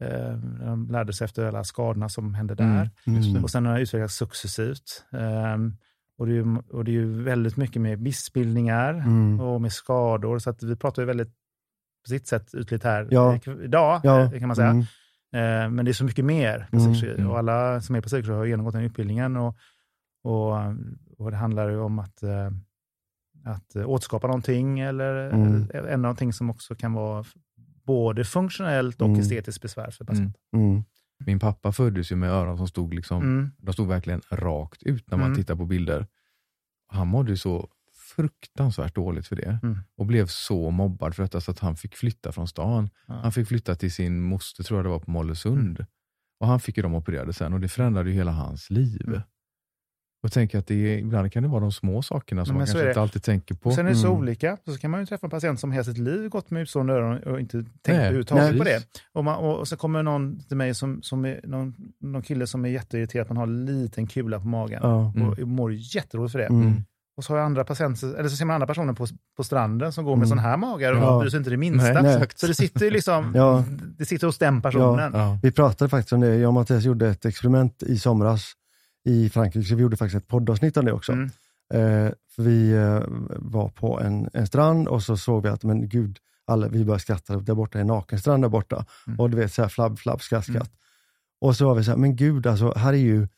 Eh, 0.00 0.32
de 0.66 0.88
lärde 0.90 1.12
sig 1.12 1.24
efter 1.24 1.44
alla 1.44 1.64
skadorna 1.64 2.08
som 2.08 2.34
hände 2.34 2.54
där. 2.54 2.90
Mm. 3.06 3.22
mm, 3.22 3.44
Och 3.44 3.50
sen 3.50 3.66
har 3.66 3.74
det 3.74 3.80
utvecklats 3.82 4.16
successivt. 4.16 5.04
Ehm, 5.12 5.76
och, 6.18 6.26
det 6.26 6.32
är 6.32 6.36
ju, 6.36 6.56
och 6.70 6.84
det 6.84 6.90
är 6.90 6.92
ju 6.92 7.22
väldigt 7.22 7.56
mycket 7.56 7.82
med 7.82 8.00
missbildningar 8.00 8.94
mm. 8.94 9.40
och 9.40 9.60
med 9.60 9.72
skador. 9.72 10.38
Så 10.38 10.50
att 10.50 10.62
vi 10.62 10.76
pratar 10.76 11.02
ju 11.02 11.06
väldigt, 11.06 11.28
på 12.04 12.08
sitt 12.08 12.26
sätt, 12.28 12.54
ytligt 12.54 12.84
här 12.84 13.08
Ja. 13.10 13.34
eh, 13.34 13.52
idag, 13.64 14.00
ja, 14.04 14.20
eh, 14.20 14.30
kan 14.38 14.46
man 14.48 14.56
säga. 14.56 14.70
mm, 14.70 14.84
Eh, 15.34 15.70
men 15.70 15.84
det 15.84 15.90
är 15.90 15.92
så 15.92 16.04
mycket 16.04 16.24
mer 16.24 16.66
plastikkirurgi. 16.70 17.20
Mm. 17.20 17.30
Och 17.30 17.38
alla 17.38 17.80
som 17.80 17.94
är 17.94 18.00
plastikkirurger 18.00 18.38
har 18.38 18.46
genomgått 18.46 18.74
den 18.74 18.82
utbildningen. 18.82 19.36
Och, 19.36 19.56
och, 20.22 20.52
och 21.18 21.30
det 21.30 21.36
handlar 21.36 21.68
ju 21.68 21.78
om 21.80 21.98
att, 21.98 22.22
eh, 22.22 22.50
att 23.44 23.76
återskapa 23.76 24.26
någonting 24.26 24.80
eller 24.80 25.30
Mm. 25.30 25.54
eller 25.74 25.88
ändra 25.88 25.96
någonting 25.96 26.32
som 26.32 26.50
också 26.50 26.74
kan 26.74 26.92
vara 26.92 27.24
både 27.84 28.24
funktionellt 28.24 29.00
och 29.02 29.08
Mm. 29.08 29.20
estetiskt 29.20 29.62
besvär 29.62 29.90
för 29.90 30.04
patienten. 30.04 30.40
mm. 30.56 30.84
Min 31.26 31.38
pappa 31.38 31.72
föddes 31.72 32.12
ju 32.12 32.16
med 32.16 32.30
öron 32.30 32.56
som 32.56 32.68
stod 32.68 32.94
liksom, 32.94 33.22
Mm. 33.22 33.50
de 33.58 33.72
stod 33.72 33.88
verkligen 33.88 34.20
rakt 34.30 34.82
ut 34.82 35.10
när 35.10 35.18
man 35.18 35.26
Mm. 35.26 35.36
tittar 35.36 35.56
på 35.56 35.64
bilder. 35.66 36.06
Han 36.88 37.08
mådde 37.08 37.30
ju 37.30 37.36
så 37.36 37.68
fruktansvärt 38.16 38.94
dåligt 38.94 39.26
för 39.26 39.36
det. 39.36 39.58
Mm. 39.62 39.78
Och 39.96 40.06
blev 40.06 40.26
så 40.26 40.70
mobbad 40.70 41.14
för 41.14 41.22
detta 41.22 41.40
så 41.40 41.50
att 41.50 41.58
han 41.58 41.76
fick 41.76 41.94
flytta 41.96 42.32
från 42.32 42.48
stan. 42.48 42.90
Ja. 43.06 43.14
Han 43.14 43.32
fick 43.32 43.48
flytta 43.48 43.74
till 43.74 43.92
sin 43.92 44.20
moster, 44.22 44.64
tror 44.64 44.78
jag 44.78 44.84
det 44.84 44.90
var, 44.90 44.98
på 45.00 45.10
Mollösund. 45.10 45.76
Mm. 45.78 45.86
Och 46.40 46.46
han 46.46 46.60
fick 46.60 46.76
ju 46.76 46.82
dem 46.82 46.94
opererade 46.94 47.32
sen 47.32 47.52
och 47.52 47.60
det 47.60 47.68
förändrade 47.68 48.10
ju 48.10 48.16
hela 48.16 48.32
hans 48.32 48.70
liv. 48.70 49.02
Mm. 49.06 49.20
Och 50.22 50.26
jag 50.26 50.32
tänker 50.32 50.58
att 50.58 50.66
det 50.66 50.74
är, 50.94 50.98
ibland 50.98 51.32
kan 51.32 51.42
det 51.42 51.48
vara 51.48 51.60
de 51.60 51.72
små 51.72 52.02
sakerna 52.02 52.44
som 52.44 52.52
Men 52.54 52.58
man 52.58 52.66
kanske 52.66 52.88
inte 52.88 53.00
alltid 53.00 53.22
tänker 53.22 53.54
på. 53.54 53.68
Och 53.68 53.74
sen 53.74 53.86
är 53.86 53.90
det 53.90 53.96
så 53.96 54.06
Mm. 54.06 54.18
olika. 54.18 54.56
Så 54.66 54.78
kan 54.78 54.90
man 54.90 55.00
ju 55.00 55.06
träffa 55.06 55.26
en 55.26 55.30
patient 55.30 55.60
som 55.60 55.72
hela 55.72 55.84
sitt 55.84 55.98
liv 55.98 56.28
gått 56.28 56.50
med 56.50 56.62
utstående 56.62 56.92
öron 56.92 57.18
och 57.22 57.40
inte 57.40 57.52
tänkt 57.56 57.68
Nej, 57.88 57.96
överhuvudtaget 57.96 58.58
på 58.58 58.64
det. 58.64 58.82
Och, 59.12 59.24
man, 59.24 59.36
och, 59.36 59.58
och 59.58 59.68
så 59.68 59.76
kommer 59.76 60.02
någon 60.02 60.40
till 60.40 60.56
mig 60.56 60.74
som, 60.74 61.02
som 61.02 61.24
är 61.24 61.40
någon, 61.44 61.74
någon 62.00 62.22
kille 62.22 62.46
som 62.46 62.64
är 62.64 62.68
jätteirriterad 62.68 63.22
att 63.22 63.28
man 63.28 63.36
har 63.36 63.44
en 63.46 63.64
liten 63.66 64.06
kula 64.06 64.40
på 64.40 64.46
magen. 64.46 64.80
Ja. 64.82 65.12
Mm. 65.16 65.28
Och 65.28 65.38
mår 65.38 65.72
jätteroligt 65.72 66.32
för 66.32 66.38
det. 66.38 66.46
Mm. 66.46 66.74
Och 67.16 67.24
så 67.24 67.32
har 67.32 67.38
jag 67.38 67.46
andra 67.46 67.64
patienter, 67.64 68.14
eller 68.14 68.28
så 68.28 68.36
ser 68.36 68.44
man 68.44 68.54
andra 68.54 68.66
personer 68.66 68.92
på, 68.92 69.06
på 69.36 69.44
stranden 69.44 69.92
som 69.92 70.04
går 70.04 70.16
med 70.16 70.26
Mm. 70.26 70.28
sån 70.28 70.38
här 70.38 70.56
magar 70.56 70.92
och 70.92 70.98
Ja. 70.98 71.20
bryr 71.20 71.30
sig 71.30 71.38
inte 71.38 71.50
det 71.50 71.56
minsta. 71.56 71.92
Nej, 71.92 72.02
Nej. 72.18 72.28
Så 72.36 72.46
det 72.46 72.54
sitter 72.54 72.84
ju 72.84 72.90
liksom, 72.90 73.32
Ja. 73.34 73.64
det 73.98 74.04
sitter 74.04 74.26
hos 74.26 74.38
den 74.38 74.62
personen. 74.62 75.10
Ja. 75.14 75.38
Vi 75.42 75.52
pratade 75.52 75.88
faktiskt 75.88 76.12
om 76.12 76.20
det. 76.20 76.36
Jag 76.36 76.48
och 76.48 76.54
Mattias 76.54 76.84
gjorde 76.84 77.08
ett 77.08 77.24
experiment 77.24 77.82
i 77.82 77.98
somras 77.98 78.52
i 79.04 79.28
Frankrike. 79.30 79.68
Så 79.68 79.74
vi 79.74 79.82
gjorde 79.82 79.96
faktiskt 79.96 80.22
ett 80.22 80.28
poddavsnitt 80.28 80.76
om 80.76 80.84
det 80.84 80.92
också. 80.92 81.12
Mm. 81.12 81.30
Eh, 81.74 82.12
för 82.28 82.42
vi 82.42 82.72
eh, 82.72 83.02
var 83.28 83.68
på 83.68 84.00
en, 84.00 84.30
en 84.32 84.46
strand 84.46 84.88
och 84.88 85.02
så 85.02 85.16
såg 85.16 85.42
vi 85.42 85.48
att, 85.48 85.64
men 85.64 85.88
gud, 85.88 86.18
alla, 86.44 86.68
vi 86.68 86.84
började 86.84 87.02
skratta. 87.02 87.36
Där 87.36 87.54
borta 87.54 87.78
är 87.78 87.80
en 87.80 87.86
nakenstrand 87.86 88.44
där 88.44 88.48
borta. 88.48 88.86
Mm. 89.06 89.20
Och 89.20 89.30
du 89.30 89.36
vet, 89.36 89.52
så 89.52 89.62
här 89.62 89.68
flabb, 89.68 89.98
flabb, 89.98 90.22
skratt, 90.22 90.44
skratt. 90.44 90.68
Mm. 90.68 90.76
Och 91.40 91.56
så 91.56 91.66
var 91.66 91.74
vi 91.74 91.84
så 91.84 91.90
här, 91.90 91.98
men 91.98 92.16
gud, 92.16 92.46
alltså, 92.46 92.74
här 92.76 92.92
är 92.92 92.96
ju 92.96 93.28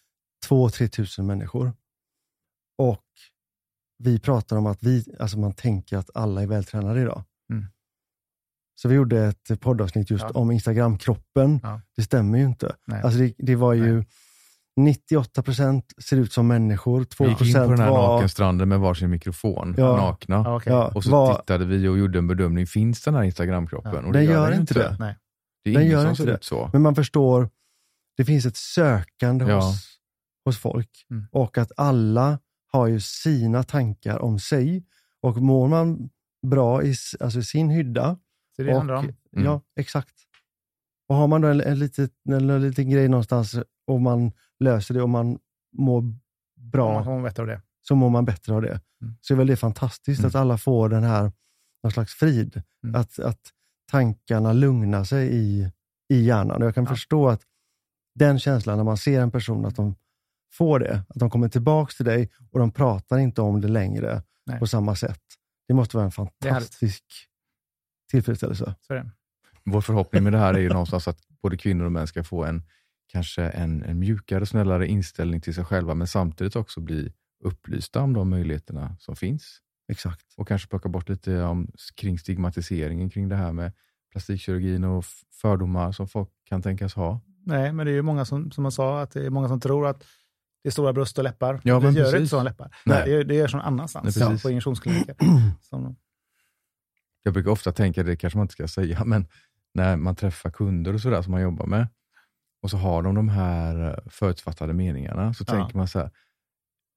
2-3 0.49 0.89
tusen 0.89 1.27
människor. 1.27 1.73
Och 2.79 3.05
vi 3.99 4.19
pratar 4.19 4.57
om 4.57 4.67
att 4.67 4.83
vi, 4.83 5.05
alltså 5.21 5.39
man 5.39 5.53
tänker 5.53 5.97
att 5.97 6.11
alla 6.15 6.43
är 6.43 6.47
vältränade 6.47 7.01
idag. 7.01 7.23
Mm. 7.51 7.67
Så 8.75 8.89
vi 8.89 8.95
gjorde 8.95 9.25
ett 9.25 9.61
poddavsnitt 9.61 10.11
just 10.11 10.25
Ja. 10.25 10.31
om 10.31 10.51
Instagram-kroppen. 10.51 11.61
Ja. 11.63 11.81
Det 11.97 12.03
stämmer 12.03 12.39
ju 12.39 12.45
inte. 12.45 12.77
Nej. 12.87 13.03
Alltså 13.03 13.19
det, 13.19 13.35
det 13.39 13.57
var 13.57 13.73
ju 13.73 14.05
98 14.77 15.43
procent 15.43 15.93
ser 16.05 16.17
ut 16.17 16.33
som 16.33 16.47
människor, 16.49 17.05
2 17.05 17.25
Vi 17.25 17.31
gick 17.31 17.41
in 17.41 17.53
på 17.55 17.61
den 17.61 17.79
här 17.81 17.91
var... 17.91 18.15
nakenstranden 18.15 18.69
med 18.69 18.81
varsin 18.81 19.11
mikrofon, 19.11 19.75
Ja. 19.79 19.97
nakna. 19.97 20.35
Ja, 20.37 20.57
okej. 20.57 20.73
Ja, 20.73 20.93
Och 20.95 21.05
så 21.05 21.11
var, 21.11 21.35
tittade 21.39 21.65
vi 21.65 21.89
och 21.89 21.99
gjorde 21.99 22.19
en 22.19 22.27
bedömning, 22.27 22.67
finns 22.67 23.03
den 23.03 23.15
här 23.15 23.23
Instagramkroppen? 23.23 23.95
Ja. 23.95 24.07
Och 24.07 24.13
Den 24.13 24.25
gör 24.25 24.53
inte 24.55 24.75
det. 24.75 24.97
Nej. 24.99 25.17
Det 25.65 25.71
är 25.71 25.75
Den 25.75 25.83
ingen 25.83 25.93
gör 25.93 26.01
som 26.03 26.11
inte 26.11 26.23
ser 26.23 26.27
det. 26.27 26.35
ut 26.35 26.45
så. 26.45 26.71
men 26.73 26.83
man 26.83 26.95
förstår, 26.95 27.49
det 28.17 28.25
finns 28.25 28.47
ett 28.47 28.57
sökande 28.57 29.45
Ja. 29.45 29.57
hos, 29.61 29.99
hos 30.45 30.59
folk 30.59 30.91
Mm. 31.11 31.27
och 31.33 31.59
att 31.59 31.73
alla 31.77 32.39
har 32.73 32.87
ju 32.87 33.01
sina 33.01 33.63
tankar 33.63 34.19
om 34.23 34.39
sig. 34.39 34.85
Och 35.23 35.37
mår 35.37 35.69
man 35.69 36.11
bra 36.47 36.83
i 36.83 36.95
alltså 37.21 37.43
sin 37.43 37.71
hydda, 37.71 38.17
Så 38.57 38.63
det 38.63 38.71
och, 38.71 38.77
handlar 38.77 38.95
om. 38.95 39.05
Mm. 39.05 39.45
ja 39.45 39.61
exakt. 39.81 40.15
Och 41.09 41.17
har 41.17 41.27
man 41.27 41.41
då 41.41 41.49
en, 41.49 41.61
en, 41.61 41.79
litet, 41.79 42.11
en, 42.29 42.51
en 42.51 42.63
liten 42.63 42.91
grej 42.91 43.09
någonstans 43.09 43.55
och 43.87 44.01
man 44.01 44.33
löser 44.61 44.95
det 44.95 45.03
och 45.03 45.09
man 45.11 45.39
mår 45.73 46.03
bra, 46.57 47.05
man 47.05 47.23
bättre 47.23 47.43
av 47.43 47.47
det. 47.47 47.63
så 47.83 47.95
mår 47.95 48.11
man 48.11 48.25
bättre 48.25 48.55
av 48.55 48.63
det. 48.63 48.81
Mm. 49.03 49.15
Så 49.21 49.35
är 49.35 49.39
väl 49.39 49.47
det 49.47 49.57
fantastiskt 49.57 50.19
Mm. 50.21 50.29
att 50.29 50.35
alla 50.35 50.59
får 50.59 50.89
den 50.89 51.03
här, 51.05 51.33
någon 51.83 51.93
slags 51.93 52.15
frid. 52.15 52.63
Mm. 52.85 52.95
Att, 53.01 53.19
att 53.19 53.41
tankarna 53.91 54.53
lugnar 54.53 55.05
sig 55.05 55.29
i, 55.37 55.71
i 56.09 56.21
hjärnan. 56.25 56.63
Och 56.63 56.67
jag 56.67 56.75
kan 56.75 56.85
Ja. 56.85 56.91
förstå 56.91 57.29
att 57.29 57.43
den 58.15 58.39
känslan 58.39 58.77
när 58.77 58.85
man 58.85 58.97
ser 58.97 59.21
en 59.21 59.31
person, 59.31 59.67
att 59.67 59.77
de 59.77 59.95
får 60.53 60.79
det, 60.79 61.03
att 61.09 61.21
de 61.21 61.31
kommer 61.31 61.49
tillbaks 61.49 61.97
till 61.97 62.05
dig 62.05 62.31
och 62.51 62.59
de 62.59 62.71
pratar 62.73 63.19
inte 63.19 63.43
om 63.43 63.61
det 63.61 63.69
längre 63.69 64.23
Nej. 64.47 64.59
på 64.59 64.67
samma 64.67 64.97
sätt. 64.97 65.21
Det 65.69 65.75
måste 65.75 65.97
vara 65.97 66.05
en 66.05 66.13
fantastisk 66.13 67.05
tillfredsställelse. 68.11 68.75
Så 68.81 68.93
är 68.95 68.97
det. 68.97 69.11
Vår 69.65 69.81
förhoppning 69.81 70.23
med 70.25 70.33
det 70.33 70.39
här 70.39 70.55
är 70.55 70.59
ju 70.59 70.69
någonstans 70.69 71.09
att 71.09 71.19
både 71.43 71.57
kvinnor 71.57 71.85
och 71.85 71.93
män 71.93 72.07
ska 72.07 72.25
få 72.25 72.45
en 72.45 72.63
kanske 73.15 73.43
en, 73.43 73.83
en 73.83 73.99
mjukare, 73.99 74.47
snällare 74.47 74.87
inställning 74.87 75.41
till 75.41 75.55
sig 75.55 75.65
själva, 75.65 75.95
men 75.95 76.07
samtidigt 76.07 76.57
också 76.57 76.81
bli 76.81 77.13
upplysta 77.45 78.01
om 78.01 78.13
de 78.13 78.31
möjligheterna 78.31 78.97
som 79.01 79.17
finns. 79.17 79.61
Exakt. 79.89 80.35
Och 80.37 80.49
kanske 80.49 80.69
plocka 80.69 80.89
bort 80.89 81.09
lite 81.09 81.43
om, 81.43 81.69
kring 81.95 82.19
stigmatiseringen 82.19 83.11
kring 83.11 83.29
det 83.29 83.37
här 83.37 83.53
med 83.53 83.73
plastikkirurgin 84.13 84.85
och 84.85 85.05
fördomar 85.33 85.93
som 85.93 86.09
folk 86.09 86.29
kan 86.45 86.63
tänkas 86.63 86.95
ha. 86.95 87.21
Nej, 87.47 87.73
men 87.73 87.87
det 87.87 87.93
är 87.93 87.95
ju 87.95 88.03
många 88.03 88.25
som, 88.25 88.51
som 88.51 88.63
man 88.63 88.73
sa, 88.73 89.01
att 89.01 89.11
det 89.11 89.27
är 89.27 89.31
många 89.31 89.49
som 89.49 89.61
tror 89.61 89.87
att 89.87 90.05
det 90.63 90.69
är 90.69 90.71
stora 90.71 90.93
bröst 90.93 91.19
och 91.19 91.25
läppar. 91.25 91.61
Ja, 91.65 91.81
det 91.81 91.87
gör 91.87 91.93
precis. 91.93 92.15
inte 92.15 92.29
sådana 92.29 92.49
läppar. 92.49 92.77
Nej. 92.87 93.11
Det, 93.11 93.25
det 93.25 93.35
görs 93.35 93.53
någon 93.53 93.63
annanstans, 93.63 94.17
Nej, 94.17 94.41
på 94.43 94.51
injektionskliniker. 94.51 95.17
Som, 95.61 95.97
Jag 97.23 97.35
brukar 97.35 97.51
ofta 97.51 97.73
tänka, 97.73 98.03
det 98.03 98.17
kanske 98.17 98.37
man 98.37 98.45
inte 98.45 98.53
ska 98.53 98.69
säga, 98.69 99.05
men 99.07 99.27
när 99.75 99.97
man 99.97 100.17
träffar 100.17 100.51
kunder 100.51 100.95
och 100.95 101.01
sådär 101.01 101.23
som 101.23 101.31
man 101.31 101.43
jobbar 101.43 101.67
med 101.67 101.87
och 102.65 102.71
så 102.71 102.77
har 102.77 103.03
de 103.03 103.15
de 103.15 103.29
här 103.29 103.89
eh, 103.91 103.95
förutfattade 104.11 104.73
meningarna, 104.73 105.35
så 105.35 105.45
Ja. 105.49 105.53
tänker 105.55 105.77
man 105.77 105.89
så 105.89 105.99
här, 105.99 106.11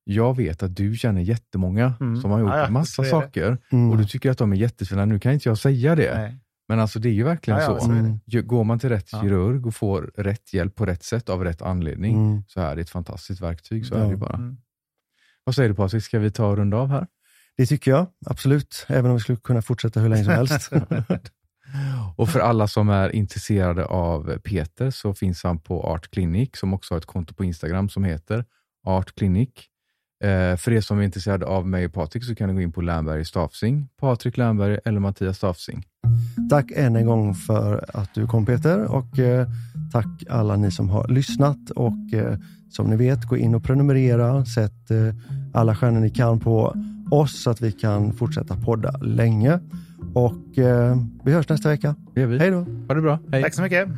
jag 0.03 0.36
vet 0.38 0.63
att 0.63 0.76
du 0.76 0.95
känner 0.95 1.22
jättemånga 1.22 1.93
Mm. 1.99 2.22
som 2.22 2.32
har 2.32 2.39
gjort 2.39 2.49
Ja, 2.49 2.57
ja, 2.59 2.70
massa 2.70 3.03
saker 3.03 3.57
Mm. 3.72 3.91
och 3.91 3.97
du 3.97 4.05
tycker 4.05 4.32
att 4.32 4.38
de 4.38 4.51
är 4.51 4.55
jättefina. 4.57 5.05
Nu 5.05 5.20
kan 5.20 5.34
inte 5.34 5.49
jag 5.49 5.57
säga 5.57 5.95
det, 5.95 6.18
nej. 6.18 6.38
men 6.68 6.80
alltså 6.80 6.99
det 6.99 7.09
är 7.09 7.13
ju 7.13 7.24
verkligen 7.24 7.59
Ja, 7.59 7.65
ja, 7.72 7.80
så. 7.80 7.91
Mm. 7.91 8.20
Går 8.47 8.63
man 8.63 8.80
till 8.80 8.89
rätt 8.89 9.09
Ja. 9.11 9.22
kirurg 9.22 9.65
och 9.68 9.76
får 9.76 10.11
rätt 10.18 10.53
hjälp 10.53 10.76
på 10.76 10.86
rätt 10.86 11.03
sätt 11.03 11.30
av 11.30 11.43
rätt 11.43 11.61
anledning, 11.61 12.15
Mm. 12.30 12.43
så 12.47 12.59
är 12.61 12.76
det 12.76 12.82
ett 12.82 12.89
fantastiskt 12.89 13.41
verktyg. 13.41 13.86
Så 13.86 13.95
Ja. 13.95 13.99
är 13.99 14.09
det 14.09 14.18
bara. 14.18 14.36
Mm. 14.36 14.57
Vad 15.43 15.55
säger 15.55 15.70
du 15.70 15.76
Patrik, 15.76 16.03
ska 16.03 16.20
vi 16.20 16.32
ta 16.32 16.47
och 16.47 16.57
runda 16.57 16.78
av 16.78 16.88
här? 16.89 17.07
Det 17.57 17.65
tycker 17.65 17.91
jag, 17.91 18.07
absolut. 18.26 18.86
Även 18.89 19.11
om 19.11 19.18
vi 19.18 19.22
skulle 19.22 19.38
kunna 19.38 19.61
fortsätta 19.61 19.99
hur 19.99 20.09
länge 20.09 20.24
som 20.24 20.34
helst. 20.34 20.70
Och 22.15 22.30
för 22.30 22.39
alla 22.39 22.68
som 22.68 22.89
är 22.89 23.15
intresserade 23.15 23.86
av 23.86 24.38
Peter 24.38 24.91
så 24.91 25.13
finns 25.13 25.43
han 25.43 25.59
på 25.59 25.84
Art 25.84 26.11
Clinic 26.11 26.49
som 26.53 26.74
också 26.74 26.93
har 26.93 26.97
ett 26.97 27.05
konto 27.05 27.34
på 27.34 27.43
Instagram 27.43 27.89
som 27.89 28.03
heter 28.03 28.45
Art 28.86 29.15
Clinic. 29.15 29.49
Eh, 30.24 30.57
för 30.57 30.72
er 30.72 30.82
som 30.82 30.99
är 30.99 31.03
intresserade 31.03 31.45
av 31.45 31.68
mig 31.68 31.86
och 31.86 31.93
Patrik 31.93 32.24
så 32.24 32.36
kan 32.36 32.49
ni 32.49 32.53
gå 32.53 32.61
in 32.61 32.72
på 32.72 32.82
Lernberg 32.82 33.26
Stafsing, 33.26 33.88
Patrik 33.99 34.38
Lernberg 34.38 34.80
eller 34.86 34.99
Mattias 34.99 35.38
Stafsing. 35.38 35.84
Tack 36.49 36.72
än 36.76 36.95
en 36.95 37.05
gång 37.05 37.36
för 37.36 37.86
att 37.93 38.13
du 38.13 38.28
kom 38.28 38.45
Peter 38.45 38.84
och 38.84 39.20
eh, 39.20 39.47
tack 39.91 40.24
alla 40.30 40.55
ni 40.55 40.72
som 40.72 40.89
har 40.89 41.07
lyssnat 41.07 41.70
och 41.76 42.13
eh, 42.13 42.38
som 42.70 42.89
ni 42.89 42.95
vet, 42.95 43.26
gå 43.26 43.38
in 43.38 43.55
och 43.55 43.63
prenumerera. 43.63 44.45
Sätt 44.45 44.91
eh, 44.91 45.15
alla 45.53 45.76
stjärnor 45.76 45.99
ni 45.99 46.09
kan 46.09 46.39
på 46.39 46.76
oss 47.11 47.43
så 47.43 47.49
att 47.49 47.61
vi 47.61 47.72
kan 47.72 48.13
fortsätta 48.13 48.55
podda 48.55 48.97
länge. 48.97 49.59
Och 50.18 50.57
eh, 50.57 50.97
vi 51.24 51.32
hörs 51.34 51.49
nästa 51.49 51.70
vecka. 51.70 51.95
Hej 52.15 52.51
då! 52.51 52.65
Ha 52.88 52.95
det 52.95 53.01
bra. 53.01 53.20
Hej. 53.32 53.43
Tack 53.43 53.53
så 53.53 53.61
mycket. 53.61 53.89